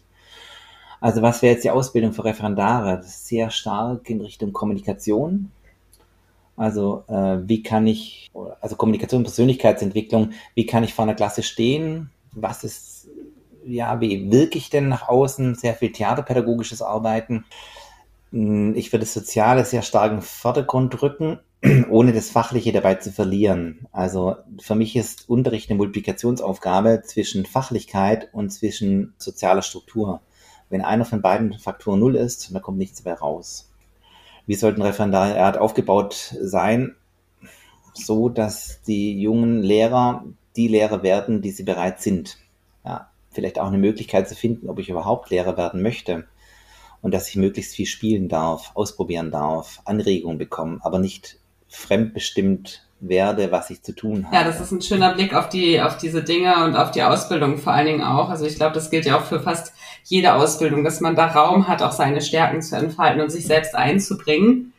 Also 1.02 1.22
was 1.22 1.42
wäre 1.42 1.54
jetzt 1.54 1.64
die 1.64 1.72
Ausbildung 1.72 2.14
für 2.14 2.26
Referendare? 2.26 2.98
Das 2.98 3.08
ist 3.08 3.28
sehr 3.28 3.50
stark 3.50 4.10
in 4.10 4.22
Richtung 4.22 4.54
Kommunikation. 4.54 5.52
Also 6.58 7.04
äh, 7.08 7.38
wie 7.48 7.64
kann 7.64 7.86
ich, 7.86 8.32
also 8.62 8.76
Kommunikation, 8.76 9.24
Persönlichkeitsentwicklung, 9.24 10.32
wie 10.54 10.66
kann 10.66 10.84
ich 10.84 10.94
vor 10.94 11.04
einer 11.04 11.16
Klasse 11.16 11.44
stehen? 11.44 12.12
Was 12.32 12.64
ist, 12.64 13.10
ja, 13.66 14.00
wie 14.00 14.32
wirke 14.32 14.58
ich 14.58 14.70
denn 14.70 14.88
nach 14.88 15.08
außen? 15.08 15.56
Sehr 15.56 15.74
viel 15.74 15.92
theaterpädagogisches 15.92 16.82
Arbeiten. 16.82 17.46
Hm, 18.32 18.76
ich 18.76 18.92
würde 18.94 19.06
das 19.06 19.14
Soziale 19.14 19.66
sehr 19.66 19.82
stark 19.82 20.12
im 20.12 20.22
Vordergrund 20.22 21.02
rücken 21.02 21.40
ohne 21.90 22.14
das 22.14 22.30
Fachliche 22.30 22.72
dabei 22.72 22.96
zu 22.96 23.12
verlieren. 23.12 23.88
Also 23.92 24.36
für 24.60 24.76
mich 24.76 24.96
ist 24.96 25.30
Unterricht 25.30 25.70
eine 25.70 25.78
Multiplikationsaufgabe 25.78 27.02
zwischen 27.06 27.46
Fachlichkeit 27.46 28.30
und 28.34 28.52
zwischen 28.52 29.14
sozialer 29.18 29.62
Struktur. 29.62 30.22
Wenn 30.70 30.82
einer 30.82 31.06
von 31.06 31.22
beiden 31.22 31.54
Faktoren 31.54 32.00
null 32.00 32.16
ist, 32.16 32.54
dann 32.54 32.62
kommt 32.62 32.78
nichts 32.78 33.04
mehr 33.06 33.20
raus. 33.20 33.72
Wie 34.48 34.56
sollten 34.56 34.82
Referendariat 34.82 35.58
aufgebaut 35.58 36.36
sein, 36.40 36.96
so 37.94 38.30
dass 38.30 38.82
die 38.84 39.20
jungen 39.20 39.62
Lehrer 39.62 40.26
die 40.56 40.68
Lehrer 40.68 41.04
werden, 41.04 41.42
die 41.42 41.52
sie 41.52 41.64
bereit 41.64 42.02
sind? 42.02 42.38
Ja, 42.84 43.10
vielleicht 43.32 43.60
auch 43.60 43.68
eine 43.68 43.78
Möglichkeit 43.78 44.30
zu 44.30 44.36
finden, 44.36 44.70
ob 44.70 44.80
ich 44.80 44.90
überhaupt 44.90 45.30
Lehrer 45.30 45.58
werden 45.58 45.82
möchte 45.82 46.28
und 47.02 47.14
dass 47.14 47.30
ich 47.30 47.36
möglichst 47.36 47.76
viel 47.76 47.86
spielen 47.86 48.30
darf, 48.30 48.72
ausprobieren 48.74 49.32
darf, 49.32 49.82
Anregungen 49.86 50.38
bekommen, 50.38 50.80
aber 50.82 51.00
nicht 51.00 51.40
fremdbestimmt 51.68 52.85
werde, 53.00 53.52
was 53.52 53.70
ich 53.70 53.84
zu 53.84 53.94
tun 53.94 54.26
habe. 54.26 54.36
Ja, 54.36 54.44
das 54.44 54.62
ist 54.62 54.72
ein 54.72 54.82
schöner 54.82 55.14
Blick 55.14 55.34
auf 55.34 55.50
die, 55.50 55.82
auf 55.82 55.98
diese 55.98 56.24
Dinge 56.24 56.64
und 56.64 56.76
auf 56.76 56.92
die 56.92 57.04
Ausbildung 57.04 57.58
vor 57.58 57.74
allen 57.74 57.88
Dingen 57.88 58.04
auch. 58.04 58.30
Also 58.30 58.46
ich 58.46 58.56
glaube, 58.56 58.74
das 58.74 58.90
gilt 58.90 59.06
ja 59.06 59.18
auch 59.18 59.26
für 59.26 59.40
fast 59.40 59.74
jede 60.04 60.34
Ausbildung, 60.34 60.84
dass 60.84 61.02
man 61.02 61.16
da 61.16 61.28
Raum 61.28 61.68
hat, 61.68 61.82
auch 61.82 61.92
seine 61.92 62.22
Stärken 62.22 62.62
zu 62.62 62.76
entfalten 62.78 63.22
und 63.22 63.32
sich 63.32 63.46
selbst 63.46 63.76
einzubringen. 63.76 64.74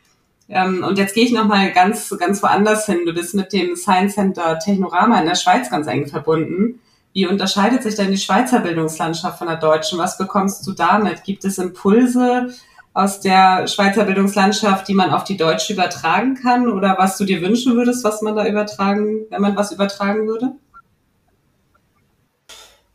Ähm, 0.49 0.83
und 0.83 0.97
jetzt 0.97 1.13
gehe 1.13 1.25
ich 1.25 1.31
nochmal 1.31 1.71
ganz, 1.71 2.13
ganz 2.17 2.41
woanders 2.41 2.85
hin. 2.85 3.01
Du 3.05 3.13
bist 3.13 3.35
mit 3.35 3.53
dem 3.53 3.75
Science 3.75 4.15
Center 4.15 4.59
Technorama 4.59 5.19
in 5.19 5.27
der 5.27 5.35
Schweiz 5.35 5.69
ganz 5.69 5.87
eng 5.87 6.07
verbunden. 6.07 6.79
Wie 7.13 7.27
unterscheidet 7.27 7.83
sich 7.83 7.95
denn 7.95 8.11
die 8.11 8.17
Schweizer 8.17 8.59
Bildungslandschaft 8.59 9.39
von 9.39 9.47
der 9.47 9.57
deutschen? 9.57 9.97
Was 9.97 10.17
bekommst 10.17 10.65
du 10.65 10.73
damit? 10.73 11.23
Gibt 11.23 11.45
es 11.45 11.57
Impulse 11.57 12.53
aus 12.97 13.19
der 13.19 13.67
Schweizer 13.67 14.05
Bildungslandschaft, 14.05 14.87
die 14.87 14.95
man 14.95 15.11
auf 15.11 15.23
die 15.23 15.37
deutsche 15.37 15.73
übertragen 15.73 16.33
kann? 16.33 16.67
Oder 16.67 16.97
was 16.97 17.15
du 17.19 17.25
dir 17.25 17.43
wünschen 17.43 17.75
würdest, 17.75 18.03
was 18.03 18.23
man 18.23 18.35
da 18.35 18.47
übertragen, 18.47 19.27
wenn 19.29 19.39
man 19.39 19.55
was 19.55 19.71
übertragen 19.71 20.25
würde? 20.25 20.53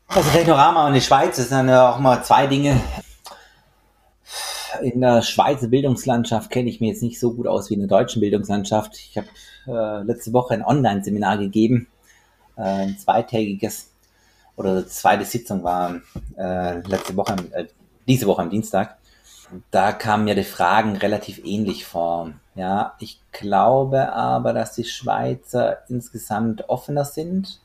Also 0.09 0.28
Technorama 0.30 0.88
und 0.88 0.94
die 0.94 1.00
Schweiz 1.00 1.36
das 1.36 1.50
sind 1.50 1.68
ja 1.68 1.92
auch 1.92 2.00
mal 2.00 2.20
zwei 2.24 2.48
Dinge. 2.48 2.80
In 4.82 5.00
der 5.00 5.22
Schweizer 5.22 5.68
Bildungslandschaft 5.68 6.50
kenne 6.50 6.68
ich 6.68 6.80
mich 6.80 6.90
jetzt 6.90 7.03
nicht 7.03 7.20
so 7.20 7.32
gut 7.34 7.46
aus 7.46 7.70
wie 7.70 7.74
in 7.74 7.80
der 7.80 7.88
deutschen 7.88 8.20
Bildungslandschaft. 8.20 8.96
Ich 8.96 9.16
habe 9.16 9.28
äh, 9.68 10.03
letzte 10.03 10.32
Woche 10.32 10.55
ein 10.55 10.64
Online-Seminar 10.64 11.38
gegeben, 11.38 11.86
äh, 12.57 12.62
ein 12.62 12.98
zweitägiges 12.98 13.92
oder 14.57 14.84
zweite 14.88 15.24
Sitzung 15.24 15.62
war 15.62 16.00
äh, 16.36 16.80
letzte 16.88 17.16
Woche, 17.16 17.36
äh, 17.53 17.66
diese 18.09 18.26
Woche 18.26 18.42
am 18.42 18.50
Dienstag. 18.50 18.98
Da 19.70 19.92
kamen 19.92 20.24
mir 20.24 20.34
die 20.34 20.44
Fragen 20.44 20.96
relativ 20.96 21.40
ähnlich 21.44 21.84
vor. 21.84 22.32
Ja, 22.55 22.94
ich 22.98 23.20
glaube 23.32 24.12
aber, 24.12 24.53
dass 24.53 24.74
die 24.74 24.84
Schweizer 24.84 25.78
insgesamt 25.88 26.68
offener 26.68 27.05
sind 27.05 27.61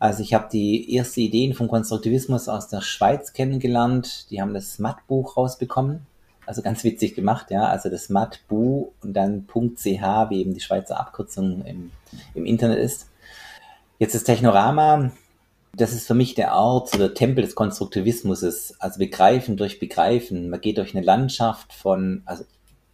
also 0.00 0.22
ich 0.22 0.32
habe 0.32 0.48
die 0.50 0.96
ersten 0.96 1.20
Ideen 1.20 1.52
vom 1.52 1.68
Konstruktivismus 1.68 2.48
aus 2.48 2.68
der 2.68 2.80
Schweiz 2.80 3.34
kennengelernt. 3.34 4.30
Die 4.30 4.40
haben 4.40 4.54
das 4.54 4.78
Matt-Buch 4.78 5.36
rausbekommen. 5.36 6.06
Also 6.46 6.62
ganz 6.62 6.82
witzig 6.84 7.14
gemacht, 7.14 7.50
ja. 7.50 7.66
Also 7.66 7.90
das 7.90 8.08
Matt-Bu 8.08 8.92
und 9.02 9.12
dann 9.12 9.46
.ch, 9.46 9.84
wie 9.84 10.40
eben 10.40 10.54
die 10.54 10.60
Schweizer 10.60 10.98
Abkürzung 10.98 11.66
im, 11.66 11.90
im 12.34 12.46
Internet 12.46 12.78
ist. 12.78 13.10
Jetzt 13.98 14.14
das 14.14 14.24
Technorama. 14.24 15.12
Das 15.76 15.92
ist 15.92 16.06
für 16.06 16.14
mich 16.14 16.34
der 16.34 16.54
Ort 16.54 16.94
oder 16.94 17.14
Tempel 17.14 17.44
des 17.44 17.54
Konstruktivismus. 17.54 18.42
Also 18.78 18.98
Begreifen 18.98 19.56
durch 19.56 19.78
Begreifen. 19.78 20.50
Man 20.50 20.60
geht 20.60 20.78
durch 20.78 20.94
eine 20.94 21.04
Landschaft 21.04 21.72
von, 21.72 22.22
also 22.26 22.44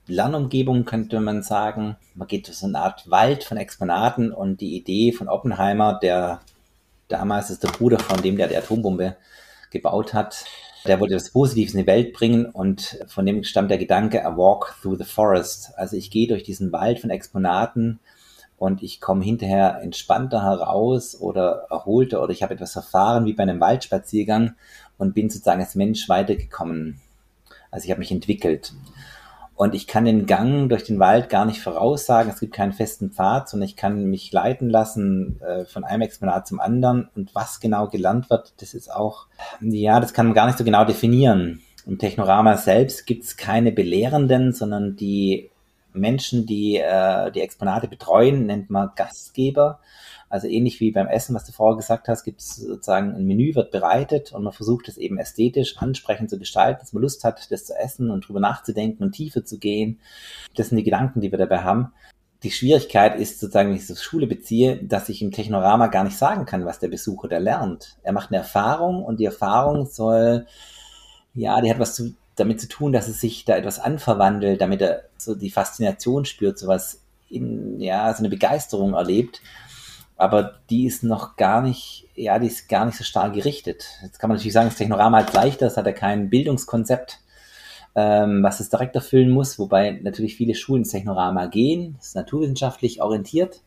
Lernumgebung 0.06 0.84
könnte 0.84 1.20
man 1.20 1.42
sagen. 1.42 1.96
Man 2.14 2.28
geht 2.28 2.46
durch 2.46 2.58
so 2.58 2.66
eine 2.66 2.78
Art 2.78 3.10
Wald 3.10 3.44
von 3.44 3.56
Exponaten 3.56 4.32
und 4.32 4.60
die 4.60 4.76
Idee 4.76 5.12
von 5.12 5.28
Oppenheimer, 5.28 5.98
der 6.00 6.40
damals 7.08 7.50
ist 7.50 7.62
der 7.62 7.68
Bruder 7.68 7.98
von 7.98 8.22
dem, 8.22 8.36
der 8.36 8.48
die 8.48 8.56
Atombombe 8.56 9.16
gebaut 9.70 10.14
hat. 10.14 10.44
Der 10.86 11.00
wollte 11.00 11.14
das 11.14 11.30
Positives 11.30 11.74
in 11.74 11.80
die 11.80 11.86
Welt 11.86 12.12
bringen 12.12 12.46
und 12.46 13.00
von 13.08 13.26
dem 13.26 13.42
stammt 13.42 13.70
der 13.70 13.78
Gedanke, 13.78 14.24
a 14.24 14.36
walk 14.36 14.76
through 14.80 14.96
the 14.98 15.04
forest. 15.04 15.72
Also 15.76 15.96
ich 15.96 16.10
gehe 16.10 16.28
durch 16.28 16.44
diesen 16.44 16.70
Wald 16.70 17.00
von 17.00 17.10
Exponaten 17.10 17.98
und 18.58 18.82
ich 18.82 19.00
komme 19.00 19.24
hinterher 19.24 19.80
entspannter 19.82 20.42
heraus 20.42 21.18
oder 21.20 21.66
erholter 21.70 22.22
oder 22.22 22.32
ich 22.32 22.42
habe 22.42 22.54
etwas 22.54 22.76
erfahren 22.76 23.26
wie 23.26 23.34
bei 23.34 23.42
einem 23.42 23.60
Waldspaziergang 23.60 24.54
und 24.98 25.14
bin 25.14 25.28
sozusagen 25.28 25.60
als 25.60 25.74
Mensch 25.74 26.08
weitergekommen. 26.08 27.00
Also 27.70 27.84
ich 27.84 27.90
habe 27.90 28.00
mich 28.00 28.12
entwickelt. 28.12 28.72
Und 29.56 29.74
ich 29.74 29.86
kann 29.86 30.04
den 30.04 30.26
Gang 30.26 30.68
durch 30.68 30.84
den 30.84 30.98
Wald 30.98 31.30
gar 31.30 31.46
nicht 31.46 31.62
voraussagen. 31.62 32.30
Es 32.30 32.40
gibt 32.40 32.54
keinen 32.54 32.74
festen 32.74 33.10
Pfad, 33.10 33.48
sondern 33.48 33.66
ich 33.66 33.76
kann 33.76 34.04
mich 34.04 34.30
leiten 34.30 34.68
lassen 34.68 35.40
äh, 35.40 35.64
von 35.64 35.82
einem 35.82 36.02
Exponat 36.02 36.46
zum 36.46 36.60
anderen. 36.60 37.08
Und 37.16 37.34
was 37.34 37.58
genau 37.58 37.88
gelernt 37.88 38.28
wird, 38.28 38.52
das 38.58 38.74
ist 38.74 38.92
auch, 38.92 39.26
ja, 39.60 39.98
das 39.98 40.12
kann 40.12 40.26
man 40.26 40.34
gar 40.34 40.46
nicht 40.46 40.58
so 40.58 40.64
genau 40.64 40.84
definieren. 40.84 41.62
Im 41.86 41.98
Technorama 41.98 42.58
selbst 42.58 43.06
gibt 43.06 43.24
es 43.24 43.38
keine 43.38 43.72
Belehrenden, 43.72 44.52
sondern 44.52 44.94
die 44.96 45.50
Menschen, 45.96 46.46
die 46.46 46.76
äh, 46.76 47.30
die 47.32 47.40
Exponate 47.40 47.88
betreuen, 47.88 48.46
nennt 48.46 48.70
man 48.70 48.90
Gastgeber. 48.96 49.80
Also 50.28 50.48
ähnlich 50.48 50.80
wie 50.80 50.90
beim 50.90 51.06
Essen, 51.06 51.34
was 51.34 51.44
du 51.44 51.52
vorher 51.52 51.76
gesagt 51.76 52.08
hast, 52.08 52.24
gibt 52.24 52.40
es 52.40 52.56
sozusagen 52.56 53.14
ein 53.14 53.26
Menü, 53.26 53.54
wird 53.54 53.70
bereitet 53.70 54.32
und 54.32 54.42
man 54.42 54.52
versucht 54.52 54.88
es 54.88 54.96
eben 54.98 55.18
ästhetisch 55.18 55.78
ansprechend 55.78 56.30
zu 56.30 56.38
gestalten, 56.38 56.80
dass 56.80 56.92
man 56.92 57.02
Lust 57.02 57.22
hat, 57.22 57.50
das 57.50 57.64
zu 57.64 57.74
essen 57.74 58.10
und 58.10 58.26
drüber 58.26 58.40
nachzudenken 58.40 59.04
und 59.04 59.12
tiefer 59.12 59.44
zu 59.44 59.58
gehen. 59.58 60.00
Das 60.56 60.68
sind 60.68 60.78
die 60.78 60.84
Gedanken, 60.84 61.20
die 61.20 61.30
wir 61.30 61.38
dabei 61.38 61.60
haben. 61.60 61.92
Die 62.42 62.50
Schwierigkeit 62.50 63.18
ist 63.18 63.40
sozusagen, 63.40 63.70
wenn 63.70 63.76
ich 63.76 63.84
es 63.84 63.92
auf 63.92 64.02
Schule 64.02 64.26
beziehe, 64.26 64.76
dass 64.82 65.08
ich 65.08 65.22
im 65.22 65.30
Technorama 65.30 65.86
gar 65.86 66.04
nicht 66.04 66.18
sagen 66.18 66.44
kann, 66.44 66.66
was 66.66 66.80
der 66.80 66.88
Besucher 66.88 67.28
da 67.28 67.38
lernt. 67.38 67.96
Er 68.02 68.12
macht 68.12 68.30
eine 68.30 68.38
Erfahrung 68.38 69.04
und 69.04 69.20
die 69.20 69.24
Erfahrung 69.24 69.86
soll, 69.86 70.46
ja, 71.34 71.60
die 71.60 71.70
hat 71.70 71.78
was 71.78 71.94
zu, 71.94 72.14
damit 72.36 72.60
zu 72.60 72.68
tun, 72.68 72.92
dass 72.92 73.08
es 73.08 73.20
sich 73.20 73.44
da 73.44 73.56
etwas 73.56 73.78
anverwandelt, 73.78 74.60
damit 74.60 74.82
er 74.82 75.04
so 75.16 75.34
die 75.34 75.50
Faszination 75.50 76.24
spürt, 76.24 76.58
sowas 76.58 77.02
in, 77.28 77.80
ja, 77.80 78.12
so 78.12 78.20
eine 78.20 78.28
Begeisterung 78.28 78.94
erlebt 78.94 79.40
aber 80.16 80.58
die 80.70 80.86
ist 80.86 81.02
noch 81.02 81.36
gar 81.36 81.60
nicht, 81.60 82.08
ja, 82.14 82.38
die 82.38 82.46
ist 82.46 82.68
gar 82.68 82.86
nicht 82.86 82.96
so 82.96 83.04
stark 83.04 83.34
gerichtet. 83.34 83.86
Jetzt 84.02 84.18
kann 84.18 84.28
man 84.28 84.36
natürlich 84.36 84.54
sagen, 84.54 84.68
das 84.68 84.78
Technorama 84.78 85.20
ist 85.20 85.34
leichter, 85.34 85.66
es 85.66 85.76
hat 85.76 85.86
ja 85.86 85.92
kein 85.92 86.30
Bildungskonzept, 86.30 87.20
ähm, 87.94 88.42
was 88.42 88.60
es 88.60 88.70
direkt 88.70 88.94
erfüllen 88.94 89.30
muss, 89.30 89.58
wobei 89.58 89.90
natürlich 90.02 90.36
viele 90.36 90.54
Schulen 90.54 90.82
ins 90.82 90.92
Technorama 90.92 91.46
gehen, 91.46 91.96
ist 92.00 92.16
naturwissenschaftlich 92.16 93.02
orientiert. 93.02 93.60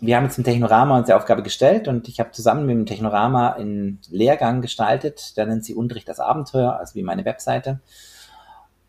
Wir 0.00 0.16
haben 0.16 0.24
jetzt 0.24 0.36
im 0.36 0.44
Technorama 0.44 0.98
uns 0.98 1.06
die 1.06 1.14
Aufgabe 1.14 1.42
gestellt 1.42 1.88
und 1.88 2.08
ich 2.08 2.20
habe 2.20 2.32
zusammen 2.32 2.66
mit 2.66 2.76
dem 2.76 2.86
Technorama 2.86 3.52
einen 3.52 4.00
Lehrgang 4.10 4.60
gestaltet, 4.60 5.36
der 5.36 5.46
nennt 5.46 5.64
sich 5.64 5.76
Unterricht 5.76 6.08
als 6.08 6.20
Abenteuer, 6.20 6.76
also 6.78 6.94
wie 6.94 7.02
meine 7.02 7.24
Webseite. 7.24 7.80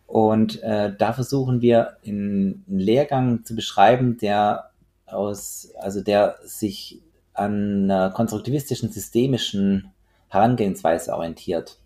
Und 0.05 0.61
äh, 0.63 0.93
da 0.97 1.13
versuchen 1.13 1.61
wir 1.61 1.97
in 2.01 2.63
einen 2.67 2.79
Lehrgang 2.79 3.45
zu 3.45 3.55
beschreiben, 3.55 4.17
der 4.17 4.71
aus, 5.05 5.69
also 5.79 6.01
der 6.01 6.35
sich 6.43 7.01
an 7.33 7.83
einer 7.83 8.09
konstruktivistischen, 8.11 8.91
systemischen 8.91 9.91
Herangehensweise 10.29 11.13
orientiert. 11.13 11.77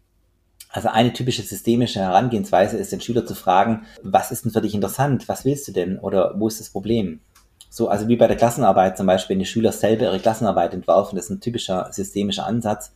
Also 0.70 0.88
eine 0.88 1.14
typische 1.14 1.42
systemische 1.42 2.00
Herangehensweise 2.00 2.78
ist, 2.78 2.92
den 2.92 3.02
Schüler 3.02 3.26
zu 3.26 3.36
fragen, 3.36 3.86
was 4.02 4.32
ist 4.32 4.46
denn 4.46 4.52
für 4.52 4.62
dich 4.62 4.74
interessant? 4.74 5.28
Was 5.28 5.44
willst 5.44 5.68
du 5.68 5.74
denn? 5.74 6.00
Oder 6.00 6.34
wo 6.40 6.48
ist 6.48 6.60
das 6.60 6.70
Problem? 6.70 7.20
So, 7.74 7.88
also 7.88 8.08
wie 8.08 8.18
bei 8.18 8.28
der 8.28 8.36
Klassenarbeit 8.36 8.98
zum 8.98 9.08
Beispiel, 9.08 9.36
wenn 9.36 9.40
die 9.40 9.46
Schüler 9.46 9.72
selber 9.72 10.04
ihre 10.04 10.20
Klassenarbeit 10.20 10.74
entwerfen, 10.74 11.16
das 11.16 11.26
ist 11.26 11.32
ein 11.32 11.40
typischer 11.40 11.88
systemischer 11.92 12.46
Ansatz 12.46 12.92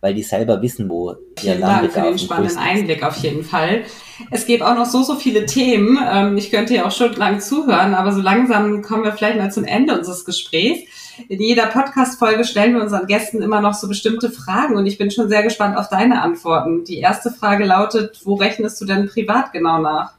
weil 0.00 0.14
die 0.14 0.22
selber 0.22 0.62
wissen, 0.62 0.88
wo 0.88 1.16
ihr 1.42 1.56
Land 1.56 1.92
für 1.92 2.00
den 2.00 2.18
spannenden 2.18 2.58
Einblick 2.58 3.02
auf 3.02 3.16
jeden 3.16 3.42
Fall. 3.42 3.82
Es 4.30 4.46
gibt 4.46 4.62
auch 4.62 4.74
noch 4.74 4.86
so, 4.86 5.02
so 5.02 5.16
viele 5.16 5.46
Themen. 5.46 5.98
Ähm, 6.08 6.36
ich 6.36 6.50
könnte 6.50 6.74
ja 6.74 6.86
auch 6.86 6.92
stundenlang 6.92 7.40
zuhören, 7.40 7.94
aber 7.94 8.12
so 8.12 8.20
langsam 8.20 8.82
kommen 8.82 9.04
wir 9.04 9.12
vielleicht 9.12 9.38
mal 9.38 9.50
zum 9.50 9.64
Ende 9.64 9.98
unseres 9.98 10.24
Gesprächs. 10.24 10.88
In 11.28 11.40
jeder 11.40 11.66
Podcast-Folge 11.66 12.44
stellen 12.44 12.74
wir 12.74 12.82
unseren 12.82 13.08
Gästen 13.08 13.42
immer 13.42 13.60
noch 13.60 13.74
so 13.74 13.88
bestimmte 13.88 14.30
Fragen 14.30 14.76
und 14.76 14.86
ich 14.86 14.98
bin 14.98 15.10
schon 15.10 15.28
sehr 15.28 15.42
gespannt 15.42 15.76
auf 15.76 15.88
deine 15.88 16.22
Antworten. 16.22 16.84
Die 16.84 16.98
erste 16.98 17.32
Frage 17.32 17.64
lautet, 17.64 18.20
wo 18.24 18.34
rechnest 18.34 18.80
du 18.80 18.84
denn 18.84 19.08
privat 19.08 19.52
genau 19.52 19.80
nach? 19.80 20.12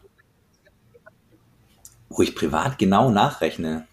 Wo 2.10 2.22
ich 2.22 2.36
privat 2.36 2.78
genau 2.78 3.12
nachrechne? 3.12 3.86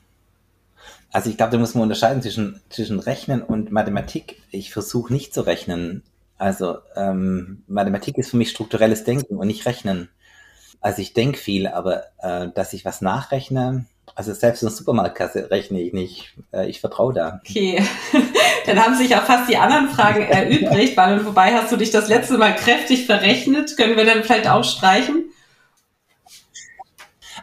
Also 1.16 1.30
ich 1.30 1.38
glaube, 1.38 1.52
da 1.52 1.56
muss 1.56 1.74
man 1.74 1.84
unterscheiden 1.84 2.20
zwischen, 2.20 2.60
zwischen 2.68 3.00
Rechnen 3.00 3.40
und 3.40 3.72
Mathematik. 3.72 4.42
Ich 4.50 4.70
versuche 4.70 5.10
nicht 5.10 5.32
zu 5.32 5.46
rechnen. 5.46 6.02
Also 6.36 6.76
ähm, 6.94 7.62
Mathematik 7.68 8.18
ist 8.18 8.32
für 8.32 8.36
mich 8.36 8.50
strukturelles 8.50 9.04
Denken 9.04 9.38
und 9.38 9.46
nicht 9.46 9.64
Rechnen. 9.64 10.10
Also 10.82 11.00
ich 11.00 11.14
denke 11.14 11.38
viel, 11.38 11.68
aber 11.68 12.02
äh, 12.18 12.48
dass 12.54 12.74
ich 12.74 12.84
was 12.84 13.00
nachrechne, 13.00 13.86
also 14.14 14.34
selbst 14.34 14.62
in 14.62 14.68
der 14.68 14.76
Supermarktkasse 14.76 15.50
rechne 15.50 15.80
ich 15.80 15.94
nicht. 15.94 16.34
Äh, 16.52 16.68
ich 16.68 16.80
vertraue 16.80 17.14
da. 17.14 17.40
Okay, 17.42 17.82
dann 18.66 18.78
haben 18.78 18.94
sich 18.94 19.16
auch 19.16 19.24
fast 19.24 19.48
die 19.48 19.56
anderen 19.56 19.88
Fragen 19.88 20.20
erübrigt, 20.28 20.98
weil 20.98 21.24
wobei 21.24 21.54
hast 21.54 21.72
du 21.72 21.78
dich 21.78 21.92
das 21.92 22.10
letzte 22.10 22.36
Mal 22.36 22.54
kräftig 22.54 23.06
verrechnet. 23.06 23.78
Können 23.78 23.96
wir 23.96 24.04
dann 24.04 24.22
vielleicht 24.22 24.50
auch 24.50 24.64
streichen? 24.64 25.25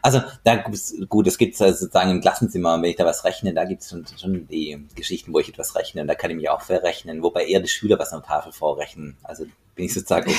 Also 0.06 0.22
da 0.44 0.58
gibt's, 0.58 0.94
gut, 1.08 1.28
es 1.28 1.38
gibt 1.38 1.60
also 1.62 1.86
sozusagen 1.86 2.12
im 2.12 2.20
Klassenzimmer, 2.20 2.76
wenn 2.82 2.90
ich 2.90 2.98
da 2.98 3.06
was 3.06 3.24
rechne, 3.24 3.54
da 3.54 3.64
gibt 3.64 3.84
es 3.84 3.90
schon, 3.90 4.06
schon 4.20 4.48
die 4.50 4.86
Geschichten, 4.96 5.34
wo 5.34 5.40
ich 5.40 5.48
etwas 5.48 5.76
rechne 5.78 6.02
und 6.02 6.08
da 6.08 6.16
kann 6.16 6.30
ich 6.30 6.36
mich 6.36 6.50
auch 6.50 6.62
verrechnen, 6.62 7.24
wobei 7.24 7.46
eher 7.46 7.62
die 7.62 7.70
Schüler 7.70 7.98
was 7.98 8.12
an 8.12 8.20
der 8.20 8.28
Tafel 8.28 8.52
vorrechnen. 8.52 9.16
Also 9.24 9.46
bin 9.76 9.86
ich 9.86 9.94
sozusagen 9.94 10.30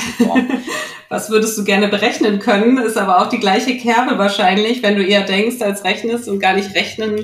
was 1.08 1.30
würdest 1.30 1.56
du 1.56 1.64
gerne 1.64 1.88
berechnen 1.88 2.40
können? 2.40 2.76
Ist 2.76 2.98
aber 2.98 3.22
auch 3.22 3.30
die 3.30 3.40
gleiche 3.40 3.78
Kerbe 3.78 4.18
wahrscheinlich, 4.18 4.82
wenn 4.82 4.96
du 4.96 5.02
eher 5.02 5.24
denkst 5.24 5.62
als 5.62 5.82
rechnest 5.82 6.28
und 6.28 6.40
gar 6.40 6.52
nicht 6.52 6.74
rechnen 6.74 7.22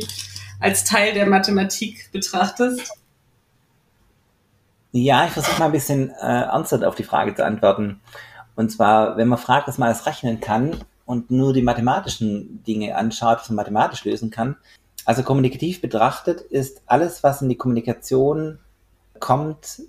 als 0.61 0.85
Teil 0.85 1.13
der 1.13 1.27
Mathematik 1.27 2.11
betrachtest. 2.11 2.91
Ja, 4.93 5.27
ich 5.27 5.31
versuche 5.33 5.59
mal 5.59 5.67
ein 5.67 5.73
bisschen 5.73 6.11
äh, 6.11 6.43
ernster 6.43 6.89
auf 6.89 6.95
die 6.95 7.05
Frage 7.05 7.35
zu 7.35 7.45
antworten. 7.45 8.01
Und 8.57 8.71
zwar, 8.71 9.19
wenn 9.19 9.29
man 9.29 9.39
fragt, 9.39 9.69
was 9.69 9.77
man 9.77 9.89
alles 9.89 10.07
rechnen 10.07 10.41
kann, 10.41 10.85
und 11.11 11.33
nur 11.33 11.53
die 11.53 11.63
mathematischen 11.63 12.63
Dinge 12.63 12.97
anschaut, 12.97 13.41
was 13.41 13.51
man 13.51 13.57
mathematisch 13.57 14.05
lösen 14.05 14.31
kann. 14.31 14.57
Also 15.05 15.25
kommunikativ 15.25 15.81
betrachtet 15.81 16.41
ist 16.41 16.83
alles, 16.87 17.25
was 17.25 17.43
in 17.43 17.49
die 17.49 17.57
Kommunikation 17.57 18.59
kommt, 19.19 19.83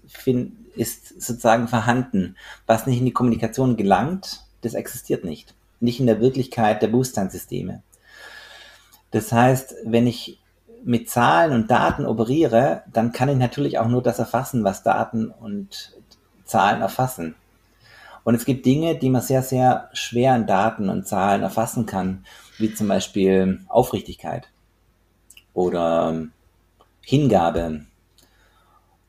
ist 0.76 1.22
sozusagen 1.22 1.68
vorhanden. 1.68 2.36
Was 2.66 2.88
nicht 2.88 2.98
in 2.98 3.06
die 3.06 3.14
Kommunikation 3.14 3.78
gelangt, 3.78 4.42
das 4.62 4.74
existiert 4.74 5.24
nicht. 5.24 5.54
Nicht 5.80 6.00
in 6.00 6.08
der 6.08 6.22
Wirklichkeit 6.22 6.82
der 6.82 6.88
Bewusstseinssysteme. 6.88 7.84
Das 9.12 9.32
heißt, 9.32 9.76
wenn 9.86 10.08
ich 10.08 10.40
mit 10.84 11.08
Zahlen 11.08 11.54
und 11.54 11.70
Daten 11.70 12.08
operiere, 12.08 12.82
dann 12.92 13.12
kann 13.12 13.30
ich 13.30 13.38
natürlich 13.38 13.78
auch 13.78 13.88
nur 13.88 14.02
das 14.02 14.18
erfassen, 14.18 14.64
was 14.64 14.82
Daten 14.82 15.28
und 15.28 15.94
Zahlen 16.46 16.82
erfassen. 16.82 17.36
Und 18.24 18.36
es 18.36 18.46
gibt 18.46 18.66
Dinge, 18.66 18.96
die 18.96 19.10
man 19.10 19.22
sehr, 19.22 19.44
sehr 19.44 19.90
schwer 19.94 20.36
in 20.36 20.48
Daten 20.48 20.90
und 20.90 21.08
Zahlen 21.08 21.42
erfassen 21.42 21.86
kann, 21.86 22.26
wie 22.58 22.74
zum 22.74 22.88
Beispiel 22.88 23.62
Aufrichtigkeit 23.68 24.50
oder 25.54 26.28
Hingabe 27.02 27.86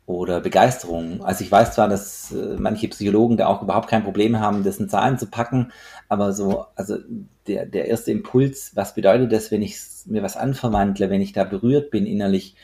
oder 0.06 0.40
Begeisterung. 0.40 1.22
Also 1.24 1.44
ich 1.44 1.52
weiß 1.52 1.74
zwar, 1.74 1.88
dass 1.88 2.32
äh, 2.32 2.56
manche 2.58 2.88
Psychologen 2.88 3.36
da 3.36 3.46
auch 3.46 3.62
überhaupt 3.62 3.88
kein 3.88 4.02
Problem 4.02 4.40
haben, 4.40 4.64
das 4.64 4.78
in 4.78 4.88
Zahlen 4.88 5.18
zu 5.18 5.26
packen, 5.26 5.72
aber 6.08 6.32
so, 6.32 6.66
also 6.74 6.98
der, 7.46 7.66
der 7.66 7.86
erste 7.86 8.10
Impuls, 8.10 8.72
was 8.74 8.94
bedeutet 8.94 9.32
das, 9.32 9.50
wenn 9.50 9.62
ich 9.62 9.76
mir 10.06 10.22
was 10.22 10.36
anverwandle, 10.36 11.10
wenn 11.10 11.20
ich 11.20 11.32
da 11.32 11.44
berührt 11.44 11.90
bin 11.90 12.06
innerlich, 12.06 12.56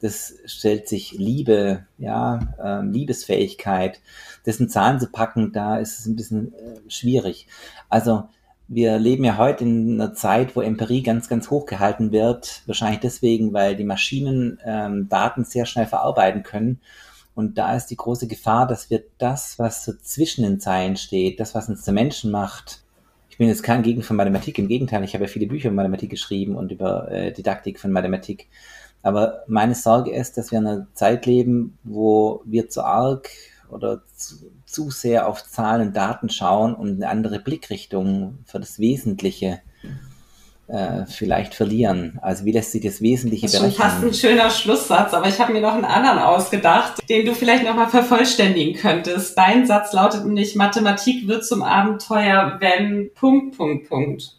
das 0.00 0.34
stellt 0.46 0.88
sich 0.88 1.12
Liebe, 1.12 1.86
ja, 1.98 2.40
äh, 2.62 2.84
Liebesfähigkeit, 2.84 4.00
das 4.44 4.60
in 4.60 4.68
Zahlen 4.68 5.00
zu 5.00 5.08
packen, 5.08 5.52
da 5.52 5.78
ist 5.78 5.98
es 5.98 6.06
ein 6.06 6.16
bisschen 6.16 6.52
äh, 6.54 6.90
schwierig. 6.90 7.46
Also 7.88 8.24
wir 8.68 8.98
leben 8.98 9.24
ja 9.24 9.36
heute 9.36 9.64
in 9.64 10.00
einer 10.00 10.12
Zeit, 10.14 10.56
wo 10.56 10.60
Empirie 10.60 11.02
ganz, 11.02 11.28
ganz 11.28 11.50
hoch 11.50 11.66
gehalten 11.66 12.10
wird. 12.10 12.62
Wahrscheinlich 12.66 13.00
deswegen, 13.00 13.52
weil 13.52 13.76
die 13.76 13.84
Maschinen 13.84 14.58
ähm, 14.64 15.08
Daten 15.08 15.44
sehr 15.44 15.66
schnell 15.66 15.86
verarbeiten 15.86 16.42
können. 16.42 16.80
Und 17.34 17.58
da 17.58 17.76
ist 17.76 17.86
die 17.86 17.96
große 17.96 18.26
Gefahr, 18.26 18.66
dass 18.66 18.90
wir 18.90 19.04
das, 19.18 19.58
was 19.58 19.84
so 19.84 19.92
zwischen 19.92 20.42
den 20.42 20.58
Zeilen 20.58 20.96
steht, 20.96 21.38
das, 21.38 21.54
was 21.54 21.68
uns 21.68 21.84
der 21.84 21.94
Menschen 21.94 22.30
macht, 22.30 22.82
ich 23.36 23.38
bin 23.38 23.48
jetzt 23.48 23.62
kein 23.62 23.82
Gegner 23.82 24.02
von 24.02 24.16
Mathematik, 24.16 24.58
im 24.58 24.66
Gegenteil, 24.66 25.04
ich 25.04 25.12
habe 25.12 25.24
ja 25.24 25.28
viele 25.28 25.46
Bücher 25.46 25.68
über 25.68 25.76
Mathematik 25.76 26.08
geschrieben 26.08 26.56
und 26.56 26.72
über 26.72 27.10
äh, 27.12 27.34
Didaktik 27.34 27.78
von 27.78 27.92
Mathematik. 27.92 28.48
Aber 29.06 29.44
meine 29.46 29.76
Sorge 29.76 30.10
ist, 30.10 30.36
dass 30.36 30.50
wir 30.50 30.58
in 30.58 30.66
einer 30.66 30.86
Zeit 30.94 31.26
leben, 31.26 31.78
wo 31.84 32.42
wir 32.44 32.68
zu 32.68 32.82
arg 32.82 33.30
oder 33.70 34.02
zu, 34.16 34.34
zu 34.64 34.90
sehr 34.90 35.28
auf 35.28 35.48
Zahlen 35.48 35.86
und 35.86 35.96
Daten 35.96 36.28
schauen 36.28 36.74
und 36.74 36.96
eine 36.96 37.08
andere 37.08 37.38
Blickrichtung 37.38 38.38
für 38.46 38.58
das 38.58 38.80
Wesentliche 38.80 39.60
äh, 40.66 41.06
vielleicht 41.06 41.54
verlieren. 41.54 42.18
Also 42.20 42.46
wie 42.46 42.50
lässt 42.50 42.72
sich 42.72 42.82
das 42.82 43.00
Wesentliche 43.00 43.46
das 43.46 43.54
ist 43.54 43.60
berechnen? 43.60 43.80
Fast 43.80 44.02
ein 44.02 44.12
schöner 44.12 44.50
Schlusssatz, 44.50 45.14
aber 45.14 45.28
ich 45.28 45.38
habe 45.38 45.52
mir 45.52 45.60
noch 45.60 45.74
einen 45.74 45.84
anderen 45.84 46.18
ausgedacht, 46.18 47.08
den 47.08 47.26
du 47.26 47.32
vielleicht 47.32 47.62
nochmal 47.62 47.88
vervollständigen 47.88 48.74
könntest. 48.74 49.38
Dein 49.38 49.68
Satz 49.68 49.92
lautet 49.92 50.24
nämlich, 50.24 50.56
Mathematik 50.56 51.28
wird 51.28 51.46
zum 51.46 51.62
Abenteuer, 51.62 52.56
wenn 52.58 53.14
Punkt, 53.14 53.56
Punkt, 53.56 53.88
Punkt. 53.88 54.36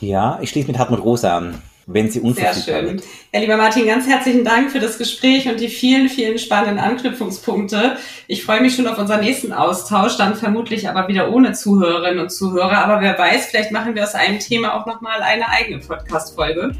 Ja, 0.00 0.38
ich 0.40 0.48
schließe 0.48 0.68
mit 0.68 0.78
Hartmut 0.78 1.04
Rosa 1.04 1.36
an 1.36 1.60
wenn 1.86 2.10
sie 2.10 2.20
unverfügbar 2.20 2.54
Sehr 2.54 2.88
schön. 2.88 3.02
Ja, 3.32 3.40
lieber 3.40 3.56
Martin, 3.56 3.86
ganz 3.86 4.06
herzlichen 4.06 4.44
Dank 4.44 4.70
für 4.70 4.80
das 4.80 4.98
Gespräch 4.98 5.48
und 5.48 5.60
die 5.60 5.68
vielen, 5.68 6.08
vielen 6.08 6.38
spannenden 6.38 6.78
Anknüpfungspunkte. 6.78 7.96
Ich 8.26 8.44
freue 8.44 8.60
mich 8.60 8.74
schon 8.74 8.86
auf 8.86 8.98
unseren 8.98 9.20
nächsten 9.20 9.52
Austausch, 9.52 10.16
dann 10.16 10.34
vermutlich 10.34 10.88
aber 10.88 11.08
wieder 11.08 11.30
ohne 11.30 11.52
Zuhörerinnen 11.52 12.20
und 12.20 12.30
Zuhörer. 12.30 12.78
Aber 12.84 13.00
wer 13.00 13.18
weiß, 13.18 13.46
vielleicht 13.46 13.70
machen 13.70 13.94
wir 13.94 14.04
aus 14.04 14.14
einem 14.14 14.38
Thema 14.38 14.74
auch 14.74 14.86
nochmal 14.86 15.20
eine 15.22 15.48
eigene 15.48 15.78
Podcast-Folge. 15.78 16.72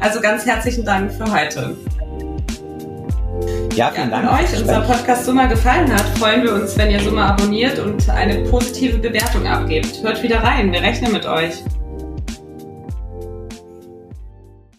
Also 0.00 0.20
ganz 0.20 0.46
herzlichen 0.46 0.84
Dank 0.84 1.12
für 1.12 1.30
heute. 1.30 1.76
Ja, 3.74 3.90
vielen 3.90 4.10
ja, 4.10 4.22
Dank. 4.22 4.38
Wenn 4.38 4.44
euch 4.44 4.60
unser 4.60 4.80
Podcast 4.80 5.26
Summa 5.26 5.46
gefallen 5.46 5.92
hat, 5.92 6.04
freuen 6.18 6.42
wir 6.42 6.54
uns, 6.54 6.78
wenn 6.78 6.90
ihr 6.90 7.00
Summa 7.00 7.28
abonniert 7.28 7.78
und 7.78 8.08
eine 8.08 8.36
positive 8.48 8.98
Bewertung 8.98 9.46
abgebt. 9.46 10.02
Hört 10.02 10.22
wieder 10.22 10.42
rein, 10.42 10.72
wir 10.72 10.80
rechnen 10.80 11.12
mit 11.12 11.26
euch. 11.26 11.62